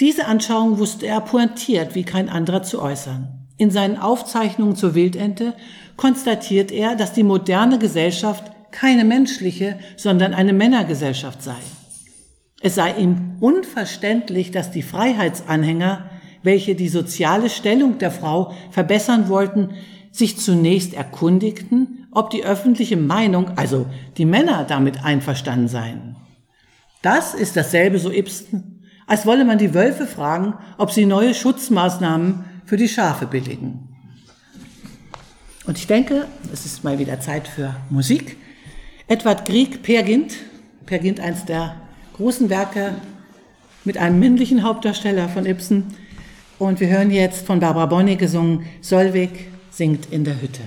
Diese 0.00 0.26
Anschauung 0.26 0.78
wusste 0.78 1.06
er 1.06 1.20
pointiert 1.20 1.94
wie 1.94 2.04
kein 2.04 2.28
anderer 2.28 2.62
zu 2.62 2.82
äußern. 2.82 3.46
In 3.56 3.70
seinen 3.70 3.96
Aufzeichnungen 3.96 4.76
zur 4.76 4.94
Wildente 4.94 5.54
konstatiert 5.96 6.70
er, 6.70 6.96
dass 6.96 7.14
die 7.14 7.22
moderne 7.22 7.78
Gesellschaft 7.78 8.52
keine 8.76 9.04
menschliche, 9.04 9.78
sondern 9.96 10.34
eine 10.34 10.52
Männergesellschaft 10.52 11.42
sei. 11.42 11.56
Es 12.60 12.74
sei 12.74 12.94
ihm 12.96 13.36
unverständlich, 13.40 14.50
dass 14.50 14.70
die 14.70 14.82
Freiheitsanhänger 14.82 16.10
welche 16.46 16.76
die 16.76 16.88
soziale 16.88 17.50
Stellung 17.50 17.98
der 17.98 18.12
Frau 18.12 18.54
verbessern 18.70 19.28
wollten, 19.28 19.70
sich 20.12 20.38
zunächst 20.38 20.94
erkundigten, 20.94 22.06
ob 22.12 22.30
die 22.30 22.44
öffentliche 22.44 22.96
Meinung, 22.96 23.58
also 23.58 23.86
die 24.16 24.24
Männer, 24.24 24.64
damit 24.64 25.04
einverstanden 25.04 25.68
seien. 25.68 26.16
Das 27.02 27.34
ist 27.34 27.56
dasselbe 27.56 27.98
so 27.98 28.10
Ibsen, 28.10 28.86
als 29.06 29.26
wolle 29.26 29.44
man 29.44 29.58
die 29.58 29.74
Wölfe 29.74 30.06
fragen, 30.06 30.54
ob 30.78 30.92
sie 30.92 31.04
neue 31.04 31.34
Schutzmaßnahmen 31.34 32.44
für 32.64 32.76
die 32.76 32.88
Schafe 32.88 33.26
billigen. 33.26 33.88
Und 35.66 35.78
ich 35.78 35.88
denke, 35.88 36.26
es 36.52 36.64
ist 36.64 36.84
mal 36.84 37.00
wieder 37.00 37.20
Zeit 37.20 37.48
für 37.48 37.74
Musik. 37.90 38.36
Edward 39.08 39.44
Grieg, 39.44 39.84
Per 39.84 40.02
Gint, 40.02 40.34
Per 40.84 40.98
Gint, 40.98 41.20
eins 41.20 41.44
der 41.44 41.76
großen 42.16 42.50
Werke 42.50 42.96
mit 43.84 43.98
einem 43.98 44.18
männlichen 44.18 44.64
Hauptdarsteller 44.64 45.28
von 45.28 45.46
Ibsen, 45.46 45.84
und 46.58 46.80
wir 46.80 46.88
hören 46.88 47.12
jetzt 47.12 47.46
von 47.46 47.60
Barbara 47.60 47.86
Bonny 47.86 48.16
gesungen, 48.16 48.64
Solvig 48.80 49.30
singt 49.70 50.10
in 50.10 50.24
der 50.24 50.40
Hütte. 50.40 50.62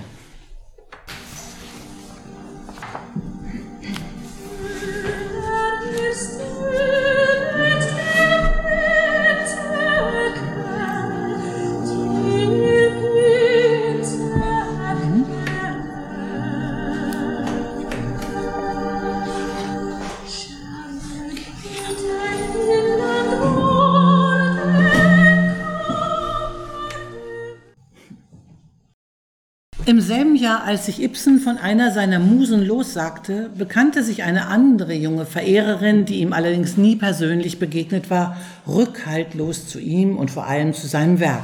Im 29.90 30.00
selben 30.00 30.36
Jahr, 30.36 30.62
als 30.62 30.86
sich 30.86 31.02
Ibsen 31.02 31.40
von 31.40 31.58
einer 31.58 31.90
seiner 31.90 32.20
Musen 32.20 32.64
lossagte, 32.64 33.50
bekannte 33.58 34.04
sich 34.04 34.22
eine 34.22 34.46
andere 34.46 34.94
junge 34.94 35.26
Verehrerin, 35.26 36.04
die 36.04 36.20
ihm 36.20 36.32
allerdings 36.32 36.76
nie 36.76 36.94
persönlich 36.94 37.58
begegnet 37.58 38.08
war, 38.08 38.36
rückhaltlos 38.68 39.66
zu 39.66 39.80
ihm 39.80 40.16
und 40.16 40.30
vor 40.30 40.46
allem 40.46 40.74
zu 40.74 40.86
seinem 40.86 41.18
Werk. 41.18 41.42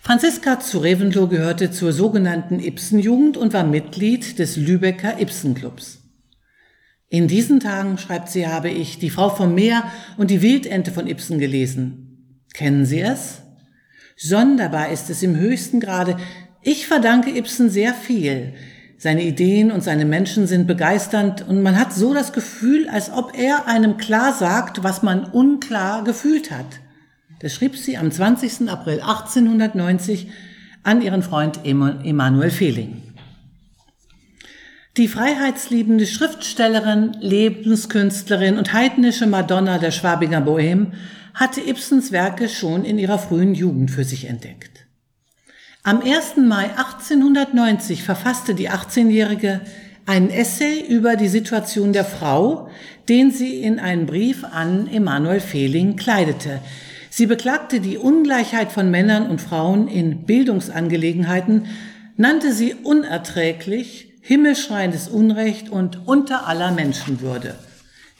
Franziska 0.00 0.58
zu 0.58 0.78
Reventlow 0.78 1.28
gehörte 1.28 1.70
zur 1.70 1.92
sogenannten 1.92 2.58
Ibsen-Jugend 2.58 3.36
und 3.36 3.52
war 3.52 3.62
Mitglied 3.62 4.40
des 4.40 4.56
Lübecker 4.56 5.20
Ibsen-Clubs. 5.20 6.00
In 7.08 7.28
diesen 7.28 7.60
Tagen, 7.60 7.98
schreibt 7.98 8.30
sie, 8.30 8.48
habe 8.48 8.70
ich 8.70 8.98
die 8.98 9.10
Frau 9.10 9.28
vom 9.28 9.54
Meer 9.54 9.84
und 10.16 10.32
die 10.32 10.42
Wildente 10.42 10.90
von 10.90 11.06
Ibsen 11.06 11.38
gelesen. 11.38 12.42
Kennen 12.52 12.84
Sie 12.84 13.00
es? 13.00 13.42
Sonderbar 14.16 14.88
ist 14.88 15.08
es 15.10 15.22
im 15.22 15.36
höchsten 15.36 15.78
Grade, 15.78 16.16
ich 16.68 16.86
verdanke 16.86 17.34
Ibsen 17.34 17.70
sehr 17.70 17.94
viel. 17.94 18.52
Seine 18.98 19.22
Ideen 19.22 19.72
und 19.72 19.82
seine 19.82 20.04
Menschen 20.04 20.46
sind 20.46 20.66
begeisternd 20.66 21.48
und 21.48 21.62
man 21.62 21.78
hat 21.78 21.94
so 21.94 22.12
das 22.12 22.34
Gefühl, 22.34 22.90
als 22.90 23.10
ob 23.10 23.38
er 23.38 23.66
einem 23.66 23.96
klar 23.96 24.34
sagt, 24.34 24.84
was 24.84 25.02
man 25.02 25.24
unklar 25.24 26.04
gefühlt 26.04 26.50
hat. 26.50 26.66
Das 27.40 27.54
schrieb 27.54 27.74
sie 27.74 27.96
am 27.96 28.10
20. 28.10 28.68
April 28.68 29.00
1890 29.00 30.28
an 30.82 31.00
ihren 31.00 31.22
Freund 31.22 31.60
Emanuel 31.64 32.50
Fehling. 32.50 33.02
Die 34.98 35.08
freiheitsliebende 35.08 36.06
Schriftstellerin, 36.06 37.16
Lebenskünstlerin 37.20 38.58
und 38.58 38.74
heidnische 38.74 39.26
Madonna 39.26 39.78
der 39.78 39.92
Schwabinger 39.92 40.42
Bohem 40.42 40.92
hatte 41.32 41.62
Ibsens 41.66 42.12
Werke 42.12 42.50
schon 42.50 42.84
in 42.84 42.98
ihrer 42.98 43.18
frühen 43.18 43.54
Jugend 43.54 43.90
für 43.90 44.04
sich 44.04 44.26
entdeckt. 44.26 44.77
Am 45.84 46.02
1. 46.02 46.36
Mai 46.38 46.70
1890 46.76 48.02
verfasste 48.02 48.54
die 48.54 48.68
18-Jährige 48.68 49.60
einen 50.06 50.28
Essay 50.28 50.80
über 50.80 51.14
die 51.14 51.28
Situation 51.28 51.92
der 51.92 52.04
Frau, 52.04 52.68
den 53.08 53.30
sie 53.30 53.62
in 53.62 53.78
einen 53.78 54.04
Brief 54.04 54.42
an 54.44 54.88
Emanuel 54.92 55.40
Fehling 55.40 55.96
kleidete. 55.96 56.60
Sie 57.10 57.26
beklagte 57.26 57.80
die 57.80 57.96
Ungleichheit 57.96 58.72
von 58.72 58.90
Männern 58.90 59.30
und 59.30 59.40
Frauen 59.40 59.86
in 59.86 60.24
Bildungsangelegenheiten, 60.24 61.66
nannte 62.16 62.52
sie 62.52 62.74
unerträglich, 62.74 64.14
himmelschreiendes 64.20 65.08
Unrecht 65.08 65.70
und 65.70 66.06
unter 66.08 66.48
aller 66.48 66.72
Menschenwürde. 66.72 67.54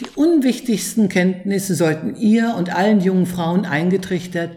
Die 0.00 0.06
unwichtigsten 0.14 1.08
Kenntnisse 1.08 1.74
sollten 1.74 2.14
ihr 2.16 2.54
und 2.56 2.74
allen 2.74 3.00
jungen 3.00 3.26
Frauen 3.26 3.66
eingetrichtert, 3.66 4.52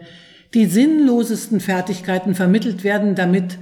die 0.54 0.66
sinnlosesten 0.66 1.60
Fertigkeiten 1.60 2.34
vermittelt 2.34 2.84
werden, 2.84 3.14
damit 3.14 3.58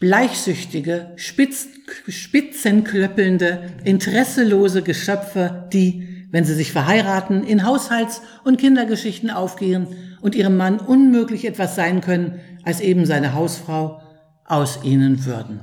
bleichsüchtige, 0.00 1.12
spitz, 1.16 1.68
spitzenklöppelnde, 2.08 3.70
interesselose 3.84 4.82
Geschöpfe, 4.82 5.68
die, 5.72 6.26
wenn 6.30 6.44
sie 6.44 6.54
sich 6.54 6.72
verheiraten, 6.72 7.42
in 7.44 7.64
Haushalts- 7.64 8.22
und 8.44 8.58
Kindergeschichten 8.58 9.30
aufgehen 9.30 9.88
und 10.20 10.34
ihrem 10.34 10.56
Mann 10.56 10.78
unmöglich 10.78 11.44
etwas 11.44 11.74
sein 11.74 12.00
können 12.00 12.40
als 12.64 12.80
eben 12.80 13.06
seine 13.06 13.34
Hausfrau, 13.34 14.02
aus 14.44 14.80
ihnen 14.82 15.26
würden. 15.26 15.60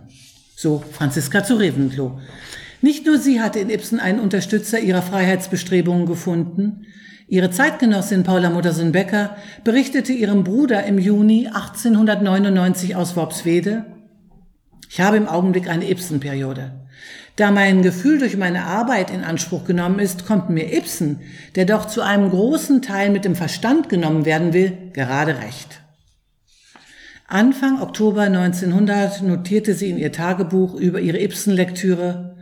So 0.56 0.84
Franziska 0.91 1.43
zu 1.43 1.56
Reventlow. 1.56 2.20
Nicht 2.82 3.06
nur 3.06 3.18
sie 3.18 3.41
hatte 3.41 3.60
in 3.60 3.70
Ibsen 3.70 4.00
einen 4.00 4.20
Unterstützer 4.20 4.80
ihrer 4.80 5.02
Freiheitsbestrebungen 5.02 6.06
gefunden. 6.06 6.86
Ihre 7.28 7.50
Zeitgenossin 7.50 8.24
Paula 8.24 8.52
Muttersen-Becker 8.52 9.36
berichtete 9.64 10.14
ihrem 10.14 10.44
Bruder 10.44 10.84
im 10.84 11.00
Juni 11.00 11.48
1899 11.48 12.96
aus 12.96 13.16
Worpswede, 13.16 13.86
ich 14.90 15.02
habe 15.02 15.18
im 15.18 15.28
Augenblick 15.28 15.68
eine 15.68 15.90
Ibsen-Periode. 15.90 16.72
Da 17.36 17.52
mein 17.52 17.82
Gefühl 17.82 18.20
durch 18.20 18.38
meine 18.38 18.64
Arbeit 18.64 19.12
in 19.12 19.24
Anspruch 19.24 19.66
genommen 19.66 20.00
ist, 20.00 20.26
kommt 20.26 20.50
mir 20.50 20.72
Ibsen, 20.72 21.20
der 21.56 21.66
doch 21.66 21.86
zu 21.86 22.02
einem 22.02 22.30
großen 22.30 22.82
Teil 22.82 23.10
mit 23.10 23.26
dem 23.26 23.36
Verstand 23.36 23.90
genommen 23.90 24.26
werden 24.26 24.54
will, 24.54 24.92
gerade 24.94 25.40
recht. 25.40 25.82
Anfang 27.28 27.82
Oktober 27.82 28.22
1900 28.22 29.24
notierte 29.24 29.74
sie 29.74 29.90
in 29.90 29.98
ihr 29.98 30.12
Tagebuch 30.12 30.76
über 30.76 31.02
ihre 31.02 31.20
Ibsen-Lektüre, 31.20 32.35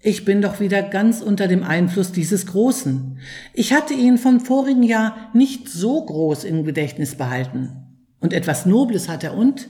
ich 0.00 0.24
bin 0.24 0.42
doch 0.42 0.60
wieder 0.60 0.82
ganz 0.82 1.20
unter 1.20 1.48
dem 1.48 1.64
Einfluss 1.64 2.12
dieses 2.12 2.46
Großen. 2.46 3.18
Ich 3.52 3.72
hatte 3.72 3.94
ihn 3.94 4.16
vom 4.16 4.40
vorigen 4.40 4.84
Jahr 4.84 5.30
nicht 5.34 5.68
so 5.68 6.04
groß 6.04 6.44
im 6.44 6.64
Gedächtnis 6.64 7.16
behalten. 7.16 7.84
Und 8.20 8.32
etwas 8.32 8.64
Nobles 8.64 9.08
hat 9.08 9.24
er 9.24 9.34
und 9.34 9.68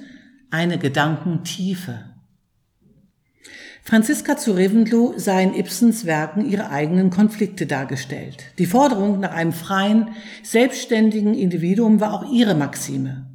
eine 0.50 0.78
Gedankentiefe. 0.78 2.04
Franziska 3.82 4.36
zu 4.36 4.52
Reventlow 4.52 5.14
sah 5.16 5.40
in 5.40 5.54
Ibsens 5.54 6.04
Werken 6.04 6.46
ihre 6.50 6.68
eigenen 6.68 7.08
Konflikte 7.08 7.64
dargestellt. 7.64 8.44
Die 8.58 8.66
Forderung 8.66 9.20
nach 9.20 9.32
einem 9.32 9.52
freien, 9.52 10.10
selbstständigen 10.42 11.32
Individuum 11.32 12.00
war 12.00 12.12
auch 12.12 12.30
ihre 12.30 12.54
Maxime. 12.54 13.26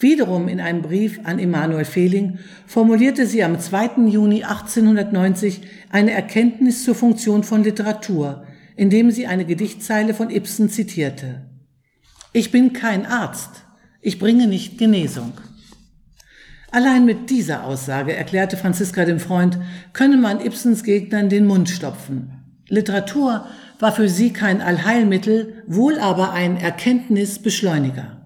Wiederum 0.00 0.48
in 0.48 0.60
einem 0.60 0.80
Brief 0.80 1.20
an 1.24 1.38
Emanuel 1.38 1.84
Fehling 1.84 2.38
formulierte 2.66 3.26
sie 3.26 3.44
am 3.44 3.60
2. 3.60 4.06
Juni 4.08 4.44
1890 4.44 5.60
eine 5.90 6.12
Erkenntnis 6.12 6.84
zur 6.84 6.94
Funktion 6.94 7.44
von 7.44 7.62
Literatur, 7.62 8.46
indem 8.76 9.10
sie 9.10 9.26
eine 9.26 9.44
Gedichtzeile 9.44 10.14
von 10.14 10.30
Ibsen 10.30 10.70
zitierte. 10.70 11.42
Ich 12.32 12.50
bin 12.50 12.72
kein 12.72 13.04
Arzt, 13.04 13.50
ich 14.00 14.18
bringe 14.18 14.46
nicht 14.46 14.78
Genesung. 14.78 15.34
Allein 16.70 17.04
mit 17.04 17.28
dieser 17.28 17.64
Aussage, 17.64 18.16
erklärte 18.16 18.56
Franziska 18.56 19.04
dem 19.04 19.20
Freund, 19.20 19.58
könne 19.92 20.16
man 20.16 20.40
Ibsens 20.40 20.82
Gegnern 20.82 21.28
den 21.28 21.46
Mund 21.46 21.68
stopfen. 21.68 22.32
Literatur 22.68 23.46
war 23.80 23.92
für 23.92 24.08
sie 24.08 24.32
kein 24.32 24.62
Allheilmittel, 24.62 25.62
wohl 25.66 25.98
aber 25.98 26.32
ein 26.32 26.56
Erkenntnisbeschleuniger. 26.56 28.19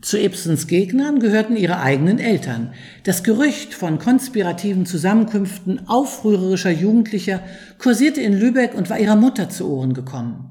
Zu 0.00 0.16
Ibsens 0.16 0.68
Gegnern 0.68 1.18
gehörten 1.18 1.56
ihre 1.56 1.80
eigenen 1.80 2.20
Eltern. 2.20 2.72
Das 3.02 3.24
Gerücht 3.24 3.74
von 3.74 3.98
konspirativen 3.98 4.86
Zusammenkünften 4.86 5.88
aufrührerischer 5.88 6.70
Jugendlicher 6.70 7.40
kursierte 7.78 8.20
in 8.20 8.38
Lübeck 8.38 8.74
und 8.74 8.90
war 8.90 9.00
ihrer 9.00 9.16
Mutter 9.16 9.50
zu 9.50 9.68
Ohren 9.68 9.94
gekommen. 9.94 10.50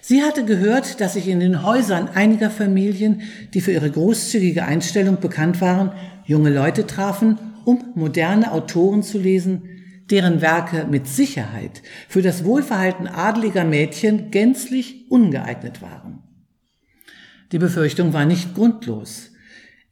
Sie 0.00 0.22
hatte 0.22 0.44
gehört, 0.44 1.00
dass 1.00 1.12
sich 1.12 1.28
in 1.28 1.38
den 1.38 1.62
Häusern 1.62 2.08
einiger 2.08 2.50
Familien, 2.50 3.22
die 3.54 3.60
für 3.60 3.70
ihre 3.70 3.90
großzügige 3.90 4.64
Einstellung 4.64 5.20
bekannt 5.20 5.60
waren, 5.60 5.92
junge 6.24 6.50
Leute 6.50 6.84
trafen, 6.84 7.38
um 7.64 7.92
moderne 7.94 8.50
Autoren 8.50 9.04
zu 9.04 9.18
lesen, 9.18 9.62
deren 10.10 10.40
Werke 10.40 10.86
mit 10.90 11.06
Sicherheit 11.06 11.82
für 12.08 12.22
das 12.22 12.44
Wohlverhalten 12.44 13.06
adeliger 13.06 13.64
Mädchen 13.64 14.32
gänzlich 14.32 15.08
ungeeignet 15.08 15.82
waren. 15.82 16.17
Die 17.52 17.58
Befürchtung 17.58 18.12
war 18.12 18.26
nicht 18.26 18.54
grundlos. 18.54 19.30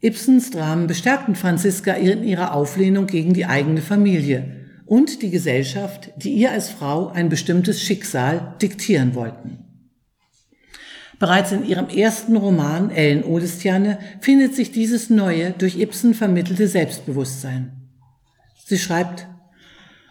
Ibsens 0.02 0.50
Dramen 0.50 0.86
bestärkten 0.86 1.34
Franziska 1.34 1.92
in 1.92 2.22
ihrer 2.22 2.54
Auflehnung 2.54 3.07
gegen 3.07 3.32
die 3.32 3.46
eigene 3.46 3.80
Familie 3.80 4.66
und 4.84 5.22
die 5.22 5.30
Gesellschaft, 5.30 6.11
die 6.16 6.32
ihr 6.32 6.52
als 6.52 6.68
Frau 6.68 7.09
ein 7.09 7.28
bestimmtes 7.28 7.80
Schicksal 7.80 8.54
diktieren 8.61 9.14
wollten. 9.14 9.64
Bereits 11.18 11.50
in 11.50 11.64
ihrem 11.64 11.88
ersten 11.88 12.36
Roman 12.36 12.90
Ellen 12.90 13.24
Odestiane 13.24 13.98
findet 14.20 14.54
sich 14.54 14.70
dieses 14.70 15.09
neue, 15.09 15.52
durch 15.52 15.78
Ibsen 15.78 16.12
vermittelte 16.12 16.68
Selbstbewusstsein. 16.68 17.72
Sie 18.66 18.78
schreibt, 18.78 19.26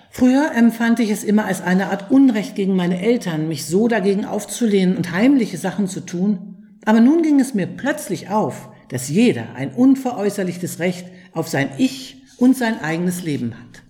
Früher 0.09 0.53
empfand 0.55 0.99
ich 1.01 1.11
es 1.11 1.25
immer 1.25 1.45
als 1.45 1.61
eine 1.61 1.91
Art 1.91 2.09
Unrecht 2.09 2.55
gegen 2.55 2.75
meine 2.75 3.01
Eltern, 3.01 3.49
mich 3.49 3.65
so 3.65 3.89
dagegen 3.89 4.25
aufzulehnen 4.25 4.95
und 4.95 5.11
heimliche 5.11 5.57
Sachen 5.57 5.87
zu 5.87 5.99
tun, 5.99 6.54
aber 6.85 7.01
nun 7.01 7.21
ging 7.21 7.39
es 7.39 7.53
mir 7.53 7.67
plötzlich 7.67 8.29
auf, 8.29 8.69
dass 8.89 9.09
jeder 9.09 9.55
ein 9.55 9.73
unveräußerlichtes 9.73 10.79
Recht 10.79 11.07
auf 11.33 11.47
sein 11.47 11.69
Ich 11.77 12.21
und 12.37 12.55
sein 12.55 12.79
eigenes 12.81 13.23
Leben 13.23 13.55
hat. 13.55 13.83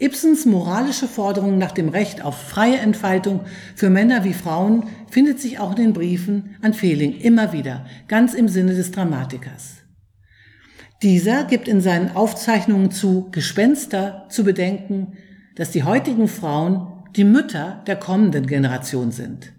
Ibsens 0.00 0.44
moralische 0.44 1.06
Forderung 1.06 1.56
nach 1.56 1.70
dem 1.70 1.88
Recht 1.88 2.24
auf 2.24 2.36
freie 2.36 2.78
Entfaltung 2.78 3.40
für 3.76 3.90
Männer 3.90 4.24
wie 4.24 4.34
Frauen 4.34 4.84
findet 5.08 5.40
sich 5.40 5.60
auch 5.60 5.70
in 5.70 5.76
den 5.76 5.92
Briefen 5.92 6.56
an 6.62 6.74
Fehling 6.74 7.16
immer 7.20 7.52
wieder, 7.52 7.86
ganz 8.08 8.34
im 8.34 8.48
Sinne 8.48 8.74
des 8.74 8.90
Dramatikers. 8.90 9.84
Dieser 11.02 11.44
gibt 11.44 11.68
in 11.68 11.80
seinen 11.80 12.16
Aufzeichnungen 12.16 12.90
zu 12.90 13.28
Gespenster 13.30 14.26
zu 14.30 14.42
bedenken, 14.42 15.12
dass 15.54 15.70
die 15.70 15.84
heutigen 15.84 16.26
Frauen 16.26 17.04
die 17.14 17.24
Mütter 17.24 17.84
der 17.86 17.96
kommenden 17.96 18.46
Generation 18.46 19.12
sind. 19.12 19.52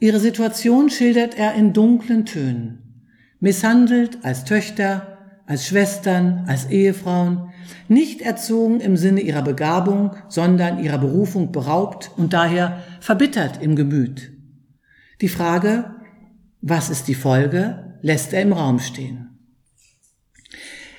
Ihre 0.00 0.20
Situation 0.20 0.90
schildert 0.90 1.36
er 1.36 1.54
in 1.54 1.72
dunklen 1.72 2.24
Tönen. 2.24 3.04
Misshandelt 3.40 4.18
als 4.22 4.44
Töchter, 4.44 5.18
als 5.46 5.66
Schwestern, 5.66 6.44
als 6.46 6.66
Ehefrauen, 6.66 7.50
nicht 7.88 8.20
erzogen 8.20 8.80
im 8.80 8.96
Sinne 8.96 9.20
ihrer 9.20 9.42
Begabung, 9.42 10.12
sondern 10.28 10.82
ihrer 10.82 10.98
Berufung 10.98 11.50
beraubt 11.50 12.10
und 12.16 12.32
daher 12.32 12.82
verbittert 13.00 13.60
im 13.62 13.74
Gemüt. 13.74 14.30
Die 15.20 15.28
Frage, 15.28 15.94
was 16.60 16.90
ist 16.90 17.08
die 17.08 17.14
Folge, 17.14 17.96
lässt 18.02 18.32
er 18.32 18.42
im 18.42 18.52
Raum 18.52 18.78
stehen. 18.78 19.28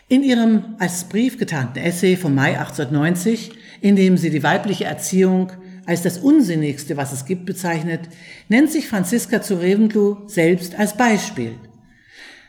In 0.10 0.24
ihrem 0.24 0.76
als 0.80 1.06
Brief 1.06 1.38
getarnten 1.38 1.80
Essay 1.80 2.18
vom 2.18 2.34
Mai 2.36 2.58
1890, 2.58 3.52
in 3.80 3.96
dem 3.96 4.18
sie 4.18 4.30
die 4.30 4.44
weibliche 4.44 4.86
Erziehung 4.86 5.52
als 5.90 6.04
das 6.04 6.20
Unsinnigste, 6.20 6.98
was 6.98 7.12
es 7.12 7.26
gibt, 7.26 7.48
bezeichnet, 7.48 8.02
nennt 8.48 8.72
sich 8.72 8.88
Franziska 8.88 9.42
zu 9.42 9.56
Reventlow 9.56 10.20
selbst 10.28 10.78
als 10.78 10.96
Beispiel. 10.96 11.56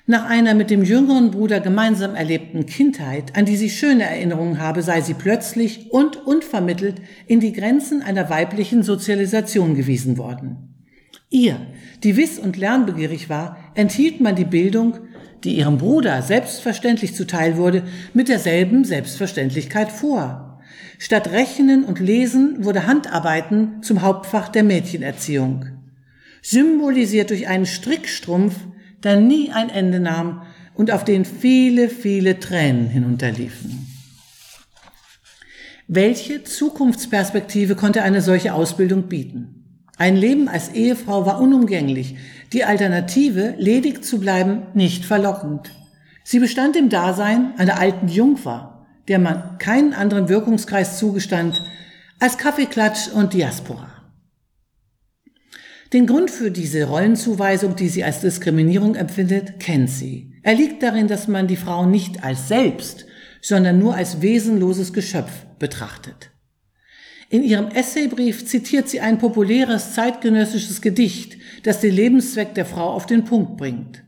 Nach 0.06 0.28
einer 0.28 0.52
mit 0.52 0.68
dem 0.68 0.84
jüngeren 0.84 1.30
Bruder 1.30 1.60
gemeinsam 1.60 2.14
erlebten 2.14 2.66
Kindheit, 2.66 3.36
an 3.38 3.46
die 3.46 3.56
sie 3.56 3.70
schöne 3.70 4.04
Erinnerungen 4.04 4.60
habe, 4.60 4.82
sei 4.82 5.00
sie 5.00 5.14
plötzlich 5.14 5.90
und 5.90 6.16
unvermittelt 6.26 7.00
in 7.26 7.40
die 7.40 7.54
Grenzen 7.54 8.02
einer 8.02 8.28
weiblichen 8.28 8.82
Sozialisation 8.82 9.74
gewiesen 9.74 10.18
worden. 10.18 10.74
Ihr, 11.30 11.56
die 12.04 12.18
wiss 12.18 12.38
und 12.38 12.58
lernbegierig 12.58 13.30
war, 13.30 13.56
enthielt 13.74 14.20
man 14.20 14.36
die 14.36 14.44
Bildung, 14.44 14.98
die 15.44 15.56
ihrem 15.56 15.78
Bruder 15.78 16.20
selbstverständlich 16.20 17.14
zuteil 17.14 17.56
wurde, 17.56 17.84
mit 18.12 18.28
derselben 18.28 18.84
Selbstverständlichkeit 18.84 19.90
vor. 19.90 20.49
Statt 21.02 21.30
Rechnen 21.30 21.84
und 21.84 21.98
Lesen 21.98 22.62
wurde 22.62 22.86
Handarbeiten 22.86 23.82
zum 23.82 24.02
Hauptfach 24.02 24.50
der 24.50 24.62
Mädchenerziehung. 24.62 25.64
Symbolisiert 26.42 27.30
durch 27.30 27.48
einen 27.48 27.64
Strickstrumpf, 27.64 28.54
der 29.02 29.18
nie 29.18 29.50
ein 29.50 29.70
Ende 29.70 29.98
nahm 29.98 30.42
und 30.74 30.90
auf 30.90 31.02
den 31.02 31.24
viele, 31.24 31.88
viele 31.88 32.38
Tränen 32.38 32.88
hinunterliefen. 32.88 33.86
Welche 35.88 36.44
Zukunftsperspektive 36.44 37.76
konnte 37.76 38.02
eine 38.02 38.20
solche 38.20 38.52
Ausbildung 38.52 39.04
bieten? 39.04 39.82
Ein 39.96 40.18
Leben 40.18 40.48
als 40.48 40.68
Ehefrau 40.68 41.24
war 41.24 41.40
unumgänglich, 41.40 42.16
die 42.52 42.64
Alternative, 42.64 43.54
ledig 43.56 44.04
zu 44.04 44.20
bleiben, 44.20 44.64
nicht 44.74 45.06
verlockend. 45.06 45.70
Sie 46.24 46.40
bestand 46.40 46.76
im 46.76 46.90
Dasein 46.90 47.54
einer 47.56 47.78
alten 47.78 48.08
Jungfer, 48.08 48.69
der 49.10 49.18
man 49.18 49.58
keinen 49.58 49.92
anderen 49.92 50.28
Wirkungskreis 50.28 50.98
zugestand 50.98 51.62
als 52.20 52.38
Kaffeeklatsch 52.38 53.08
und 53.08 53.34
Diaspora. 53.34 53.90
Den 55.92 56.06
Grund 56.06 56.30
für 56.30 56.52
diese 56.52 56.84
Rollenzuweisung, 56.84 57.74
die 57.74 57.88
sie 57.88 58.04
als 58.04 58.20
Diskriminierung 58.20 58.94
empfindet, 58.94 59.58
kennt 59.58 59.90
sie. 59.90 60.32
Er 60.44 60.54
liegt 60.54 60.84
darin, 60.84 61.08
dass 61.08 61.26
man 61.26 61.48
die 61.48 61.56
Frau 61.56 61.86
nicht 61.86 62.22
als 62.22 62.46
selbst, 62.46 63.06
sondern 63.42 63.80
nur 63.80 63.96
als 63.96 64.22
wesenloses 64.22 64.92
Geschöpf 64.92 65.44
betrachtet. 65.58 66.30
In 67.30 67.42
ihrem 67.42 67.66
Essaybrief 67.66 68.46
zitiert 68.46 68.88
sie 68.88 69.00
ein 69.00 69.18
populäres 69.18 69.94
zeitgenössisches 69.94 70.80
Gedicht, 70.80 71.36
das 71.64 71.80
den 71.80 71.94
Lebenszweck 71.94 72.54
der 72.54 72.64
Frau 72.64 72.90
auf 72.90 73.06
den 73.06 73.24
Punkt 73.24 73.56
bringt. 73.56 73.99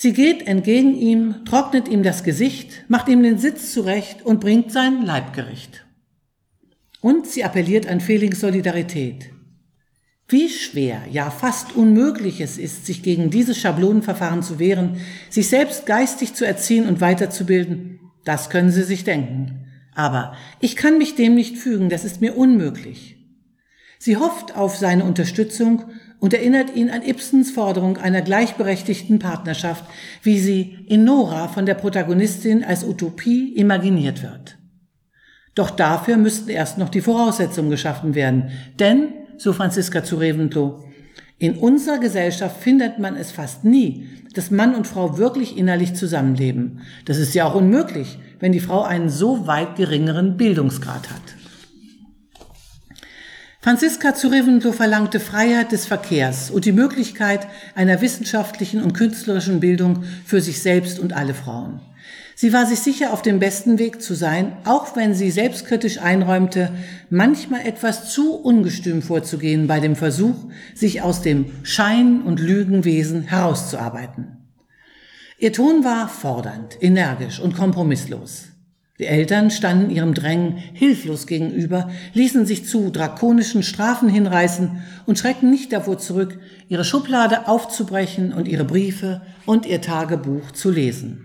Sie 0.00 0.12
geht 0.12 0.46
entgegen 0.46 0.94
ihm, 0.94 1.44
trocknet 1.44 1.88
ihm 1.88 2.04
das 2.04 2.22
Gesicht, 2.22 2.84
macht 2.86 3.08
ihm 3.08 3.20
den 3.20 3.36
Sitz 3.36 3.72
zurecht 3.72 4.24
und 4.24 4.38
bringt 4.38 4.70
sein 4.70 5.02
Leibgericht. 5.02 5.86
Und 7.00 7.26
sie 7.26 7.42
appelliert 7.42 7.88
an 7.88 8.00
Felix 8.00 8.38
Solidarität. 8.38 9.30
Wie 10.28 10.50
schwer, 10.50 11.02
ja 11.10 11.30
fast 11.30 11.74
unmöglich 11.74 12.40
es 12.40 12.58
ist, 12.58 12.86
sich 12.86 13.02
gegen 13.02 13.30
dieses 13.30 13.58
Schablonenverfahren 13.58 14.44
zu 14.44 14.60
wehren, 14.60 15.00
sich 15.30 15.48
selbst 15.48 15.84
geistig 15.84 16.34
zu 16.34 16.46
erziehen 16.46 16.86
und 16.86 17.00
weiterzubilden, 17.00 17.98
das 18.24 18.50
können 18.50 18.70
Sie 18.70 18.84
sich 18.84 19.02
denken. 19.02 19.66
Aber 19.96 20.32
ich 20.60 20.76
kann 20.76 20.98
mich 20.98 21.16
dem 21.16 21.34
nicht 21.34 21.58
fügen, 21.58 21.88
das 21.88 22.04
ist 22.04 22.20
mir 22.20 22.36
unmöglich. 22.36 23.16
Sie 23.98 24.16
hofft 24.16 24.54
auf 24.54 24.76
seine 24.76 25.02
Unterstützung 25.02 25.86
und 26.20 26.34
erinnert 26.34 26.74
ihn 26.74 26.90
an 26.90 27.02
Ibsens 27.02 27.50
Forderung 27.50 27.96
einer 27.96 28.22
gleichberechtigten 28.22 29.18
Partnerschaft, 29.18 29.84
wie 30.22 30.38
sie 30.38 30.78
in 30.86 31.04
Nora 31.04 31.48
von 31.48 31.66
der 31.66 31.74
Protagonistin 31.74 32.64
als 32.64 32.84
Utopie 32.84 33.54
imaginiert 33.54 34.22
wird. 34.22 34.58
Doch 35.54 35.70
dafür 35.70 36.16
müssten 36.16 36.50
erst 36.50 36.78
noch 36.78 36.88
die 36.88 37.00
Voraussetzungen 37.00 37.70
geschaffen 37.70 38.14
werden, 38.14 38.50
denn 38.78 39.08
so 39.36 39.52
Franziska 39.52 40.04
zu 40.04 40.16
Reventlow. 40.16 40.84
In 41.38 41.56
unserer 41.56 41.98
Gesellschaft 41.98 42.60
findet 42.60 42.98
man 42.98 43.14
es 43.16 43.30
fast 43.30 43.64
nie, 43.64 44.08
dass 44.34 44.50
Mann 44.50 44.74
und 44.74 44.86
Frau 44.86 45.18
wirklich 45.18 45.56
innerlich 45.56 45.94
zusammenleben. 45.94 46.80
Das 47.04 47.18
ist 47.18 47.34
ja 47.34 47.46
auch 47.46 47.54
unmöglich, 47.54 48.18
wenn 48.40 48.52
die 48.52 48.60
Frau 48.60 48.82
einen 48.82 49.08
so 49.08 49.46
weit 49.46 49.76
geringeren 49.76 50.36
Bildungsgrad 50.36 51.10
hat. 51.10 51.37
Franziska 53.60 54.14
zu 54.14 54.28
Reventlow 54.28 54.70
verlangte 54.70 55.18
Freiheit 55.18 55.72
des 55.72 55.84
Verkehrs 55.84 56.48
und 56.48 56.64
die 56.64 56.70
Möglichkeit 56.70 57.48
einer 57.74 58.00
wissenschaftlichen 58.00 58.80
und 58.80 58.92
künstlerischen 58.92 59.58
Bildung 59.58 60.04
für 60.24 60.40
sich 60.40 60.62
selbst 60.62 61.00
und 61.00 61.12
alle 61.12 61.34
Frauen. 61.34 61.80
Sie 62.36 62.52
war 62.52 62.66
sich 62.66 62.78
sicher, 62.78 63.12
auf 63.12 63.20
dem 63.20 63.40
besten 63.40 63.80
Weg 63.80 64.00
zu 64.00 64.14
sein, 64.14 64.56
auch 64.64 64.94
wenn 64.94 65.12
sie 65.12 65.32
selbstkritisch 65.32 65.98
einräumte, 65.98 66.70
manchmal 67.10 67.66
etwas 67.66 68.12
zu 68.12 68.36
ungestüm 68.36 69.02
vorzugehen 69.02 69.66
bei 69.66 69.80
dem 69.80 69.96
Versuch, 69.96 70.36
sich 70.72 71.02
aus 71.02 71.20
dem 71.20 71.46
Schein- 71.64 72.22
und 72.22 72.38
Lügenwesen 72.38 73.22
herauszuarbeiten. 73.22 74.36
Ihr 75.36 75.52
Ton 75.52 75.82
war 75.82 76.08
fordernd, 76.08 76.80
energisch 76.80 77.40
und 77.40 77.56
kompromisslos. 77.56 78.47
Die 78.98 79.06
Eltern 79.06 79.52
standen 79.52 79.90
ihrem 79.90 80.12
Drängen 80.12 80.56
hilflos 80.56 81.28
gegenüber, 81.28 81.88
ließen 82.14 82.46
sich 82.46 82.66
zu 82.66 82.90
drakonischen 82.90 83.62
Strafen 83.62 84.08
hinreißen 84.08 84.82
und 85.06 85.18
schreckten 85.18 85.50
nicht 85.50 85.72
davor 85.72 85.98
zurück, 85.98 86.40
ihre 86.68 86.84
Schublade 86.84 87.46
aufzubrechen 87.46 88.32
und 88.32 88.48
ihre 88.48 88.64
Briefe 88.64 89.22
und 89.46 89.66
ihr 89.66 89.80
Tagebuch 89.80 90.50
zu 90.50 90.70
lesen. 90.70 91.24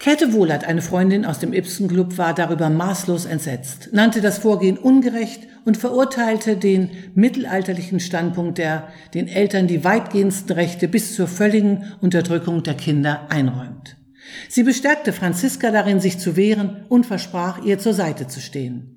Käthe 0.00 0.32
Wohlert, 0.32 0.64
eine 0.64 0.82
Freundin 0.82 1.26
aus 1.26 1.40
dem 1.40 1.52
Ibsen 1.52 1.86
Club, 1.86 2.16
war 2.16 2.34
darüber 2.34 2.70
maßlos 2.70 3.26
entsetzt, 3.26 3.90
nannte 3.92 4.20
das 4.20 4.38
Vorgehen 4.38 4.78
ungerecht 4.78 5.42
und 5.66 5.76
verurteilte 5.76 6.56
den 6.56 6.90
mittelalterlichen 7.14 8.00
Standpunkt, 8.00 8.58
der 8.58 8.88
den 9.12 9.28
Eltern 9.28 9.66
die 9.66 9.84
weitgehendsten 9.84 10.56
Rechte 10.56 10.88
bis 10.88 11.14
zur 11.14 11.28
völligen 11.28 11.84
Unterdrückung 12.00 12.62
der 12.62 12.74
Kinder 12.74 13.26
einräumt. 13.28 13.99
Sie 14.48 14.62
bestärkte 14.62 15.12
Franziska 15.12 15.70
darin, 15.70 16.00
sich 16.00 16.18
zu 16.18 16.36
wehren 16.36 16.84
und 16.88 17.06
versprach, 17.06 17.64
ihr 17.64 17.78
zur 17.78 17.94
Seite 17.94 18.26
zu 18.26 18.40
stehen. 18.40 18.96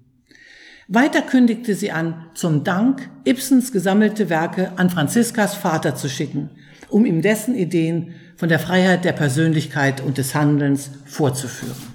Weiter 0.87 1.21
kündigte 1.21 1.75
sie 1.75 1.91
an, 1.91 2.25
zum 2.33 2.63
Dank 2.63 3.09
Ibsens 3.25 3.71
gesammelte 3.71 4.29
Werke 4.29 4.73
an 4.75 4.89
Franziskas 4.89 5.55
Vater 5.55 5.95
zu 5.95 6.09
schicken, 6.09 6.49
um 6.89 7.05
ihm 7.05 7.21
dessen 7.21 7.55
Ideen 7.55 8.15
von 8.35 8.49
der 8.49 8.59
Freiheit 8.59 9.05
der 9.05 9.13
Persönlichkeit 9.13 10.01
und 10.01 10.17
des 10.17 10.35
Handelns 10.35 10.91
vorzuführen. 11.05 11.92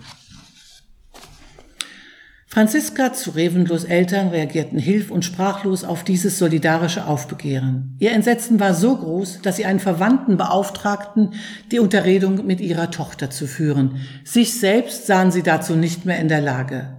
Franziska 2.51 3.13
zu 3.13 3.33
Revenlos 3.33 3.85
Eltern 3.85 4.29
reagierten 4.29 4.79
hilf- 4.79 5.11
und 5.11 5.23
sprachlos 5.23 5.85
auf 5.85 6.03
dieses 6.03 6.39
solidarische 6.39 7.07
Aufbegehren. 7.07 7.95
Ihr 7.99 8.13
Entsetzen 8.13 8.59
war 8.59 8.73
so 8.73 8.97
groß, 8.97 9.43
dass 9.43 9.57
sie 9.57 9.67
einen 9.67 9.81
Verwandten 9.81 10.39
beauftragten, 10.39 11.35
die 11.71 11.79
Unterredung 11.79 12.47
mit 12.47 12.63
ihrer 12.63 12.91
Tochter 12.91 13.29
zu 13.29 13.47
führen. 13.47 13.97
Sich 14.25 14.59
selbst 14.59 15.07
sahen 15.07 15.31
sie 15.31 15.43
dazu 15.43 15.77
nicht 15.77 16.07
mehr 16.07 16.21
in 16.21 16.29
der 16.29 16.41
Lage. 16.41 16.97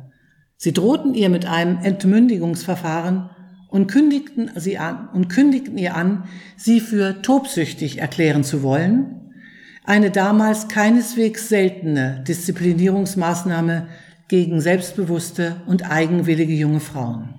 Sie 0.55 0.71
drohten 0.71 1.15
ihr 1.15 1.29
mit 1.29 1.47
einem 1.47 1.79
Entmündigungsverfahren 1.79 3.31
und 3.69 3.87
kündigten 3.87 4.51
sie 4.55 4.77
an 4.77 5.09
und 5.13 5.29
kündigten 5.29 5.79
ihr 5.79 5.95
an, 5.95 6.25
sie 6.57 6.79
für 6.79 7.23
tobsüchtig 7.23 7.97
erklären 7.97 8.43
zu 8.43 8.61
wollen 8.61 9.19
eine 9.89 10.11
damals 10.11 10.67
keineswegs 10.67 11.49
seltene 11.49 12.23
Disziplinierungsmaßnahme 12.27 13.87
gegen 14.29 14.61
selbstbewusste 14.61 15.57
und 15.65 15.91
eigenwillige 15.91 16.53
junge 16.53 16.79
Frauen. 16.79 17.33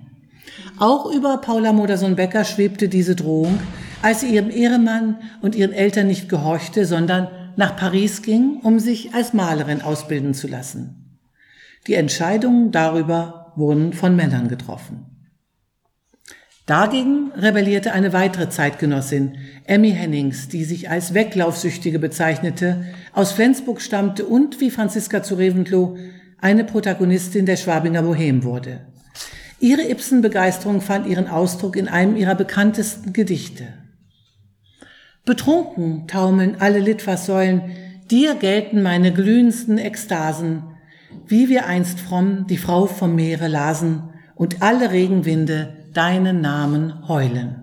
Auch 0.77 1.11
über 1.11 1.37
Paula 1.37 1.73
Modersohn-Becker 1.73 2.43
schwebte 2.43 2.89
diese 2.89 3.15
Drohung, 3.15 3.59
als 4.01 4.21
sie 4.21 4.33
ihrem 4.33 4.49
Ehemann 4.49 5.17
und 5.41 5.55
ihren 5.55 5.71
Eltern 5.73 6.07
nicht 6.07 6.29
gehorchte, 6.29 6.85
sondern 6.85 7.29
nach 7.55 7.75
Paris 7.75 8.21
ging, 8.21 8.59
um 8.61 8.79
sich 8.79 9.13
als 9.13 9.33
Malerin 9.33 9.81
ausbilden 9.81 10.33
zu 10.33 10.47
lassen. 10.47 11.19
Die 11.87 11.93
Entscheidungen 11.95 12.71
darüber 12.71 13.53
wurden 13.55 13.93
von 13.93 14.15
Männern 14.15 14.47
getroffen. 14.47 15.05
Dagegen 16.65 17.31
rebellierte 17.35 17.91
eine 17.91 18.13
weitere 18.13 18.49
Zeitgenossin, 18.49 19.37
Emmy 19.65 19.91
Hennings, 19.91 20.47
die 20.47 20.63
sich 20.63 20.89
als 20.89 21.13
Weglaufsüchtige 21.13 21.99
bezeichnete, 21.99 22.85
aus 23.13 23.31
Flensburg 23.31 23.81
stammte 23.81 24.25
und, 24.25 24.61
wie 24.61 24.71
Franziska 24.71 25.23
zu 25.23 25.35
Reventlow, 25.35 25.97
eine 26.41 26.63
Protagonistin 26.63 27.45
der 27.45 27.55
Schwabinger 27.55 28.01
Bohem 28.01 28.43
wurde. 28.43 28.81
Ihre 29.59 29.87
Ibsen-Begeisterung 29.87 30.81
fand 30.81 31.05
ihren 31.05 31.27
Ausdruck 31.27 31.75
in 31.75 31.87
einem 31.87 32.15
ihrer 32.15 32.33
bekanntesten 32.33 33.13
Gedichte. 33.13 33.67
Betrunken 35.23 36.07
taumeln 36.07 36.55
alle 36.59 36.79
Litfaßsäulen, 36.79 37.61
dir 38.09 38.33
gelten 38.35 38.81
meine 38.81 39.13
glühendsten 39.13 39.77
Ekstasen, 39.77 40.63
wie 41.27 41.47
wir 41.47 41.67
einst 41.67 41.99
fromm 41.99 42.47
die 42.47 42.57
Frau 42.57 42.87
vom 42.87 43.15
Meere 43.15 43.47
lasen 43.47 44.09
und 44.33 44.63
alle 44.63 44.91
Regenwinde 44.91 45.85
deinen 45.93 46.41
Namen 46.41 47.07
heulen. 47.07 47.60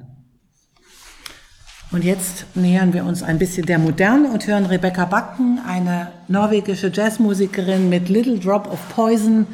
Und 1.90 2.04
jetzt 2.04 2.44
nähern 2.54 2.92
wir 2.92 3.04
uns 3.04 3.22
ein 3.22 3.38
bisschen 3.38 3.64
der 3.64 3.78
Moderne 3.78 4.30
und 4.30 4.46
hören 4.46 4.66
Rebecca 4.66 5.06
Backen, 5.06 5.58
eine 5.66 6.12
norwegische 6.28 6.90
Jazzmusikerin 6.92 7.88
mit 7.88 8.10
Little 8.10 8.38
Drop 8.38 8.70
of 8.70 8.78
Poison, 8.90 9.46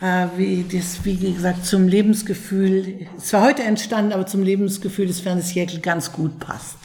äh, 0.00 0.26
wie 0.36 0.64
das, 0.64 1.04
wie 1.04 1.16
gesagt, 1.16 1.64
zum 1.64 1.86
Lebensgefühl, 1.86 3.06
zwar 3.18 3.42
heute 3.42 3.62
entstanden, 3.62 4.12
aber 4.12 4.26
zum 4.26 4.42
Lebensgefühl 4.42 5.06
des 5.06 5.54
Jäckel 5.54 5.78
ganz 5.78 6.10
gut 6.10 6.40
passt. 6.40 6.78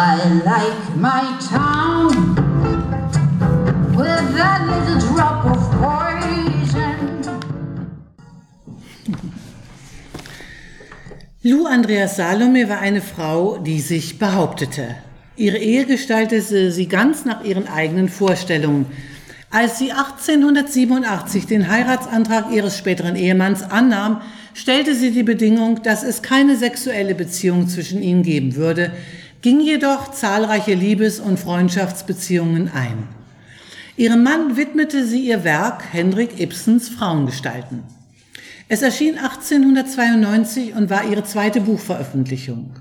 I 0.00 0.14
like 0.44 0.96
my 0.96 1.24
town 1.50 2.36
with 3.96 4.36
that 4.36 4.60
little 4.64 5.00
drop 5.12 5.44
of 5.44 5.58
poison. 5.80 7.20
Lou 11.42 11.66
Andreas 11.66 12.14
Salome 12.14 12.68
war 12.68 12.78
eine 12.78 13.00
Frau, 13.00 13.58
die 13.58 13.80
sich 13.80 14.20
behauptete. 14.20 14.94
Ihre 15.34 15.58
Ehe 15.58 15.84
gestaltete 15.84 16.70
sie 16.70 16.86
ganz 16.86 17.24
nach 17.24 17.42
ihren 17.42 17.66
eigenen 17.66 18.08
Vorstellungen. 18.08 18.86
Als 19.50 19.80
sie 19.80 19.90
1887 19.90 21.46
den 21.46 21.66
Heiratsantrag 21.66 22.52
ihres 22.52 22.78
späteren 22.78 23.16
Ehemanns 23.16 23.64
annahm, 23.64 24.20
stellte 24.54 24.94
sie 24.94 25.10
die 25.10 25.24
Bedingung, 25.24 25.82
dass 25.82 26.04
es 26.04 26.22
keine 26.22 26.56
sexuelle 26.56 27.16
Beziehung 27.16 27.66
zwischen 27.66 28.00
ihnen 28.00 28.22
geben 28.22 28.54
würde, 28.54 28.92
ging 29.42 29.60
jedoch 29.60 30.12
zahlreiche 30.12 30.74
Liebes- 30.74 31.20
und 31.20 31.38
Freundschaftsbeziehungen 31.38 32.70
ein. 32.72 33.08
Ihrem 33.96 34.22
Mann 34.22 34.56
widmete 34.56 35.04
sie 35.06 35.26
ihr 35.26 35.44
Werk 35.44 35.82
Henrik 35.92 36.40
Ibsens 36.40 36.88
Frauengestalten. 36.88 37.82
Es 38.68 38.82
erschien 38.82 39.18
1892 39.18 40.74
und 40.74 40.90
war 40.90 41.04
ihre 41.04 41.24
zweite 41.24 41.60
Buchveröffentlichung. 41.60 42.76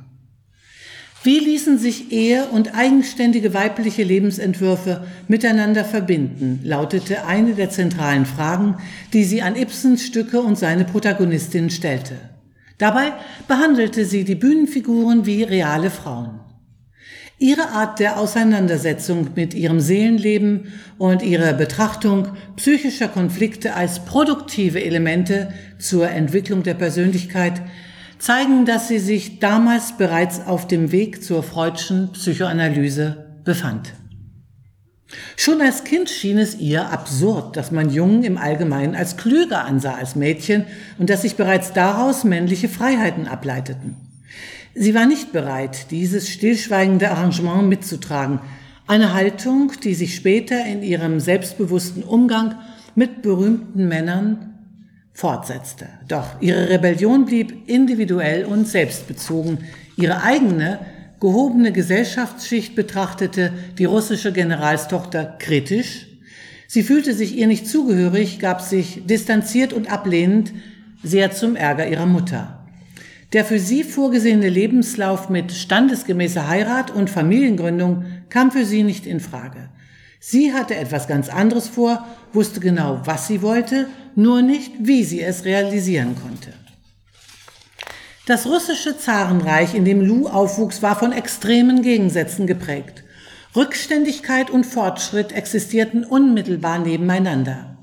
Wie 1.24 1.40
ließen 1.40 1.78
sich 1.78 2.12
Ehe 2.12 2.46
und 2.46 2.76
eigenständige 2.76 3.54
weibliche 3.54 4.04
Lebensentwürfe 4.04 5.06
miteinander 5.28 5.84
verbinden, 5.84 6.60
lautete 6.64 7.26
eine 7.26 7.54
der 7.54 7.70
zentralen 7.70 8.26
Fragen, 8.26 8.78
die 9.14 9.24
sie 9.24 9.42
an 9.42 9.56
Ibsens 9.56 10.06
Stücke 10.06 10.42
und 10.42 10.58
seine 10.58 10.86
Protagonistin 10.86 11.70
stellte. 11.70 12.16
Dabei 12.78 13.14
behandelte 13.48 14.06
sie 14.06 14.24
die 14.24 14.36
Bühnenfiguren 14.36 15.26
wie 15.26 15.44
reale 15.44 15.90
Frauen. 15.90 16.40
Ihre 17.40 17.70
Art 17.70 18.00
der 18.00 18.18
Auseinandersetzung 18.18 19.30
mit 19.36 19.54
ihrem 19.54 19.80
Seelenleben 19.80 20.74
und 20.98 21.22
ihre 21.22 21.54
Betrachtung 21.54 22.30
psychischer 22.56 23.08
Konflikte 23.08 23.76
als 23.76 24.06
produktive 24.06 24.84
Elemente 24.84 25.54
zur 25.78 26.10
Entwicklung 26.10 26.64
der 26.64 26.74
Persönlichkeit 26.74 27.62
zeigen, 28.18 28.66
dass 28.66 28.88
sie 28.88 28.98
sich 28.98 29.38
damals 29.38 29.98
bereits 29.98 30.48
auf 30.48 30.68
dem 30.68 30.92
Weg 30.92 31.24
zur 31.24 31.44
freudschen 31.44 32.12
Psychoanalyse 32.14 33.28
befand. 33.44 33.94
Schon 35.36 35.62
als 35.62 35.84
Kind 35.84 36.10
schien 36.10 36.40
es 36.40 36.60
ihr 36.60 36.90
absurd, 36.90 37.56
dass 37.56 37.72
man 37.72 37.92
Jungen 37.92 38.24
im 38.24 38.40
Allgemeinen 38.40 38.96
als 38.96 39.16
klüger 39.16 39.64
ansah 39.64 39.94
als 39.94 40.16
Mädchen 40.16 40.66
und 40.98 41.12
dass 41.12 41.22
sich 41.22 41.36
bereits 41.36 41.72
daraus 41.72 42.24
männliche 42.24 42.68
Freiheiten 42.68 43.28
ableiteten. 43.28 44.07
Sie 44.80 44.94
war 44.94 45.08
nicht 45.08 45.32
bereit, 45.32 45.90
dieses 45.90 46.30
stillschweigende 46.30 47.10
Arrangement 47.10 47.68
mitzutragen, 47.68 48.40
eine 48.86 49.16
Haltung, 49.16 49.72
die 49.84 49.96
sich 49.96 50.16
später 50.16 50.66
in 50.66 50.84
ihrem 50.84 51.20
selbstbewussten 51.20 52.04
Umgang 52.04 52.56
mit 52.94 53.24
berühmten 53.24 53.88
Männern 53.88 54.54
fortsetzte. 55.14 55.88
Doch 56.08 56.40
ihre 56.42 56.70
Rebellion 56.70 57.26
blieb 57.26 57.68
individuell 57.68 58.46
und 58.46 58.68
selbstbezogen. 58.68 59.60
Ihre 59.98 60.22
eigene, 60.22 60.80
gehobene 61.20 61.72
Gesellschaftsschicht 61.72 62.76
betrachtete 62.76 63.52
die 63.80 63.86
russische 63.86 64.32
Generalstochter 64.32 65.38
kritisch. 65.40 66.06
Sie 66.68 66.84
fühlte 66.84 67.16
sich 67.16 67.36
ihr 67.36 67.48
nicht 67.48 67.68
zugehörig, 67.68 68.38
gab 68.38 68.62
sich 68.62 69.08
distanziert 69.08 69.74
und 69.74 69.92
ablehnend, 69.92 70.54
sehr 71.02 71.32
zum 71.32 71.56
Ärger 71.56 71.88
ihrer 71.88 72.06
Mutter. 72.06 72.57
Der 73.38 73.46
für 73.46 73.60
sie 73.60 73.84
vorgesehene 73.84 74.50
Lebenslauf 74.50 75.30
mit 75.30 75.52
standesgemäßer 75.52 76.48
Heirat 76.48 76.90
und 76.90 77.08
Familiengründung 77.08 78.04
kam 78.30 78.50
für 78.50 78.66
sie 78.66 78.82
nicht 78.82 79.06
in 79.06 79.20
Frage. 79.20 79.70
Sie 80.20 80.54
hatte 80.54 80.74
etwas 80.76 81.08
ganz 81.08 81.30
anderes 81.30 81.68
vor, 81.68 82.04
wusste 82.34 82.60
genau, 82.60 83.00
was 83.06 83.28
sie 83.28 83.44
wollte, 83.44 83.90
nur 84.16 84.42
nicht, 84.42 84.72
wie 84.80 85.04
sie 85.04 85.22
es 85.22 85.46
realisieren 85.46 86.16
konnte. 86.20 86.52
Das 88.26 88.48
russische 88.48 88.98
Zarenreich, 88.98 89.76
in 89.76 89.86
dem 89.86 90.02
Lu 90.02 90.28
aufwuchs, 90.28 90.82
war 90.82 90.98
von 90.98 91.12
extremen 91.12 91.84
Gegensätzen 91.84 92.48
geprägt. 92.48 93.04
Rückständigkeit 93.56 94.50
und 94.50 94.66
Fortschritt 94.66 95.32
existierten 95.32 96.04
unmittelbar 96.04 96.80
nebeneinander. 96.80 97.78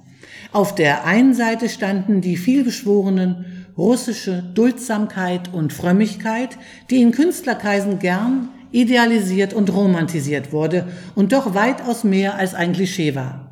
Auf 0.51 0.75
der 0.75 1.05
einen 1.05 1.33
Seite 1.33 1.69
standen 1.69 2.21
die 2.23 2.37
vielbeschworenen 2.37 3.64
russische 3.77 4.43
Duldsamkeit 4.55 5.53
und 5.53 5.73
Frömmigkeit, 5.73 6.59
die 6.91 7.03
in 7.03 7.13
Künstlerkreisen 7.13 7.99
gern 7.99 8.49
idealisiert 8.71 9.55
und 9.55 9.73
romantisiert 9.73 10.53
wurde 10.53 10.89
und 11.15 11.33
doch 11.33 11.55
weitaus 11.55 12.05
mehr 12.05 12.37
als 12.37 12.55
ein 12.55 12.73
Klischee 12.73 13.15
war. 13.15 13.45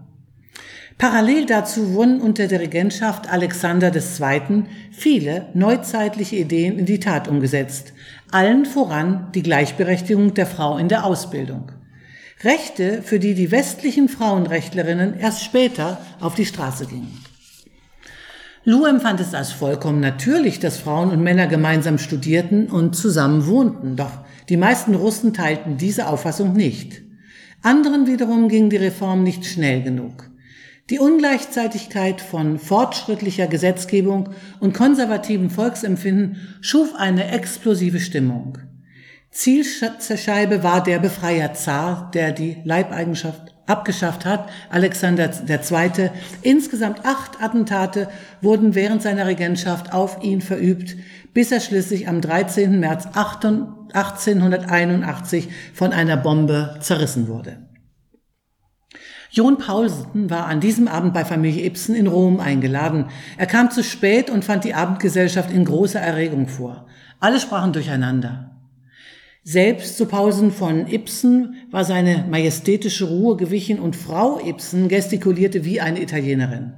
Parallel 0.99 1.47
dazu 1.47 1.95
wurden 1.95 2.21
unter 2.21 2.47
der 2.47 2.61
Regentschaft 2.61 3.29
Alexander 3.29 3.93
II. 3.95 4.65
viele 4.93 5.47
neuzeitliche 5.55 6.37
Ideen 6.37 6.79
in 6.79 6.87
die 6.87 7.01
Tat 7.01 7.29
umgesetzt, 7.29 7.93
allen 8.31 8.67
voran 8.67 9.29
die 9.35 9.43
Gleichberechtigung 9.43 10.35
der 10.35 10.47
Frau 10.47 10.79
in 10.79 10.89
der 10.89 11.05
Ausbildung. 11.05 11.73
Rechte, 12.45 13.03
für 13.03 13.19
die 13.19 13.35
die 13.35 13.51
westlichen 13.51 14.09
Frauenrechtlerinnen 14.09 15.19
erst 15.19 15.45
später 15.45 16.01
auf 16.21 16.35
die 16.35 16.47
Straße 16.47 16.87
gingen. 16.87 17.23
Lou 18.65 18.85
empfand 18.85 19.19
es 19.19 19.35
als 19.35 19.51
vollkommen 19.51 19.99
natürlich, 19.99 20.61
dass 20.61 20.79
Frauen 20.79 21.11
und 21.11 21.21
Männer 21.21 21.49
gemeinsam 21.49 21.99
studierten 21.99 22.69
und 22.69 22.95
zusammen 22.95 23.49
wohnten, 23.49 23.97
doch 23.97 24.21
die 24.49 24.57
meisten 24.57 24.95
Russen 24.95 25.35
teilten 25.35 25.79
diese 25.79 26.07
Auffassung 26.07 26.53
nicht. 26.53 27.03
Anderen 27.63 28.07
wiederum 28.07 28.49
ging 28.49 28.71
die 28.71 28.77
Reform 28.77 29.25
nicht 29.25 29.47
schnell 29.47 29.83
genug. 29.83 30.31
Die 30.91 31.01
Ungleichzeitigkeit 31.01 32.21
von 32.21 32.61
fortschrittlicher 32.61 33.49
Gesetzgebung 33.49 34.31
und 34.61 34.75
konservativem 34.75 35.51
Volksempfinden 35.51 36.37
schuf 36.61 36.95
eine 36.97 37.33
explosive 37.33 37.99
Stimmung. 37.99 38.59
Zielscheibe 39.31 40.63
war 40.63 40.85
der 40.85 41.01
Befreier 41.01 41.55
Zar, 41.55 42.11
der 42.13 42.31
die 42.31 42.59
Leibeigenschaft 42.65 43.52
abgeschafft 43.67 44.25
hat, 44.25 44.49
Alexander 44.71 45.29
II. 45.31 46.11
Insgesamt 46.43 47.05
acht 47.05 47.43
Attentate 47.43 48.09
wurden 48.41 48.75
während 48.75 49.03
seiner 49.03 49.27
Regentschaft 49.27 49.93
auf 49.93 50.23
ihn 50.23 50.41
verübt, 50.41 50.97
bis 51.33 51.53
er 51.53 51.61
schließlich 51.61 52.09
am 52.09 52.21
13. 52.21 52.81
März 52.81 53.07
1881 53.07 55.49
von 55.75 55.93
einer 55.93 56.17
Bombe 56.17 56.77
zerrissen 56.81 57.29
wurde. 57.29 57.59
John 59.35 59.57
Paulsen 59.57 60.29
war 60.29 60.47
an 60.47 60.61
diesem 60.61 60.89
Abend 60.89 61.15
bei 61.15 61.25
Familie 61.25 61.65
Ibsen 61.65 61.95
in 61.95 62.07
Rom 62.07 62.39
eingeladen. 62.39 63.07
Er 63.39 63.47
kam 63.47 63.71
zu 63.71 63.83
spät 63.83 64.29
und 64.29 64.45
fand 64.45 64.65
die 64.65 64.75
Abendgesellschaft 64.75 65.51
in 65.51 65.65
großer 65.65 66.01
Erregung 66.01 66.49
vor. 66.49 66.87
Alle 67.19 67.41
sprachen 67.41 67.73
durcheinander. 67.73 68.52
Selbst 69.45 69.97
zu 69.97 70.07
Pausen 70.07 70.53
von 70.53 70.87
Ibsen 70.87 71.57
war 71.71 71.85
seine 71.85 72.27
majestätische 72.31 73.07
Ruhe 73.07 73.37
gewichen 73.37 73.81
und 73.81 73.97
Frau 73.97 74.39
Ibsen 74.39 74.87
gestikulierte 74.89 75.65
wie 75.65 75.81
eine 75.81 76.01
Italienerin. 76.01 76.75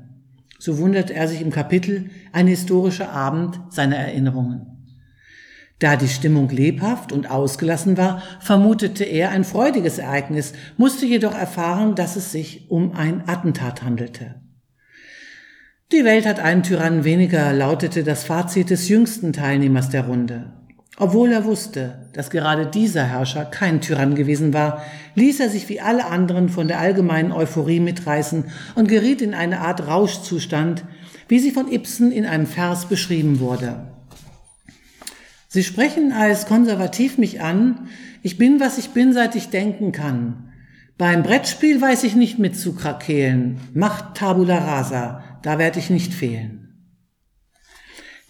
So 0.58 0.78
wunderte 0.78 1.12
er 1.12 1.28
sich 1.28 1.42
im 1.42 1.50
Kapitel 1.50 2.08
Ein 2.32 2.46
historischer 2.46 3.10
Abend 3.10 3.60
seiner 3.68 3.96
Erinnerungen. 3.96 4.74
Da 5.78 5.96
die 5.96 6.08
Stimmung 6.08 6.48
lebhaft 6.48 7.12
und 7.12 7.30
ausgelassen 7.30 7.98
war, 7.98 8.22
vermutete 8.40 9.04
er 9.04 9.30
ein 9.30 9.44
freudiges 9.44 9.98
Ereignis, 9.98 10.54
musste 10.78 11.04
jedoch 11.04 11.34
erfahren, 11.34 11.94
dass 11.94 12.16
es 12.16 12.32
sich 12.32 12.70
um 12.70 12.92
ein 12.92 13.28
Attentat 13.28 13.82
handelte. 13.82 14.36
Die 15.92 16.04
Welt 16.04 16.24
hat 16.24 16.40
einen 16.40 16.62
Tyrannen 16.62 17.04
weniger, 17.04 17.52
lautete 17.52 18.04
das 18.04 18.24
Fazit 18.24 18.70
des 18.70 18.88
jüngsten 18.88 19.34
Teilnehmers 19.34 19.90
der 19.90 20.06
Runde. 20.06 20.63
Obwohl 20.96 21.32
er 21.32 21.44
wusste, 21.44 22.06
dass 22.12 22.30
gerade 22.30 22.66
dieser 22.66 23.04
Herrscher 23.04 23.44
kein 23.44 23.80
Tyrann 23.80 24.14
gewesen 24.14 24.52
war, 24.52 24.84
ließ 25.16 25.40
er 25.40 25.48
sich 25.48 25.68
wie 25.68 25.80
alle 25.80 26.06
anderen 26.06 26.48
von 26.48 26.68
der 26.68 26.78
allgemeinen 26.78 27.32
Euphorie 27.32 27.80
mitreißen 27.80 28.44
und 28.76 28.88
geriet 28.88 29.20
in 29.20 29.34
eine 29.34 29.60
Art 29.60 29.88
Rauschzustand, 29.88 30.84
wie 31.26 31.40
sie 31.40 31.50
von 31.50 31.70
Ibsen 31.70 32.12
in 32.12 32.26
einem 32.26 32.46
Vers 32.46 32.86
beschrieben 32.86 33.40
wurde. 33.40 33.86
Sie 35.48 35.64
sprechen 35.64 36.12
als 36.12 36.46
konservativ 36.46 37.18
mich 37.18 37.40
an. 37.40 37.88
Ich 38.22 38.38
bin, 38.38 38.60
was 38.60 38.78
ich 38.78 38.90
bin, 38.90 39.12
seit 39.12 39.34
ich 39.34 39.50
denken 39.50 39.90
kann. 39.90 40.52
Beim 40.96 41.24
Brettspiel 41.24 41.80
weiß 41.80 42.04
ich 42.04 42.14
nicht 42.14 42.38
mitzukrakehlen. 42.38 43.58
Macht 43.72 44.16
Tabula 44.16 44.58
rasa, 44.58 45.24
da 45.42 45.58
werde 45.58 45.80
ich 45.80 45.90
nicht 45.90 46.14
fehlen. 46.14 46.63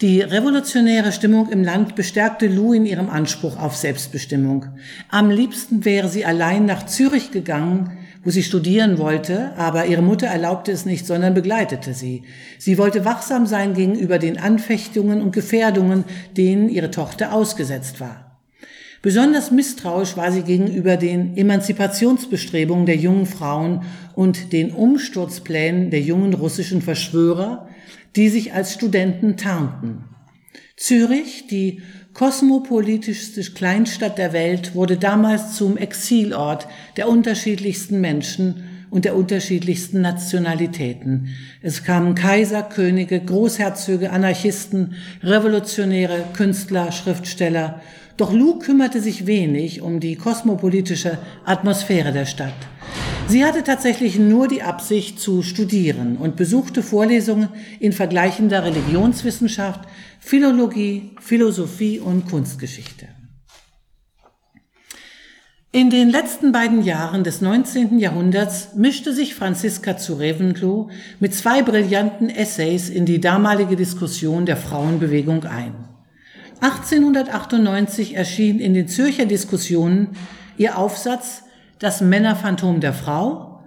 Die 0.05 0.21
revolutionäre 0.21 1.13
Stimmung 1.13 1.49
im 1.49 1.65
Land 1.65 1.95
bestärkte 1.95 2.47
Lou 2.47 2.75
in 2.75 2.85
ihrem 2.85 3.09
Anspruch 3.09 3.59
auf 3.59 3.75
Selbstbestimmung. 3.75 4.67
Am 5.09 5.31
liebsten 5.31 5.87
wäre 5.87 6.11
sie 6.11 6.27
allein 6.27 6.67
nach 6.67 6.85
Zürich 6.85 7.31
gegangen, 7.31 7.97
wo 8.23 8.29
sie 8.29 8.43
studieren 8.43 8.99
wollte, 8.99 9.55
aber 9.57 9.87
ihre 9.87 10.03
Mutter 10.03 10.27
erlaubte 10.27 10.73
es 10.73 10.85
nicht, 10.85 11.07
sondern 11.07 11.33
begleitete 11.33 11.95
sie. 11.95 12.25
Sie 12.59 12.77
wollte 12.77 13.07
wachsam 13.07 13.47
sein 13.47 13.73
gegenüber 13.73 14.19
den 14.19 14.37
Anfechtungen 14.37 15.23
und 15.23 15.33
Gefährdungen, 15.33 16.05
denen 16.37 16.69
ihre 16.69 16.91
Tochter 16.91 17.33
ausgesetzt 17.33 17.99
war. 17.99 18.43
Besonders 19.01 19.51
misstrauisch 19.51 20.19
war 20.19 20.31
sie 20.33 20.43
gegenüber 20.43 20.99
den 20.99 21.35
Emanzipationsbestrebungen 21.35 22.85
der 22.85 22.97
jungen 22.97 23.25
Frauen 23.25 23.85
und 24.15 24.53
den 24.53 24.71
Umsturzplänen 24.71 25.91
der 25.91 26.03
jungen 26.03 26.35
russischen 26.35 26.83
Verschwörer, 26.83 27.71
die 28.17 28.29
sich 28.29 28.53
als 28.53 28.75
Studenten 28.75 29.37
tarnten. 29.37 30.05
Zürich, 30.77 31.47
die 31.47 31.83
kosmopolitischste 32.15 33.43
Kleinstadt 33.43 34.19
der 34.19 34.33
Welt, 34.33 34.75
wurde 34.75 34.97
damals 34.97 35.57
zum 35.57 35.77
Exilort 35.77 36.67
der 36.97 37.09
unterschiedlichsten 37.09 38.01
Menschen 38.01 38.65
und 38.91 39.05
der 39.05 39.17
unterschiedlichsten 39.17 40.01
Nationalitäten. 40.01 41.29
Es 41.62 41.83
kamen 41.83 42.15
Kaiser, 42.15 42.62
Könige, 42.62 43.19
Großherzöge, 43.21 44.11
Anarchisten, 44.11 44.95
Revolutionäre, 45.23 46.25
Künstler, 46.33 46.93
Schriftsteller. 46.93 47.81
Doch 48.17 48.33
Lou 48.33 48.61
kümmerte 48.61 49.01
sich 49.01 49.27
wenig 49.27 49.83
um 49.83 49.99
die 49.99 50.15
kosmopolitische 50.15 51.19
Atmosphäre 51.45 52.12
der 52.12 52.27
Stadt. 52.27 52.55
Sie 53.27 53.45
hatte 53.45 53.64
tatsächlich 53.64 54.18
nur 54.18 54.49
die 54.49 54.62
Absicht 54.62 55.18
zu 55.18 55.43
studieren 55.43 56.16
und 56.18 56.37
besuchte 56.37 56.83
Vorlesungen 56.83 57.49
in 57.81 57.93
vergleichender 57.93 58.64
Religionswissenschaft, 58.64 59.81
Philologie, 60.20 61.11
Philosophie 61.20 62.01
und 62.01 62.29
Kunstgeschichte. 62.29 63.09
In 65.72 65.91
den 65.91 66.11
letzten 66.11 66.53
beiden 66.53 66.85
Jahren 66.85 67.25
des 67.25 67.41
19. 67.41 67.99
Jahrhunderts 67.99 68.75
mischte 68.77 69.12
sich 69.12 69.35
Franziska 69.35 69.97
zu 69.97 70.14
Reventlow 70.14 70.91
mit 71.18 71.35
zwei 71.35 71.62
brillanten 71.62 72.29
Essays 72.29 72.91
in 72.91 73.07
die 73.07 73.20
damalige 73.20 73.75
Diskussion 73.75 74.47
der 74.47 74.57
Frauenbewegung 74.57 75.45
ein. 75.45 75.75
1898 76.61 78.14
erschien 78.14 78.61
in 78.61 78.75
den 78.75 78.87
Zürcher 78.87 79.27
Diskussionen 79.27 80.11
ihr 80.57 80.79
Aufsatz 80.79 81.43
Das 81.79 82.01
Männerphantom 82.01 82.81
der 82.81 82.93
Frau, 82.93 83.61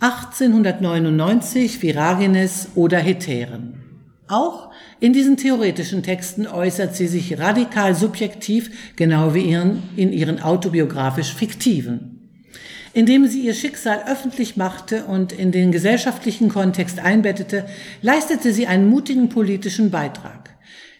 1899 0.00 1.82
Viragenes 1.82 2.68
oder 2.74 2.98
Heteren. 2.98 3.82
Auch 4.28 4.70
in 5.00 5.12
diesen 5.12 5.36
theoretischen 5.36 6.02
Texten 6.02 6.46
äußert 6.46 6.96
sie 6.96 7.06
sich 7.06 7.38
radikal 7.38 7.94
subjektiv, 7.94 8.94
genau 8.96 9.34
wie 9.34 9.42
ihren, 9.42 9.82
in 9.96 10.12
ihren 10.12 10.42
autobiografisch 10.42 11.32
fiktiven. 11.32 12.30
Indem 12.92 13.26
sie 13.26 13.42
ihr 13.42 13.54
Schicksal 13.54 14.04
öffentlich 14.10 14.56
machte 14.56 15.04
und 15.04 15.32
in 15.32 15.52
den 15.52 15.70
gesellschaftlichen 15.70 16.48
Kontext 16.48 16.98
einbettete, 16.98 17.66
leistete 18.00 18.52
sie 18.52 18.66
einen 18.66 18.88
mutigen 18.88 19.28
politischen 19.28 19.90
Beitrag. 19.90 20.45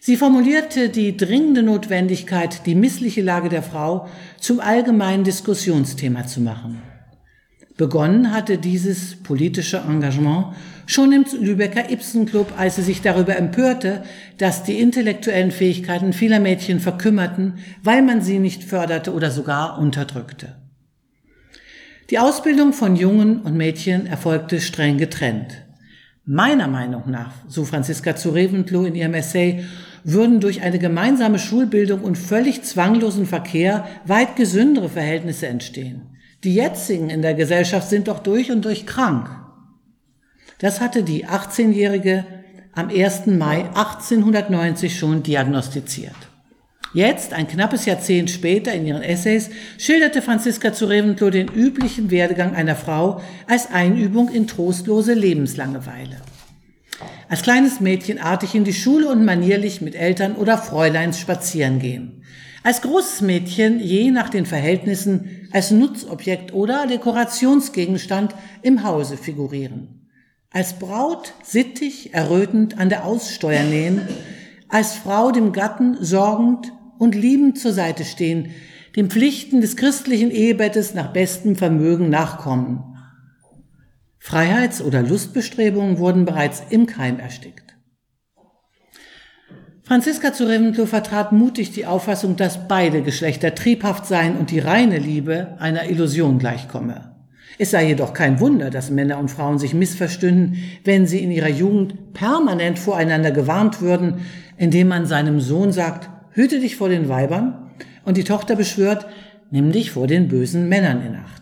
Sie 0.06 0.16
formulierte 0.16 0.88
die 0.88 1.16
dringende 1.16 1.64
Notwendigkeit, 1.64 2.64
die 2.64 2.76
missliche 2.76 3.22
Lage 3.22 3.48
der 3.48 3.64
Frau 3.64 4.08
zum 4.38 4.60
allgemeinen 4.60 5.24
Diskussionsthema 5.24 6.28
zu 6.28 6.40
machen. 6.40 6.80
Begonnen 7.76 8.30
hatte 8.30 8.56
dieses 8.56 9.20
politische 9.20 9.78
Engagement 9.78 10.54
schon 10.86 11.10
im 11.10 11.24
Lübecker 11.40 11.90
Ibsen 11.90 12.24
Club, 12.24 12.52
als 12.56 12.76
sie 12.76 12.82
sich 12.82 13.02
darüber 13.02 13.36
empörte, 13.36 14.04
dass 14.38 14.62
die 14.62 14.78
intellektuellen 14.78 15.50
Fähigkeiten 15.50 16.12
vieler 16.12 16.38
Mädchen 16.38 16.78
verkümmerten, 16.78 17.54
weil 17.82 18.02
man 18.02 18.20
sie 18.20 18.38
nicht 18.38 18.62
förderte 18.62 19.12
oder 19.12 19.32
sogar 19.32 19.76
unterdrückte. 19.76 20.54
Die 22.10 22.20
Ausbildung 22.20 22.72
von 22.72 22.94
Jungen 22.94 23.40
und 23.40 23.56
Mädchen 23.56 24.06
erfolgte 24.06 24.60
streng 24.60 24.98
getrennt. 24.98 25.64
Meiner 26.24 26.68
Meinung 26.68 27.10
nach, 27.10 27.32
so 27.48 27.64
Franziska 27.64 28.14
zu 28.14 28.30
Reventlow 28.30 28.84
in 28.84 28.94
ihrem 28.94 29.14
Essay, 29.14 29.64
würden 30.08 30.38
durch 30.38 30.62
eine 30.62 30.78
gemeinsame 30.78 31.40
Schulbildung 31.40 32.02
und 32.02 32.16
völlig 32.16 32.62
zwanglosen 32.62 33.26
Verkehr 33.26 33.86
weit 34.04 34.36
gesündere 34.36 34.88
Verhältnisse 34.88 35.48
entstehen. 35.48 36.02
Die 36.44 36.54
jetzigen 36.54 37.10
in 37.10 37.22
der 37.22 37.34
Gesellschaft 37.34 37.88
sind 37.90 38.06
doch 38.06 38.20
durch 38.20 38.52
und 38.52 38.64
durch 38.64 38.86
krank. 38.86 39.28
Das 40.60 40.80
hatte 40.80 41.02
die 41.02 41.26
18-Jährige 41.26 42.24
am 42.72 42.88
1. 42.88 43.26
Mai 43.26 43.64
1890 43.74 44.96
schon 44.96 45.24
diagnostiziert. 45.24 46.14
Jetzt, 46.94 47.32
ein 47.32 47.48
knappes 47.48 47.84
Jahrzehnt 47.84 48.30
später, 48.30 48.72
in 48.72 48.86
ihren 48.86 49.02
Essays, 49.02 49.50
schilderte 49.76 50.22
Franziska 50.22 50.72
zu 50.72 50.86
Reventlow 50.86 51.30
den 51.30 51.48
üblichen 51.48 52.12
Werdegang 52.12 52.54
einer 52.54 52.76
Frau 52.76 53.20
als 53.48 53.72
Einübung 53.72 54.28
in 54.28 54.46
trostlose 54.46 55.14
Lebenslangeweile. 55.14 56.16
Als 57.28 57.42
kleines 57.42 57.80
Mädchen 57.80 58.18
artig 58.18 58.54
in 58.54 58.64
die 58.64 58.72
Schule 58.72 59.08
und 59.08 59.24
manierlich 59.24 59.80
mit 59.80 59.94
Eltern 59.94 60.36
oder 60.36 60.58
Fräuleins 60.58 61.18
spazieren 61.18 61.78
gehen. 61.78 62.22
Als 62.62 62.82
großes 62.82 63.20
Mädchen 63.20 63.80
je 63.80 64.10
nach 64.10 64.28
den 64.28 64.46
Verhältnissen 64.46 65.48
als 65.52 65.70
Nutzobjekt 65.70 66.52
oder 66.52 66.86
Dekorationsgegenstand 66.86 68.34
im 68.62 68.82
Hause 68.82 69.16
figurieren. 69.16 70.08
Als 70.50 70.78
Braut 70.78 71.34
sittig, 71.44 72.14
errötend 72.14 72.78
an 72.78 72.88
der 72.88 73.04
Aussteuer 73.04 73.62
nähen, 73.62 74.00
als 74.68 74.94
Frau 74.94 75.30
dem 75.30 75.52
Gatten 75.52 75.96
sorgend 76.00 76.72
und 76.98 77.14
liebend 77.14 77.58
zur 77.58 77.72
Seite 77.72 78.04
stehen, 78.04 78.50
den 78.96 79.10
Pflichten 79.10 79.60
des 79.60 79.76
christlichen 79.76 80.30
Ehebettes 80.30 80.94
nach 80.94 81.12
bestem 81.12 81.56
Vermögen 81.56 82.08
nachkommen. 82.08 82.95
Freiheits- 84.28 84.82
oder 84.82 85.02
Lustbestrebungen 85.02 85.98
wurden 85.98 86.24
bereits 86.24 86.60
im 86.70 86.86
Keim 86.86 87.20
erstickt. 87.20 87.76
Franziska 89.84 90.32
zu 90.32 90.48
Reventlow 90.48 90.86
vertrat 90.86 91.30
mutig 91.30 91.70
die 91.70 91.86
Auffassung, 91.86 92.34
dass 92.34 92.66
beide 92.66 93.02
Geschlechter 93.02 93.54
triebhaft 93.54 94.04
seien 94.04 94.36
und 94.36 94.50
die 94.50 94.58
reine 94.58 94.98
Liebe 94.98 95.54
einer 95.60 95.88
Illusion 95.88 96.40
gleichkomme. 96.40 97.14
Es 97.60 97.70
sei 97.70 97.86
jedoch 97.86 98.14
kein 98.14 98.40
Wunder, 98.40 98.70
dass 98.70 98.90
Männer 98.90 99.18
und 99.18 99.30
Frauen 99.30 99.60
sich 99.60 99.74
missverstünden, 99.74 100.56
wenn 100.82 101.06
sie 101.06 101.22
in 101.22 101.30
ihrer 101.30 101.48
Jugend 101.48 102.12
permanent 102.12 102.80
voreinander 102.80 103.30
gewarnt 103.30 103.80
würden, 103.80 104.22
indem 104.56 104.88
man 104.88 105.06
seinem 105.06 105.38
Sohn 105.38 105.70
sagt, 105.70 106.10
hüte 106.32 106.58
dich 106.58 106.74
vor 106.74 106.88
den 106.88 107.08
Weibern 107.08 107.70
und 108.04 108.16
die 108.16 108.24
Tochter 108.24 108.56
beschwört, 108.56 109.06
nimm 109.52 109.70
dich 109.70 109.92
vor 109.92 110.08
den 110.08 110.26
bösen 110.26 110.68
Männern 110.68 111.06
in 111.06 111.14
Acht. 111.14 111.35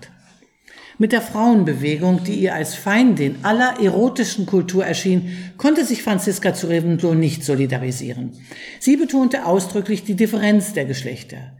Mit 0.96 1.10
der 1.10 1.22
Frauenbewegung, 1.22 2.22
die 2.22 2.34
ihr 2.34 2.54
als 2.54 2.76
Feindin 2.76 3.36
aller 3.42 3.80
erotischen 3.82 4.46
Kultur 4.46 4.86
erschien, 4.86 5.52
konnte 5.56 5.84
sich 5.84 6.04
Franziska 6.04 6.54
zu 6.54 6.68
Reventlow 6.68 7.14
nicht 7.14 7.44
solidarisieren. 7.44 8.32
Sie 8.78 8.96
betonte 8.96 9.44
ausdrücklich 9.44 10.04
die 10.04 10.14
Differenz 10.14 10.72
der 10.72 10.84
Geschlechter. 10.84 11.52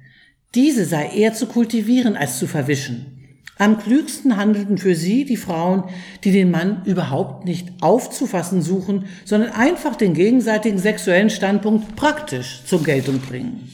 Diese 0.55 0.85
sei 0.85 1.09
eher 1.09 1.35
zu 1.35 1.47
kultivieren 1.47 2.17
als 2.17 2.39
zu 2.39 2.47
verwischen. 2.47 3.15
Am 3.59 3.79
klügsten 3.79 4.37
handelten 4.37 4.79
für 4.79 4.95
sie 4.95 5.25
die 5.25 5.37
Frauen, 5.37 5.85
die 6.23 6.31
den 6.31 6.51
Mann 6.51 6.83
überhaupt 6.85 7.45
nicht 7.45 7.69
aufzufassen 7.81 8.63
suchen, 8.63 9.07
sondern 9.25 9.51
einfach 9.51 9.97
den 9.97 10.15
gegenseitigen 10.15 10.79
sexuellen 10.79 11.31
Standpunkt 11.31 11.97
praktisch 11.97 12.63
zur 12.67 12.83
Geltung 12.85 13.21
bringen. 13.21 13.69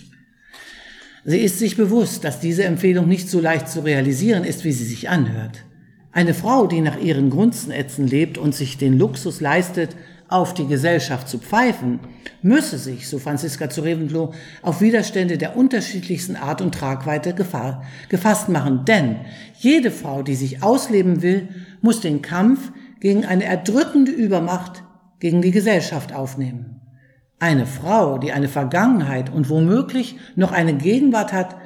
Sie 1.24 1.38
ist 1.38 1.58
sich 1.58 1.76
bewusst, 1.76 2.24
dass 2.24 2.40
diese 2.40 2.64
Empfehlung 2.64 3.06
nicht 3.06 3.28
so 3.28 3.40
leicht 3.40 3.68
zu 3.68 3.80
realisieren 3.80 4.44
ist, 4.44 4.64
wie 4.64 4.72
sie 4.72 4.84
sich 4.84 5.08
anhört. 5.10 5.64
Eine 6.12 6.34
Frau, 6.34 6.66
die 6.66 6.80
nach 6.80 6.98
ihren 6.98 7.30
Grundsätzen 7.30 8.06
lebt 8.06 8.38
und 8.38 8.54
sich 8.54 8.78
den 8.78 8.98
Luxus 8.98 9.40
leistet, 9.40 9.96
auf 10.28 10.54
die 10.54 10.66
Gesellschaft 10.66 11.28
zu 11.28 11.38
pfeifen, 11.38 11.98
müsse 12.40 12.78
sich, 12.78 13.08
so 13.08 13.18
Franziska 13.18 13.68
zu 13.68 13.82
Reventlow, 13.82 14.32
auf 14.62 14.80
Widerstände 14.80 15.38
der 15.38 15.56
unterschiedlichsten 15.56 16.36
Art 16.36 16.62
und 16.62 16.74
Tragweite 16.74 17.34
gefasst 18.08 18.48
machen. 18.48 18.84
Denn 18.86 19.16
jede 19.58 19.90
Frau, 19.90 20.22
die 20.22 20.36
sich 20.36 20.62
ausleben 20.62 21.22
will, 21.22 21.48
muss 21.80 22.00
den 22.00 22.22
Kampf 22.22 22.72
gegen 23.00 23.24
eine 23.24 23.44
erdrückende 23.44 24.12
Übermacht 24.12 24.84
gegen 25.18 25.42
die 25.42 25.50
Gesellschaft 25.50 26.12
aufnehmen. 26.12 26.79
Eine 27.40 27.64
Frau, 27.64 28.18
die 28.18 28.32
eine 28.32 28.48
Vergangenheit 28.48 29.32
und 29.32 29.48
womöglich 29.48 30.16
noch 30.36 30.52
eine 30.52 30.74
Gegenwart 30.74 31.32
hat, 31.32 31.56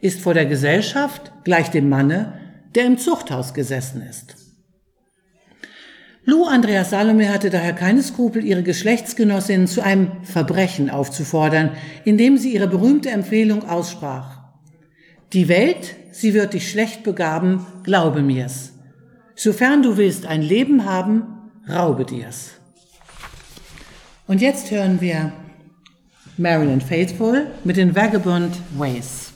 ist 0.00 0.20
vor 0.20 0.32
der 0.32 0.46
Gesellschaft 0.46 1.32
gleich 1.42 1.70
dem 1.72 1.88
Manne, 1.88 2.34
der 2.76 2.86
im 2.86 2.98
Zuchthaus 2.98 3.52
gesessen 3.52 4.00
ist. 4.08 4.36
Lou 6.24 6.44
Andreas 6.44 6.90
Salome 6.90 7.30
hatte 7.32 7.50
daher 7.50 7.72
keine 7.72 8.02
Skrupel, 8.02 8.44
ihre 8.44 8.62
Geschlechtsgenossinnen 8.62 9.66
zu 9.66 9.82
einem 9.82 10.12
Verbrechen 10.22 10.88
aufzufordern, 10.88 11.72
indem 12.04 12.38
sie 12.38 12.54
ihre 12.54 12.68
berühmte 12.68 13.10
Empfehlung 13.10 13.68
aussprach. 13.68 14.38
Die 15.32 15.48
Welt, 15.48 15.96
sie 16.12 16.32
wird 16.32 16.54
dich 16.54 16.70
schlecht 16.70 17.02
begaben, 17.02 17.66
glaube 17.82 18.22
mir's. 18.22 18.72
Sofern 19.34 19.82
du 19.82 19.96
willst 19.96 20.26
ein 20.26 20.42
Leben 20.42 20.84
haben, 20.84 21.24
raube 21.68 22.04
dir's. 22.04 22.52
Und 24.26 24.40
jetzt 24.40 24.70
hören 24.70 25.02
wir 25.02 25.32
Marilyn 26.38 26.80
Faithful 26.80 27.46
mit 27.62 27.76
den 27.76 27.94
Vagabond 27.94 28.56
Ways. 28.78 29.32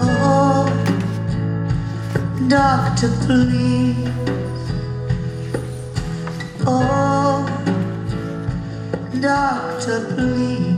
Oh, 0.00 0.66
doctor, 2.48 3.10
please. 3.26 4.15
Doctor, 9.26 10.00
please. 10.14 10.76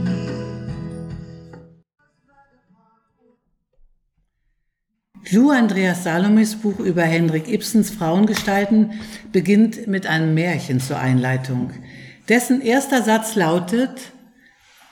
Lou 5.31 5.51
Andreas 5.51 6.03
Salomes 6.03 6.55
Buch 6.55 6.79
über 6.79 7.03
Hendrik 7.03 7.47
Ibsens 7.47 7.91
Frauengestalten 7.91 8.99
beginnt 9.31 9.85
mit 9.85 10.07
einem 10.07 10.33
Märchen 10.33 10.79
zur 10.79 10.97
Einleitung. 10.97 11.71
Dessen 12.29 12.61
erster 12.61 13.03
Satz 13.03 13.35
lautet, 13.35 14.11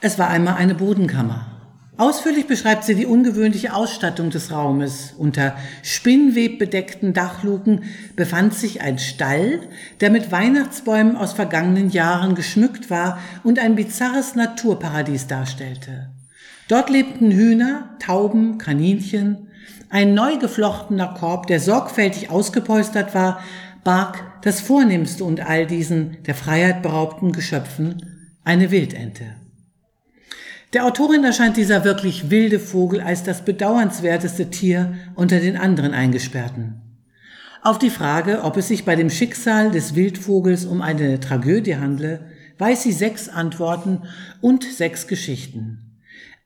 es 0.02 0.20
war 0.20 0.30
einmal 0.30 0.58
eine 0.58 0.76
Bodenkammer. 0.76 1.57
Ausführlich 1.98 2.46
beschreibt 2.46 2.84
sie 2.84 2.94
die 2.94 3.08
ungewöhnliche 3.08 3.74
Ausstattung 3.74 4.30
des 4.30 4.52
Raumes. 4.52 5.16
Unter 5.18 5.56
spinnwebbedeckten 5.82 7.14
Dachluken 7.14 7.86
befand 8.16 8.54
sich 8.54 8.82
ein 8.82 9.00
Stall, 9.00 9.62
der 10.00 10.12
mit 10.12 10.32
Weihnachtsbäumen 10.32 11.16
aus 11.16 11.34
vergangenen 11.34 11.90
Jahren 11.90 12.36
geschmückt 12.36 12.92
war 12.92 13.18
und 13.44 13.58
ein 13.58 13.74
bizarres 13.74 14.36
Naturparadies 14.36 15.26
darstellte. 15.26 16.12
Dort 16.68 16.92
lebten 16.92 17.32
Hühner, 17.32 17.96
Tauben, 17.98 18.60
Kaninchen. 18.60 19.48
Ein 19.90 20.14
neu 20.14 20.38
geflochtener 20.38 21.16
Korb, 21.18 21.48
der 21.48 21.60
sorgfältig 21.60 22.30
ausgepolstert 22.30 23.16
war, 23.16 23.40
barg 23.84 24.44
das 24.44 24.62
Vornehmste 24.62 25.24
und 25.24 25.40
all 25.40 25.66
diesen 25.66 26.22
der 26.28 26.36
Freiheit 26.36 26.84
beraubten 26.84 27.32
Geschöpfen, 27.32 28.30
eine 28.44 28.70
Wildente. 28.70 29.24
Der 30.78 30.86
Autorin 30.86 31.24
erscheint 31.24 31.58
dieser 31.58 31.84
wirklich 31.84 32.30
wilde 32.30 32.60
Vogel 32.60 33.02
als 33.02 33.24
das 33.24 33.44
bedauernswerteste 33.44 34.52
Tier 34.52 34.94
unter 35.16 35.40
den 35.40 35.58
anderen 35.58 35.92
Eingesperrten. 35.92 36.84
Auf 37.64 37.80
die 37.80 37.90
Frage, 37.90 38.44
ob 38.44 38.58
es 38.58 38.68
sich 38.68 38.86
bei 38.86 38.96
dem 38.96 39.10
Schicksal 39.10 39.72
des 39.72 39.96
Wildvogels 39.96 40.66
um 40.66 40.84
eine 40.84 41.20
Tragödie 41.20 41.78
handle, 41.78 42.28
weiß 42.60 42.84
sie 42.84 42.92
sechs 42.92 43.28
Antworten 43.28 44.04
und 44.40 44.66
sechs 44.66 45.08
Geschichten. 45.08 45.98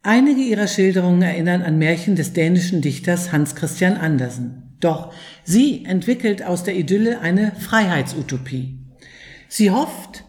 Einige 0.02 0.40
ihrer 0.40 0.68
Schilderungen 0.68 1.24
erinnern 1.24 1.62
an 1.62 1.78
Märchen 1.78 2.16
des 2.16 2.32
dänischen 2.32 2.80
Dichters 2.80 3.34
Hans 3.34 3.56
Christian 3.56 3.98
Andersen. 3.98 4.78
Doch 4.80 5.14
sie 5.44 5.84
entwickelt 5.84 6.42
aus 6.42 6.64
der 6.64 6.78
Idylle 6.78 7.20
eine 7.20 7.52
Freiheitsutopie. 7.60 8.80
Sie 9.50 9.72
hofft 9.72 10.24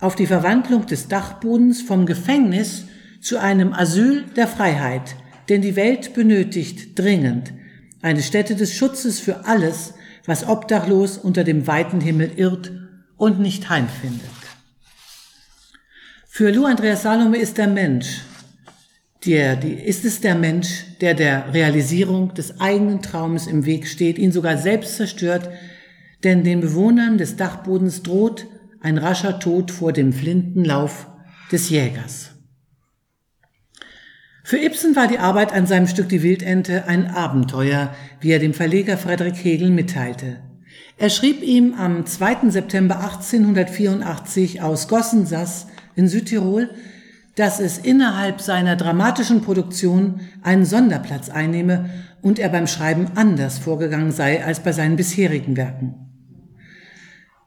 auf 0.00 0.16
die 0.16 0.26
Verwandlung 0.26 0.86
des 0.86 1.06
Dachbodens 1.06 1.82
vom 1.82 2.04
Gefängnis 2.04 2.86
zu 3.24 3.40
einem 3.40 3.72
Asyl 3.72 4.26
der 4.36 4.46
Freiheit, 4.46 5.16
denn 5.48 5.62
die 5.62 5.76
Welt 5.76 6.12
benötigt 6.12 6.98
dringend 6.98 7.54
eine 8.02 8.22
Stätte 8.22 8.54
des 8.54 8.74
Schutzes 8.74 9.18
für 9.18 9.46
alles, 9.46 9.94
was 10.26 10.46
obdachlos 10.46 11.16
unter 11.16 11.42
dem 11.42 11.66
weiten 11.66 12.02
Himmel 12.02 12.32
irrt 12.36 12.70
und 13.16 13.40
nicht 13.40 13.70
heimfindet. 13.70 14.28
Für 16.28 16.50
Lou 16.50 16.66
Andreas 16.66 17.02
Salome 17.02 17.38
ist 17.38 17.56
der 17.56 17.68
Mensch, 17.68 18.20
der, 19.24 19.56
die, 19.56 19.72
ist 19.72 20.04
es 20.04 20.20
der 20.20 20.34
Mensch, 20.34 20.84
der 21.00 21.14
der 21.14 21.54
Realisierung 21.54 22.34
des 22.34 22.60
eigenen 22.60 23.00
Traumes 23.00 23.46
im 23.46 23.64
Weg 23.64 23.88
steht, 23.88 24.18
ihn 24.18 24.32
sogar 24.32 24.58
selbst 24.58 24.96
zerstört, 24.96 25.48
denn 26.24 26.44
den 26.44 26.60
Bewohnern 26.60 27.16
des 27.16 27.36
Dachbodens 27.36 28.02
droht 28.02 28.46
ein 28.80 28.98
rascher 28.98 29.38
Tod 29.38 29.70
vor 29.70 29.94
dem 29.94 30.12
Flintenlauf 30.12 31.06
des 31.50 31.70
Jägers. 31.70 32.33
Für 34.46 34.58
Ibsen 34.58 34.94
war 34.94 35.08
die 35.08 35.18
Arbeit 35.18 35.54
an 35.54 35.66
seinem 35.66 35.86
Stück 35.86 36.10
Die 36.10 36.22
Wildente 36.22 36.86
ein 36.86 37.06
Abenteuer, 37.06 37.94
wie 38.20 38.30
er 38.30 38.38
dem 38.38 38.52
Verleger 38.52 38.98
Frederik 38.98 39.42
Hegel 39.42 39.70
mitteilte. 39.70 40.36
Er 40.98 41.08
schrieb 41.08 41.42
ihm 41.42 41.72
am 41.72 42.04
2. 42.04 42.50
September 42.50 42.96
1884 42.96 44.60
aus 44.60 44.86
Gossensass 44.86 45.68
in 45.96 46.08
Südtirol, 46.08 46.68
dass 47.36 47.58
es 47.58 47.78
innerhalb 47.78 48.42
seiner 48.42 48.76
dramatischen 48.76 49.40
Produktion 49.40 50.20
einen 50.42 50.66
Sonderplatz 50.66 51.30
einnehme 51.30 51.88
und 52.20 52.38
er 52.38 52.50
beim 52.50 52.66
Schreiben 52.66 53.06
anders 53.14 53.56
vorgegangen 53.58 54.12
sei 54.12 54.44
als 54.44 54.60
bei 54.60 54.72
seinen 54.72 54.96
bisherigen 54.96 55.56
Werken. 55.56 55.94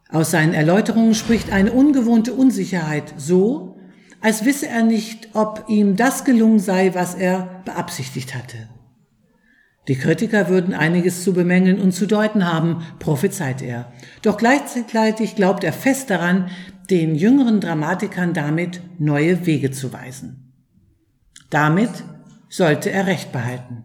Aus 0.08 0.32
seinen 0.32 0.52
Erläuterungen 0.52 1.14
spricht 1.14 1.52
eine 1.52 1.70
ungewohnte 1.70 2.32
Unsicherheit 2.32 3.14
so, 3.16 3.77
als 4.20 4.44
wisse 4.44 4.68
er 4.68 4.82
nicht, 4.82 5.30
ob 5.34 5.64
ihm 5.68 5.96
das 5.96 6.24
gelungen 6.24 6.58
sei, 6.58 6.94
was 6.94 7.14
er 7.14 7.62
beabsichtigt 7.64 8.34
hatte. 8.34 8.68
Die 9.88 9.96
Kritiker 9.96 10.48
würden 10.48 10.74
einiges 10.74 11.24
zu 11.24 11.32
bemängeln 11.32 11.80
und 11.80 11.92
zu 11.92 12.06
deuten 12.06 12.46
haben, 12.46 12.82
prophezeit 12.98 13.62
er. 13.62 13.90
Doch 14.22 14.36
gleichzeitig 14.36 15.34
glaubt 15.34 15.64
er 15.64 15.72
fest 15.72 16.10
daran, 16.10 16.50
den 16.90 17.14
jüngeren 17.14 17.60
Dramatikern 17.60 18.34
damit 18.34 18.82
neue 18.98 19.46
Wege 19.46 19.70
zu 19.70 19.92
weisen. 19.92 20.52
Damit 21.48 21.90
sollte 22.50 22.90
er 22.90 23.06
Recht 23.06 23.32
behalten. 23.32 23.84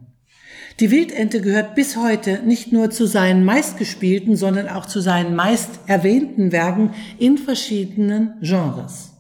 Die 0.80 0.92
Wildente 0.92 1.40
gehört 1.40 1.76
bis 1.76 1.96
heute 1.96 2.42
nicht 2.44 2.74
nur 2.74 2.90
zu 2.90 3.06
seinen 3.06 3.46
meistgespielten, 3.46 4.36
sondern 4.36 4.68
auch 4.68 4.86
zu 4.86 5.00
seinen 5.00 5.36
meist 5.36 5.80
erwähnten 5.86 6.52
Werken 6.52 6.94
in 7.20 7.38
verschiedenen 7.38 8.34
Genres. 8.42 9.13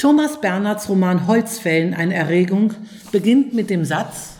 Thomas 0.00 0.40
Bernhards 0.40 0.88
Roman 0.88 1.26
Holzfällen, 1.26 1.92
eine 1.92 2.14
Erregung, 2.14 2.72
beginnt 3.12 3.52
mit 3.52 3.68
dem 3.68 3.84
Satz, 3.84 4.38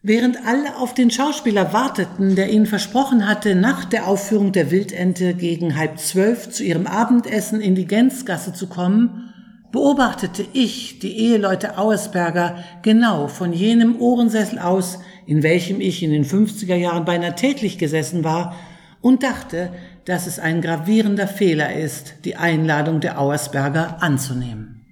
Während 0.00 0.38
alle 0.46 0.78
auf 0.78 0.94
den 0.94 1.10
Schauspieler 1.10 1.74
warteten, 1.74 2.34
der 2.34 2.50
ihnen 2.50 2.64
versprochen 2.64 3.28
hatte, 3.28 3.54
nach 3.54 3.84
der 3.84 4.08
Aufführung 4.08 4.50
der 4.50 4.70
Wildente 4.70 5.34
gegen 5.34 5.76
halb 5.76 5.98
zwölf 5.98 6.48
zu 6.48 6.64
ihrem 6.64 6.86
Abendessen 6.86 7.60
in 7.60 7.74
die 7.74 7.86
Gänzgasse 7.86 8.54
zu 8.54 8.66
kommen, 8.66 9.28
beobachtete 9.72 10.46
ich 10.54 10.98
die 10.98 11.18
Eheleute 11.18 11.76
Auersberger 11.76 12.64
genau 12.80 13.28
von 13.28 13.52
jenem 13.52 14.00
Ohrensessel 14.00 14.58
aus, 14.58 15.00
in 15.26 15.42
welchem 15.42 15.82
ich 15.82 16.02
in 16.02 16.12
den 16.12 16.24
50er 16.24 16.76
Jahren 16.76 17.04
beinahe 17.04 17.34
täglich 17.34 17.76
gesessen 17.76 18.24
war, 18.24 18.56
und 19.02 19.22
dachte, 19.22 19.70
dass 20.04 20.26
es 20.26 20.38
ein 20.38 20.60
gravierender 20.60 21.28
Fehler 21.28 21.74
ist, 21.74 22.14
die 22.24 22.36
Einladung 22.36 23.00
der 23.00 23.20
Auersberger 23.20 24.02
anzunehmen. 24.02 24.82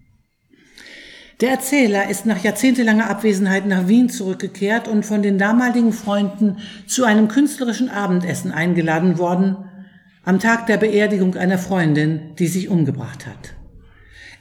Der 1.40 1.50
Erzähler 1.52 2.10
ist 2.10 2.26
nach 2.26 2.44
jahrzehntelanger 2.44 3.08
Abwesenheit 3.08 3.66
nach 3.66 3.88
Wien 3.88 4.10
zurückgekehrt 4.10 4.88
und 4.88 5.06
von 5.06 5.22
den 5.22 5.38
damaligen 5.38 5.94
Freunden 5.94 6.58
zu 6.86 7.04
einem 7.04 7.28
künstlerischen 7.28 7.88
Abendessen 7.88 8.52
eingeladen 8.52 9.16
worden, 9.16 9.56
am 10.22 10.38
Tag 10.38 10.66
der 10.66 10.76
Beerdigung 10.76 11.36
einer 11.36 11.56
Freundin, 11.56 12.36
die 12.38 12.46
sich 12.46 12.68
umgebracht 12.68 13.26
hat. 13.26 13.54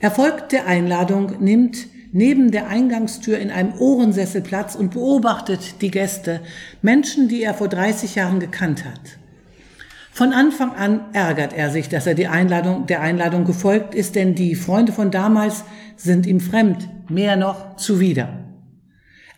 Er 0.02 0.12
folgt 0.12 0.52
der 0.52 0.68
Einladung, 0.68 1.42
nimmt 1.42 1.88
neben 2.12 2.52
der 2.52 2.68
Eingangstür 2.68 3.38
in 3.38 3.52
einem 3.52 3.74
Ohrensessel 3.80 4.42
Platz 4.42 4.76
und 4.76 4.92
beobachtet 4.92 5.82
die 5.82 5.92
Gäste, 5.92 6.42
Menschen, 6.82 7.30
die 7.30 7.44
er 7.44 7.54
vor 7.54 7.70
30 7.70 8.16
Jahren 8.16 8.40
gekannt 8.40 8.84
hat. 8.84 9.20
Von 10.20 10.34
Anfang 10.34 10.76
an 10.76 11.00
ärgert 11.14 11.54
er 11.54 11.70
sich, 11.70 11.88
dass 11.88 12.06
er 12.06 12.14
die 12.14 12.28
Einladung, 12.28 12.86
der 12.88 13.00
Einladung 13.00 13.46
gefolgt 13.46 13.96
ist, 13.96 14.16
denn 14.16 14.36
die 14.36 14.56
Freunde 14.56 14.92
von 14.92 15.12
damals 15.12 15.64
sind 15.96 16.26
ihm 16.26 16.42
fremd, 16.42 16.90
mehr 17.08 17.38
noch 17.38 17.78
zuwider. 17.78 18.28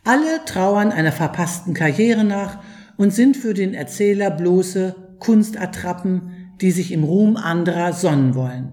Alle 0.04 0.44
trauern 0.48 0.92
einer 0.92 1.12
verpassten 1.12 1.76
Karriere 1.76 2.24
nach 2.24 2.58
und 2.98 3.14
sind 3.14 3.38
für 3.38 3.54
den 3.54 3.76
Erzähler 3.76 4.32
bloße 4.32 4.96
Kunstattrappen, 5.20 6.56
die 6.62 6.72
sich 6.72 6.92
im 6.92 7.04
Ruhm 7.04 7.38
anderer 7.38 7.94
sonnen 7.94 8.34
wollen. 8.34 8.72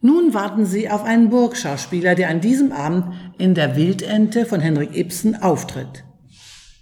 Nun 0.00 0.32
warten 0.32 0.64
sie 0.64 0.88
auf 0.88 1.02
einen 1.02 1.30
Burgschauspieler, 1.30 2.14
der 2.14 2.28
an 2.28 2.40
diesem 2.40 2.70
Abend 2.70 3.14
in 3.36 3.54
der 3.54 3.74
Wildente 3.74 4.46
von 4.46 4.60
Henrik 4.60 4.96
Ibsen 4.96 5.34
auftritt. 5.34 6.04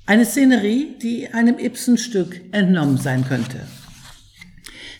Eine 0.04 0.26
Szenerie, 0.26 0.98
die 1.00 1.32
einem 1.32 1.58
Ibsen-Stück 1.58 2.42
entnommen 2.52 2.98
sein 2.98 3.24
könnte. 3.26 3.60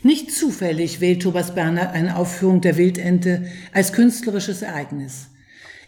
Nicht 0.05 0.33
zufällig 0.33 1.01
wählt 1.01 1.23
Thomas 1.23 1.55
Bernhard 1.55 1.95
eine 1.95 2.17
Aufführung 2.17 2.61
der 2.61 2.77
Wildente 2.77 3.47
als 3.73 3.95
künstlerisches 3.95 4.61
Ereignis. 4.61 5.31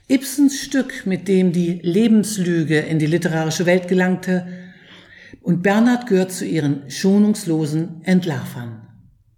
Ibsens 0.09 0.59
Stück, 0.59 1.05
mit 1.05 1.29
dem 1.29 1.53
die 1.53 1.81
Lebenslüge 1.83 2.79
in 2.79 2.99
die 2.99 3.05
literarische 3.05 3.67
Welt 3.67 3.89
gelangte, 3.89 4.47
und 5.43 5.63
Bernhard 5.63 6.07
gehört 6.07 6.33
zu 6.33 6.47
ihren 6.47 6.91
schonungslosen 6.91 8.01
Entlarvern. 8.05 8.89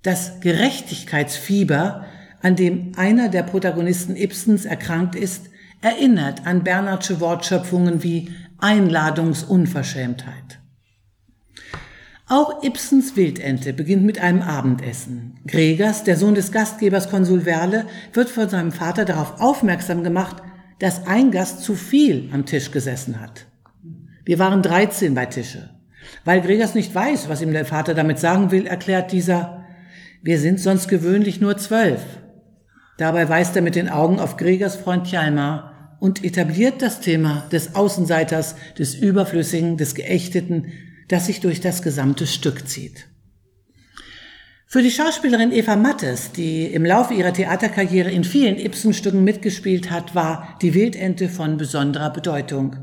Das 0.02 0.38
Gerechtigkeitsfieber, 0.38 2.06
an 2.40 2.54
dem 2.54 2.92
einer 2.96 3.28
der 3.28 3.42
Protagonisten 3.42 4.14
Ibsens 4.14 4.64
erkrankt 4.64 5.16
ist, 5.16 5.46
erinnert 5.80 6.46
an 6.46 6.62
Bernhardsche 6.62 7.18
Wortschöpfungen 7.18 8.04
wie 8.04 8.30
Einladungsunverschämtheit. 8.58 10.57
Auch 12.30 12.62
Ibsens 12.62 13.16
Wildente 13.16 13.72
beginnt 13.72 14.04
mit 14.04 14.18
einem 14.18 14.42
Abendessen. 14.42 15.38
Gregers, 15.46 16.04
der 16.04 16.18
Sohn 16.18 16.34
des 16.34 16.52
Gastgebers 16.52 17.08
Konsul 17.08 17.46
Werle, 17.46 17.86
wird 18.12 18.28
von 18.28 18.50
seinem 18.50 18.70
Vater 18.70 19.06
darauf 19.06 19.40
aufmerksam 19.40 20.04
gemacht, 20.04 20.36
dass 20.78 21.06
ein 21.06 21.30
Gast 21.30 21.62
zu 21.62 21.74
viel 21.74 22.28
am 22.34 22.44
Tisch 22.44 22.70
gesessen 22.70 23.18
hat. 23.18 23.46
Wir 24.26 24.38
waren 24.38 24.62
13 24.62 25.14
bei 25.14 25.24
Tische. 25.24 25.70
Weil 26.26 26.42
Gregers 26.42 26.74
nicht 26.74 26.94
weiß, 26.94 27.30
was 27.30 27.40
ihm 27.40 27.52
der 27.52 27.64
Vater 27.64 27.94
damit 27.94 28.18
sagen 28.18 28.50
will, 28.50 28.66
erklärt 28.66 29.10
dieser, 29.10 29.64
wir 30.22 30.38
sind 30.38 30.60
sonst 30.60 30.88
gewöhnlich 30.88 31.40
nur 31.40 31.56
zwölf. 31.56 32.02
Dabei 32.98 33.26
weist 33.30 33.56
er 33.56 33.62
mit 33.62 33.74
den 33.74 33.88
Augen 33.88 34.20
auf 34.20 34.36
Gregers 34.36 34.76
Freund 34.76 35.06
Hjalmar 35.06 35.96
und 35.98 36.24
etabliert 36.24 36.82
das 36.82 37.00
Thema 37.00 37.46
des 37.50 37.74
Außenseiters, 37.74 38.54
des 38.78 38.94
Überflüssigen, 38.94 39.78
des 39.78 39.94
Geächteten, 39.94 40.66
das 41.08 41.26
sich 41.26 41.40
durch 41.40 41.60
das 41.60 41.82
gesamte 41.82 42.26
Stück 42.26 42.68
zieht. 42.68 43.06
Für 44.70 44.82
die 44.82 44.90
Schauspielerin 44.90 45.50
Eva 45.50 45.76
Mattes, 45.76 46.32
die 46.32 46.66
im 46.66 46.84
Laufe 46.84 47.14
ihrer 47.14 47.32
Theaterkarriere 47.32 48.10
in 48.10 48.22
vielen 48.22 48.58
Ibsen-Stücken 48.58 49.24
mitgespielt 49.24 49.90
hat, 49.90 50.14
war 50.14 50.58
die 50.60 50.74
Wildente 50.74 51.30
von 51.30 51.56
besonderer 51.56 52.10
Bedeutung. 52.10 52.76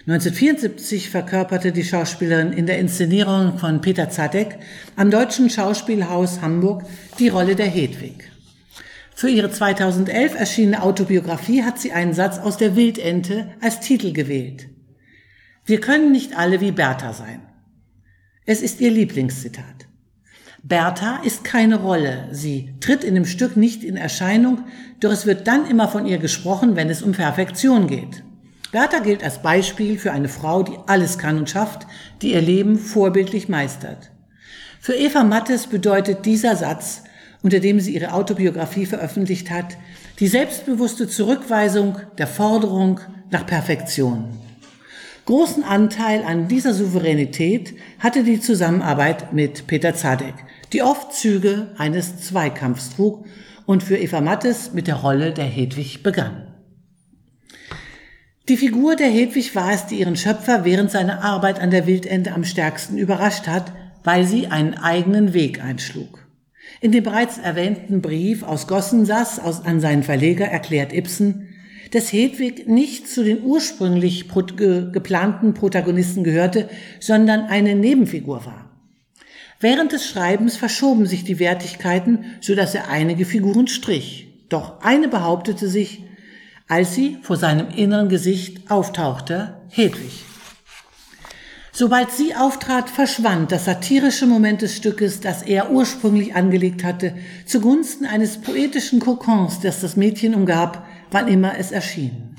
1974 0.00 1.08
verkörperte 1.08 1.72
die 1.72 1.84
Schauspielerin 1.84 2.52
in 2.52 2.66
der 2.66 2.78
Inszenierung 2.78 3.56
von 3.56 3.80
Peter 3.80 4.10
Zadek 4.10 4.58
am 4.96 5.10
Deutschen 5.10 5.48
Schauspielhaus 5.48 6.42
Hamburg 6.42 6.84
die 7.18 7.28
Rolle 7.28 7.56
der 7.56 7.68
Hedwig. 7.68 8.30
Für 9.14 9.30
ihre 9.30 9.50
2011 9.50 10.34
erschienene 10.34 10.82
Autobiografie 10.82 11.62
hat 11.62 11.78
sie 11.78 11.92
einen 11.92 12.12
Satz 12.12 12.38
aus 12.38 12.58
der 12.58 12.76
Wildente 12.76 13.54
als 13.62 13.80
Titel 13.80 14.12
gewählt. 14.12 14.68
Wir 15.64 15.80
können 15.80 16.12
nicht 16.12 16.36
alle 16.36 16.60
wie 16.60 16.72
Bertha 16.72 17.12
sein. 17.12 17.40
Es 18.52 18.62
ist 18.62 18.80
ihr 18.80 18.90
Lieblingszitat. 18.90 19.86
Bertha 20.64 21.20
ist 21.22 21.44
keine 21.44 21.76
Rolle. 21.76 22.26
Sie 22.32 22.74
tritt 22.80 23.04
in 23.04 23.14
dem 23.14 23.24
Stück 23.24 23.56
nicht 23.56 23.84
in 23.84 23.96
Erscheinung, 23.96 24.64
doch 24.98 25.12
es 25.12 25.24
wird 25.24 25.46
dann 25.46 25.70
immer 25.70 25.86
von 25.86 26.04
ihr 26.04 26.18
gesprochen, 26.18 26.74
wenn 26.74 26.90
es 26.90 27.00
um 27.00 27.12
Perfektion 27.12 27.86
geht. 27.86 28.24
Bertha 28.72 28.98
gilt 28.98 29.22
als 29.22 29.40
Beispiel 29.40 30.00
für 30.00 30.10
eine 30.10 30.28
Frau, 30.28 30.64
die 30.64 30.76
alles 30.88 31.16
kann 31.16 31.38
und 31.38 31.48
schafft, 31.48 31.86
die 32.22 32.32
ihr 32.32 32.40
Leben 32.40 32.76
vorbildlich 32.76 33.48
meistert. 33.48 34.10
Für 34.80 34.94
Eva 34.96 35.22
Mattes 35.22 35.68
bedeutet 35.68 36.26
dieser 36.26 36.56
Satz, 36.56 37.04
unter 37.44 37.60
dem 37.60 37.78
sie 37.78 37.94
ihre 37.94 38.14
Autobiografie 38.14 38.86
veröffentlicht 38.86 39.48
hat, 39.48 39.76
die 40.18 40.26
selbstbewusste 40.26 41.06
Zurückweisung 41.06 41.98
der 42.18 42.26
Forderung 42.26 42.98
nach 43.30 43.46
Perfektion. 43.46 44.24
Großen 45.26 45.62
Anteil 45.62 46.24
an 46.24 46.48
dieser 46.48 46.74
Souveränität 46.74 47.74
hatte 47.98 48.24
die 48.24 48.40
Zusammenarbeit 48.40 49.32
mit 49.32 49.66
Peter 49.66 49.94
Zadek, 49.94 50.34
die 50.72 50.82
oft 50.82 51.12
Züge 51.12 51.68
eines 51.76 52.18
Zweikampfs 52.18 52.96
trug 52.96 53.24
und 53.66 53.82
für 53.82 53.96
Eva 53.96 54.20
Mattes 54.20 54.72
mit 54.72 54.86
der 54.86 54.96
Rolle 54.96 55.32
der 55.32 55.44
Hedwig 55.44 56.02
begann. 56.02 56.46
Die 58.48 58.56
Figur 58.56 58.96
der 58.96 59.08
Hedwig 59.08 59.54
war 59.54 59.72
es, 59.72 59.86
die 59.86 60.00
ihren 60.00 60.16
Schöpfer 60.16 60.64
während 60.64 60.90
seiner 60.90 61.22
Arbeit 61.22 61.60
an 61.60 61.70
der 61.70 61.86
Wildente 61.86 62.32
am 62.32 62.42
stärksten 62.42 62.98
überrascht 62.98 63.46
hat, 63.46 63.72
weil 64.02 64.26
sie 64.26 64.48
einen 64.48 64.74
eigenen 64.74 65.34
Weg 65.34 65.62
einschlug. 65.62 66.26
In 66.80 66.90
dem 66.90 67.04
bereits 67.04 67.38
erwähnten 67.38 68.00
Brief 68.00 68.42
aus 68.42 68.66
Gossensass 68.66 69.38
aus, 69.38 69.64
an 69.64 69.80
seinen 69.80 70.02
Verleger 70.02 70.46
erklärt 70.46 70.92
Ibsen, 70.92 71.49
dass 71.90 72.12
Hedwig 72.12 72.68
nicht 72.68 73.08
zu 73.08 73.24
den 73.24 73.42
ursprünglich 73.42 74.28
geplanten 74.28 75.54
Protagonisten 75.54 76.24
gehörte, 76.24 76.68
sondern 77.00 77.42
eine 77.42 77.74
Nebenfigur 77.74 78.44
war. 78.46 78.70
Während 79.60 79.92
des 79.92 80.06
Schreibens 80.06 80.56
verschoben 80.56 81.04
sich 81.06 81.24
die 81.24 81.38
Wertigkeiten, 81.38 82.24
so 82.40 82.54
dass 82.54 82.74
er 82.74 82.88
einige 82.88 83.26
Figuren 83.26 83.66
strich. 83.66 84.28
Doch 84.48 84.80
eine 84.80 85.08
behauptete 85.08 85.68
sich, 85.68 86.04
als 86.66 86.94
sie 86.94 87.18
vor 87.22 87.36
seinem 87.36 87.68
inneren 87.68 88.08
Gesicht 88.08 88.70
auftauchte, 88.70 89.60
Hedwig. 89.68 90.24
Sobald 91.72 92.10
sie 92.10 92.34
auftrat, 92.34 92.90
verschwand 92.90 93.52
das 93.52 93.64
satirische 93.64 94.26
Moment 94.26 94.62
des 94.62 94.76
Stückes, 94.76 95.20
das 95.20 95.42
er 95.42 95.70
ursprünglich 95.70 96.34
angelegt 96.34 96.84
hatte, 96.84 97.14
zugunsten 97.46 98.06
eines 98.06 98.38
poetischen 98.38 99.00
Kokons, 99.00 99.60
das 99.60 99.80
das 99.80 99.96
Mädchen 99.96 100.34
umgab, 100.34 100.86
wann 101.10 101.28
immer 101.28 101.58
es 101.58 101.72
erschien. 101.72 102.36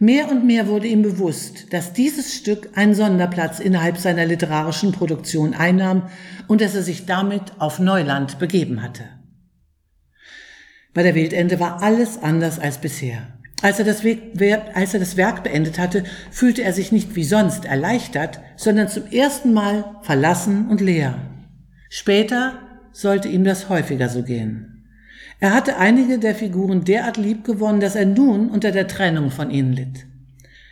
Mehr 0.00 0.30
und 0.30 0.46
mehr 0.46 0.68
wurde 0.68 0.86
ihm 0.86 1.02
bewusst, 1.02 1.72
dass 1.72 1.92
dieses 1.92 2.34
Stück 2.34 2.70
einen 2.76 2.94
Sonderplatz 2.94 3.58
innerhalb 3.58 3.98
seiner 3.98 4.26
literarischen 4.26 4.92
Produktion 4.92 5.54
einnahm 5.54 6.08
und 6.46 6.60
dass 6.60 6.76
er 6.76 6.82
sich 6.82 7.04
damit 7.04 7.42
auf 7.58 7.80
Neuland 7.80 8.38
begeben 8.38 8.82
hatte. 8.82 9.04
Bei 10.94 11.02
der 11.02 11.16
Wildende 11.16 11.58
war 11.58 11.82
alles 11.82 12.22
anders 12.22 12.60
als 12.60 12.78
bisher. 12.78 13.38
Als 13.60 13.80
er, 13.80 13.84
das 13.84 14.04
als 14.74 14.94
er 14.94 15.00
das 15.00 15.16
Werk 15.16 15.42
beendet 15.42 15.80
hatte, 15.80 16.04
fühlte 16.30 16.62
er 16.62 16.72
sich 16.72 16.92
nicht 16.92 17.16
wie 17.16 17.24
sonst 17.24 17.64
erleichtert, 17.64 18.40
sondern 18.56 18.88
zum 18.88 19.06
ersten 19.10 19.52
Mal 19.52 19.96
verlassen 20.02 20.68
und 20.68 20.80
leer. 20.80 21.18
Später 21.88 22.60
sollte 22.92 23.28
ihm 23.28 23.42
das 23.42 23.68
häufiger 23.68 24.08
so 24.08 24.22
gehen. 24.22 24.77
Er 25.40 25.54
hatte 25.54 25.76
einige 25.76 26.18
der 26.18 26.34
Figuren 26.34 26.84
derart 26.84 27.16
lieb 27.16 27.44
gewonnen, 27.44 27.80
dass 27.80 27.94
er 27.94 28.06
nun 28.06 28.50
unter 28.50 28.72
der 28.72 28.88
Trennung 28.88 29.30
von 29.30 29.50
ihnen 29.50 29.72
litt. 29.72 30.06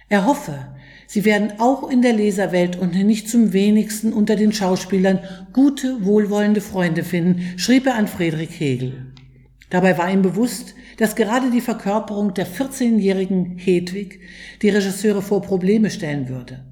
Er 0.09 0.27
hoffe, 0.27 0.59
sie 1.07 1.25
werden 1.25 1.53
auch 1.59 1.89
in 1.89 2.03
der 2.03 2.13
Leserwelt 2.13 2.77
und 2.77 2.95
nicht 2.95 3.29
zum 3.29 3.53
wenigsten 3.53 4.13
unter 4.13 4.35
den 4.35 4.53
Schauspielern 4.53 5.21
gute, 5.53 6.05
wohlwollende 6.05 6.61
Freunde 6.61 7.05
finden, 7.05 7.59
schrieb 7.59 7.87
er 7.87 7.95
an 7.95 8.09
Friedrich 8.09 8.59
Hegel. 8.59 9.13
Dabei 9.71 9.99
war 9.99 10.11
ihm 10.11 10.23
bewusst, 10.23 10.75
dass 10.97 11.15
gerade 11.15 11.51
die 11.51 11.61
Verkörperung 11.61 12.35
der 12.35 12.47
14-jährigen 12.47 13.59
Hedwig 13.59 14.21
die 14.63 14.71
Regisseure 14.71 15.23
vor 15.23 15.43
Probleme 15.43 15.91
stellen 15.91 16.29
würde. 16.29 16.65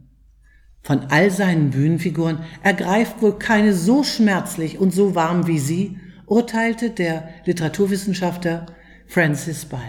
Von 0.83 1.07
all 1.11 1.31
seinen 1.31 1.71
Bühnenfiguren 1.71 2.41
ergreift 2.63 3.23
wohl 3.23 3.39
keine 3.39 3.73
so 3.73 4.03
schmerzlich 4.03 4.79
und 4.79 4.93
so 4.93 5.15
warm 5.15 5.47
wie 5.47 5.59
sie 5.59 5.97
urteilte 6.27 6.91
der 6.91 7.29
Literaturwissenschaftler 7.45 8.66
Francis 9.07 9.64
Ball. 9.64 9.81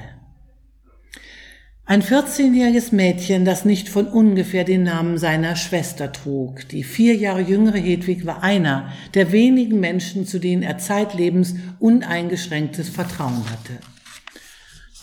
Ein 1.87 2.01
14-jähriges 2.01 2.95
Mädchen, 2.95 3.45
das 3.45 3.63
nicht 3.63 3.89
von 3.89 4.07
ungefähr 4.07 4.63
den 4.63 4.81
Namen 4.81 5.19
seiner 5.19 5.55
Schwester 5.55 6.11
trug. 6.11 6.67
Die 6.69 6.83
vier 6.83 7.15
Jahre 7.15 7.41
jüngere 7.41 7.77
Hedwig 7.77 8.25
war 8.25 8.41
einer 8.41 8.91
der 9.13 9.31
wenigen 9.31 9.79
Menschen, 9.79 10.25
zu 10.25 10.39
denen 10.39 10.63
er 10.63 10.79
zeitlebens 10.79 11.53
uneingeschränktes 11.79 12.89
Vertrauen 12.89 13.43
hatte. 13.51 13.73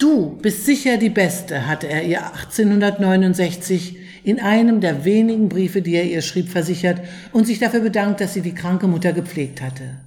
Du 0.01 0.37
bist 0.43 0.67
sicher 0.67 0.97
die 0.97 1.09
Beste, 1.09 1.69
hatte 1.69 1.87
er 1.87 2.03
ihr 2.03 2.27
1869 2.27 3.99
in 4.25 4.41
einem 4.41 4.81
der 4.81 5.05
wenigen 5.05 5.49
Briefe, 5.49 5.83
die 5.83 5.95
er 5.95 6.05
ihr 6.05 6.23
schrieb, 6.23 6.49
versichert 6.49 7.01
und 7.31 7.47
sich 7.47 7.61
dafür 7.61 7.81
bedankt, 7.81 8.21
dass 8.21 8.35
sie 8.35 8.41
die 8.41 8.55
kranke 8.55 8.89
Mutter 8.89 9.13
gepflegt 9.13 9.63
hatte. 9.63 10.01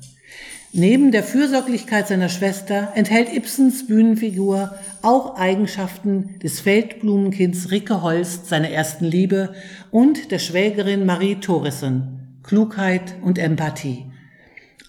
Neben 0.78 1.14
der 1.14 1.24
Fürsorglichkeit 1.24 2.10
seiner 2.10 2.28
Schwester 2.28 2.92
enthält 2.96 3.34
Ibsens 3.34 3.88
Bühnenfigur 3.88 4.78
auch 5.02 5.38
Eigenschaften 5.38 6.38
des 6.44 6.60
Feldblumenkinds 6.60 7.72
Ricke 7.72 8.02
Holst, 8.02 8.48
seiner 8.48 8.70
ersten 8.70 9.06
Liebe, 9.06 9.56
und 9.90 10.32
der 10.32 10.40
Schwägerin 10.40 11.06
Marie 11.06 11.36
Thoresen, 11.36 12.40
Klugheit 12.44 13.16
und 13.22 13.38
Empathie. 13.38 14.08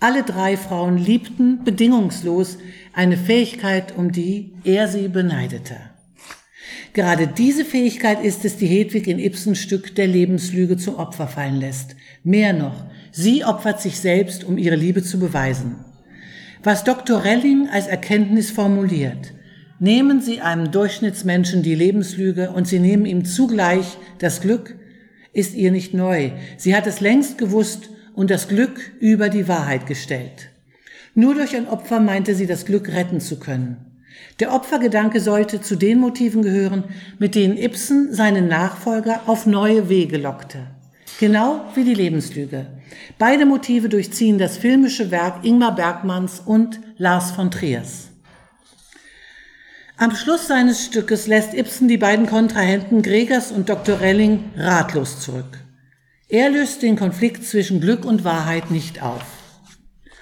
Alle 0.01 0.25
drei 0.25 0.57
Frauen 0.57 0.99
liebten 0.99 1.63
bedingungslos 1.63 2.59
eine 2.93 3.17
Fähigkeit, 3.17 3.97
um 3.97 4.11
die 4.11 4.55
er 4.65 4.89
sie 4.89 5.07
beneidete. 5.07 5.77
Gerade 6.95 7.29
diese 7.29 7.65
Fähigkeit 7.65 8.25
ist 8.25 8.45
es, 8.45 8.57
die 8.57 8.67
Hedwig 8.67 9.07
in 9.07 9.21
Ibsens 9.21 9.61
Stück 9.61 9.95
der 9.95 10.09
Lebenslüge 10.09 10.79
zum 10.79 10.97
Opfer 10.97 11.29
fallen 11.29 11.61
lässt. 11.61 11.95
Mehr 12.25 12.55
noch, 12.55 12.87
Sie 13.19 13.47
opfert 13.47 13.81
sich 13.81 13.99
selbst, 13.99 14.45
um 14.45 14.59
ihre 14.59 14.77
Liebe 14.77 15.03
zu 15.03 15.19
beweisen. 15.19 15.77
Was 16.63 16.85
Dr. 16.85 17.25
Relling 17.25 17.67
als 17.73 17.87
Erkenntnis 17.87 18.51
formuliert, 18.51 19.33
nehmen 19.79 20.21
Sie 20.21 20.43
einem 20.43 20.71
Durchschnittsmenschen 20.71 21.63
die 21.63 21.75
Lebenslüge 21.75 22.51
und 22.51 22.69
Sie 22.69 22.79
nehmen 22.79 23.07
ihm 23.07 23.25
zugleich 23.25 23.97
das 24.19 24.43
Glück, 24.43 24.77
ist 25.33 25.55
ihr 25.55 25.71
nicht 25.71 25.95
neu. 25.95 26.33
Sie 26.59 26.77
hat 26.77 26.87
es 26.87 27.01
längst 27.01 27.39
gewusst 27.39 27.89
und 28.15 28.31
das 28.31 28.49
Glück 28.49 28.93
über 29.01 29.31
die 29.31 29.49
Wahrheit 29.49 29.87
gestellt. 29.87 30.51
Nur 31.15 31.35
durch 31.35 31.57
ein 31.57 31.69
Opfer 31.69 32.01
meinte 32.01 32.35
sie, 32.35 32.47
das 32.47 32.67
Glück 32.67 32.93
retten 32.93 33.21
zu 33.21 33.39
können. 33.39 33.79
Der 34.41 34.53
Opfergedanke 34.53 35.21
sollte 35.21 35.63
zu 35.63 35.77
den 35.77 36.01
Motiven 36.01 36.43
gehören, 36.43 36.85
mit 37.19 37.35
denen 37.35 37.57
Ibsen 37.57 38.13
seinen 38.13 38.47
Nachfolger 38.47 39.23
auf 39.25 39.47
neue 39.47 39.89
Wege 39.89 40.19
lockte. 40.19 40.76
Genau 41.19 41.65
wie 41.75 41.85
die 41.85 41.95
Lebenslüge. 41.95 42.67
Beide 43.19 43.47
Motive 43.47 43.89
durchziehen 43.89 44.39
das 44.39 44.59
filmische 44.59 45.11
Werk 45.11 45.45
Ingmar 45.45 45.75
Bergmanns 45.75 46.41
und 46.45 46.79
Lars 46.99 47.31
von 47.31 47.51
Triers. 47.51 48.09
Am 49.97 50.15
Schluss 50.15 50.47
seines 50.47 50.85
Stückes 50.85 51.27
lässt 51.27 51.55
Ibsen 51.55 51.89
die 51.89 51.97
beiden 51.97 52.27
Kontrahenten 52.27 53.01
Gregers 53.01 53.51
und 53.51 53.71
Dr. 53.71 54.01
Relling 54.01 54.45
ratlos 54.57 55.21
zurück. 55.21 55.59
Er 56.29 56.51
löst 56.51 56.83
den 56.83 56.97
Konflikt 56.97 57.45
zwischen 57.45 57.81
Glück 57.81 58.05
und 58.05 58.23
Wahrheit 58.23 58.71
nicht 58.71 59.03
auf. 59.03 59.23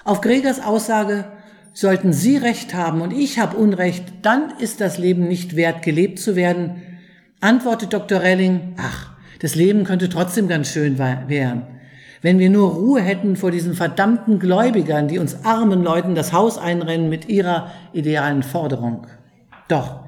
Auf 0.05 0.21
Gregers 0.21 0.61
Aussage, 0.61 1.25
sollten 1.73 2.13
Sie 2.13 2.37
Recht 2.37 2.73
haben 2.73 3.01
und 3.01 3.11
ich 3.11 3.37
habe 3.37 3.57
Unrecht, 3.57 4.05
dann 4.21 4.53
ist 4.59 4.79
das 4.79 4.97
Leben 4.97 5.27
nicht 5.27 5.57
wert, 5.57 5.81
gelebt 5.83 6.19
zu 6.19 6.37
werden, 6.37 6.81
antwortet 7.41 7.91
Dr. 7.91 8.21
Relling, 8.21 8.75
ach, 8.77 9.14
das 9.39 9.55
Leben 9.55 9.83
könnte 9.83 10.09
trotzdem 10.09 10.47
ganz 10.47 10.69
schön 10.69 10.97
werden. 10.97 11.63
Wenn 12.21 12.39
wir 12.39 12.49
nur 12.49 12.71
Ruhe 12.71 13.01
hätten 13.01 13.35
vor 13.35 13.51
diesen 13.51 13.73
verdammten 13.73 14.39
Gläubigern, 14.39 15.07
die 15.07 15.19
uns 15.19 15.45
armen 15.45 15.83
Leuten 15.83 16.15
das 16.15 16.33
Haus 16.33 16.57
einrennen 16.57 17.09
mit 17.09 17.29
ihrer 17.29 17.71
idealen 17.93 18.41
Forderung. 18.43 19.05
Doch, 19.67 20.05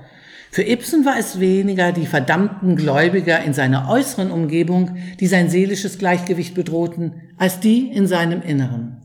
Für 0.58 0.64
Ibsen 0.64 1.06
war 1.06 1.20
es 1.20 1.40
weniger 1.40 1.92
die 1.92 2.06
verdammten 2.06 2.76
Gläubiger 2.76 3.44
in 3.44 3.54
seiner 3.54 3.90
äußeren 3.90 4.32
Umgebung, 4.32 4.98
die 5.20 5.28
sein 5.28 5.50
seelisches 5.50 6.00
Gleichgewicht 6.00 6.56
bedrohten, 6.56 7.14
als 7.38 7.60
die 7.60 7.92
in 7.92 8.08
seinem 8.08 8.42
Inneren. 8.42 8.98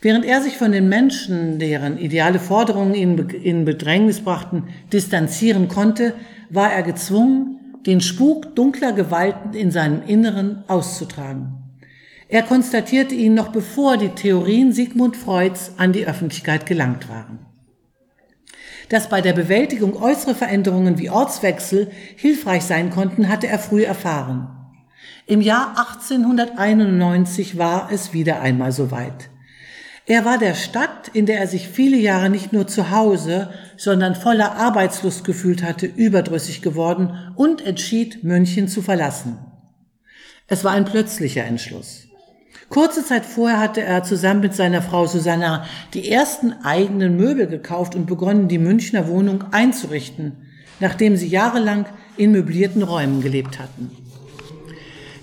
Während 0.00 0.24
er 0.24 0.40
sich 0.40 0.56
von 0.56 0.72
den 0.72 0.88
Menschen, 0.88 1.58
deren 1.58 1.98
ideale 1.98 2.38
Forderungen 2.38 2.94
ihn 2.94 3.18
in 3.42 3.64
Bedrängnis 3.64 4.20
brachten, 4.20 4.68
distanzieren 4.92 5.68
konnte, 5.68 6.14
war 6.50 6.72
er 6.72 6.82
gezwungen, 6.82 7.60
den 7.86 8.00
Spuk 8.00 8.54
dunkler 8.56 8.92
Gewalten 8.92 9.54
in 9.54 9.70
seinem 9.70 10.02
Inneren 10.02 10.64
auszutragen. 10.68 11.64
Er 12.28 12.42
konstatierte 12.42 13.14
ihn 13.14 13.34
noch 13.34 13.48
bevor 13.48 13.96
die 13.96 14.08
Theorien 14.08 14.72
Sigmund 14.72 15.16
Freuds 15.16 15.72
an 15.76 15.92
die 15.92 16.06
Öffentlichkeit 16.06 16.66
gelangt 16.66 17.08
waren. 17.08 17.46
Dass 18.88 19.08
bei 19.08 19.20
der 19.20 19.32
Bewältigung 19.32 20.00
äußere 20.00 20.34
Veränderungen 20.34 20.98
wie 20.98 21.10
Ortswechsel 21.10 21.90
hilfreich 22.16 22.64
sein 22.64 22.90
konnten, 22.90 23.28
hatte 23.28 23.46
er 23.46 23.58
früh 23.58 23.84
erfahren. 23.84 24.48
Im 25.26 25.40
Jahr 25.40 25.70
1891 25.78 27.56
war 27.56 27.90
es 27.90 28.12
wieder 28.12 28.40
einmal 28.40 28.72
soweit. 28.72 29.30
Er 30.06 30.26
war 30.26 30.36
der 30.36 30.54
Stadt, 30.54 31.08
in 31.14 31.24
der 31.24 31.40
er 31.40 31.46
sich 31.46 31.66
viele 31.66 31.96
Jahre 31.96 32.28
nicht 32.28 32.52
nur 32.52 32.66
zu 32.66 32.90
Hause, 32.90 33.48
sondern 33.78 34.14
voller 34.14 34.56
Arbeitslust 34.56 35.24
gefühlt 35.24 35.62
hatte, 35.62 35.86
überdrüssig 35.86 36.60
geworden 36.60 37.32
und 37.36 37.64
entschied, 37.64 38.22
München 38.22 38.68
zu 38.68 38.82
verlassen. 38.82 39.38
Es 40.46 40.62
war 40.62 40.72
ein 40.72 40.84
plötzlicher 40.84 41.44
Entschluss. 41.44 42.08
Kurze 42.68 43.04
Zeit 43.04 43.24
vorher 43.24 43.60
hatte 43.60 43.82
er 43.82 44.02
zusammen 44.02 44.40
mit 44.40 44.54
seiner 44.54 44.82
Frau 44.82 45.06
Susanna 45.06 45.64
die 45.94 46.10
ersten 46.10 46.52
eigenen 46.64 47.16
Möbel 47.16 47.46
gekauft 47.46 47.94
und 47.94 48.06
begonnen, 48.06 48.48
die 48.48 48.58
Münchner 48.58 49.08
Wohnung 49.08 49.44
einzurichten, 49.52 50.32
nachdem 50.80 51.16
sie 51.16 51.28
jahrelang 51.28 51.86
in 52.18 52.32
möblierten 52.32 52.82
Räumen 52.82 53.22
gelebt 53.22 53.58
hatten. 53.58 54.03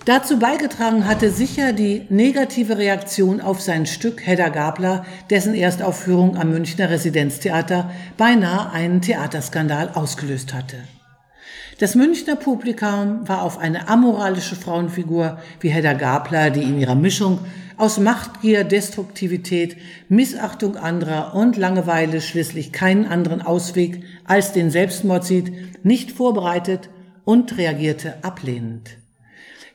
Dazu 0.05 0.39
beigetragen 0.39 1.05
hatte 1.05 1.29
sicher 1.29 1.73
die 1.73 2.07
negative 2.09 2.79
Reaktion 2.79 3.39
auf 3.39 3.61
sein 3.61 3.85
Stück 3.85 4.25
Hedda 4.25 4.49
Gabler, 4.49 5.05
dessen 5.29 5.53
Erstaufführung 5.53 6.37
am 6.37 6.49
Münchner 6.49 6.89
Residenztheater 6.89 7.91
beinahe 8.17 8.71
einen 8.71 9.01
Theaterskandal 9.01 9.91
ausgelöst 9.93 10.55
hatte. 10.55 10.77
Das 11.77 11.93
Münchner 11.93 12.35
Publikum 12.35 13.27
war 13.27 13.43
auf 13.43 13.59
eine 13.59 13.89
amoralische 13.89 14.55
Frauenfigur 14.55 15.37
wie 15.59 15.69
Hedda 15.69 15.93
Gabler, 15.93 16.49
die 16.49 16.63
in 16.63 16.79
ihrer 16.79 16.95
Mischung 16.95 17.37
aus 17.77 17.99
Machtgier, 17.99 18.63
Destruktivität, 18.63 19.77
Missachtung 20.09 20.77
anderer 20.77 21.35
und 21.35 21.57
Langeweile 21.57 22.21
schließlich 22.21 22.71
keinen 22.71 23.05
anderen 23.05 23.43
Ausweg 23.43 24.03
als 24.25 24.51
den 24.51 24.71
Selbstmord 24.71 25.25
sieht, 25.25 25.85
nicht 25.85 26.11
vorbereitet 26.11 26.89
und 27.23 27.55
reagierte 27.57 28.15
ablehnend. 28.23 29.00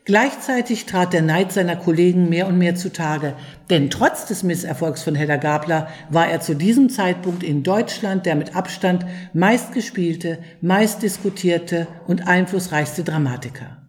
Gleichzeitig 0.06 0.86
trat 0.86 1.12
der 1.12 1.22
Neid 1.22 1.50
seiner 1.50 1.74
Kollegen 1.74 2.28
mehr 2.28 2.46
und 2.46 2.56
mehr 2.56 2.76
zutage, 2.76 3.34
denn 3.70 3.90
trotz 3.90 4.24
des 4.26 4.44
Misserfolgs 4.44 5.02
von 5.02 5.16
Hedda 5.16 5.34
Gabler 5.34 5.88
war 6.10 6.28
er 6.28 6.40
zu 6.40 6.54
diesem 6.54 6.90
Zeitpunkt 6.90 7.42
in 7.42 7.64
Deutschland 7.64 8.24
der 8.24 8.36
mit 8.36 8.54
Abstand 8.54 9.04
meistgespielte, 9.32 10.38
meistdiskutierte 10.60 11.88
und 12.06 12.28
einflussreichste 12.28 13.02
Dramatiker. 13.02 13.88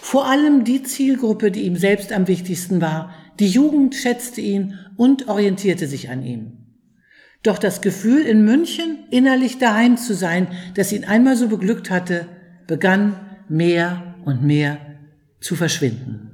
Vor 0.00 0.26
allem 0.26 0.64
die 0.64 0.82
Zielgruppe, 0.82 1.52
die 1.52 1.62
ihm 1.62 1.76
selbst 1.76 2.12
am 2.12 2.26
wichtigsten 2.26 2.80
war, 2.80 3.14
die 3.38 3.48
Jugend 3.48 3.94
schätzte 3.94 4.40
ihn 4.40 4.80
und 4.96 5.28
orientierte 5.28 5.86
sich 5.86 6.10
an 6.10 6.24
ihm. 6.24 6.64
Doch 7.44 7.58
das 7.58 7.80
Gefühl, 7.80 8.22
in 8.22 8.44
München 8.44 9.04
innerlich 9.12 9.58
daheim 9.58 9.98
zu 9.98 10.14
sein, 10.14 10.48
das 10.74 10.90
ihn 10.90 11.04
einmal 11.04 11.36
so 11.36 11.46
beglückt 11.46 11.90
hatte, 11.90 12.26
begann 12.66 13.14
mehr 13.48 14.16
und 14.24 14.42
mehr 14.42 14.78
zu 15.44 15.56
verschwinden. 15.56 16.30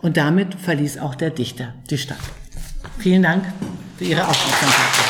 Und 0.00 0.16
damit 0.16 0.54
verließ 0.54 0.98
auch 0.98 1.14
der 1.14 1.28
Dichter 1.28 1.74
die 1.90 1.98
Stadt. 1.98 2.16
Vielen 2.98 3.22
Dank 3.22 3.44
für 3.98 4.04
Ihre 4.04 4.26
Aufmerksamkeit. 4.26 5.09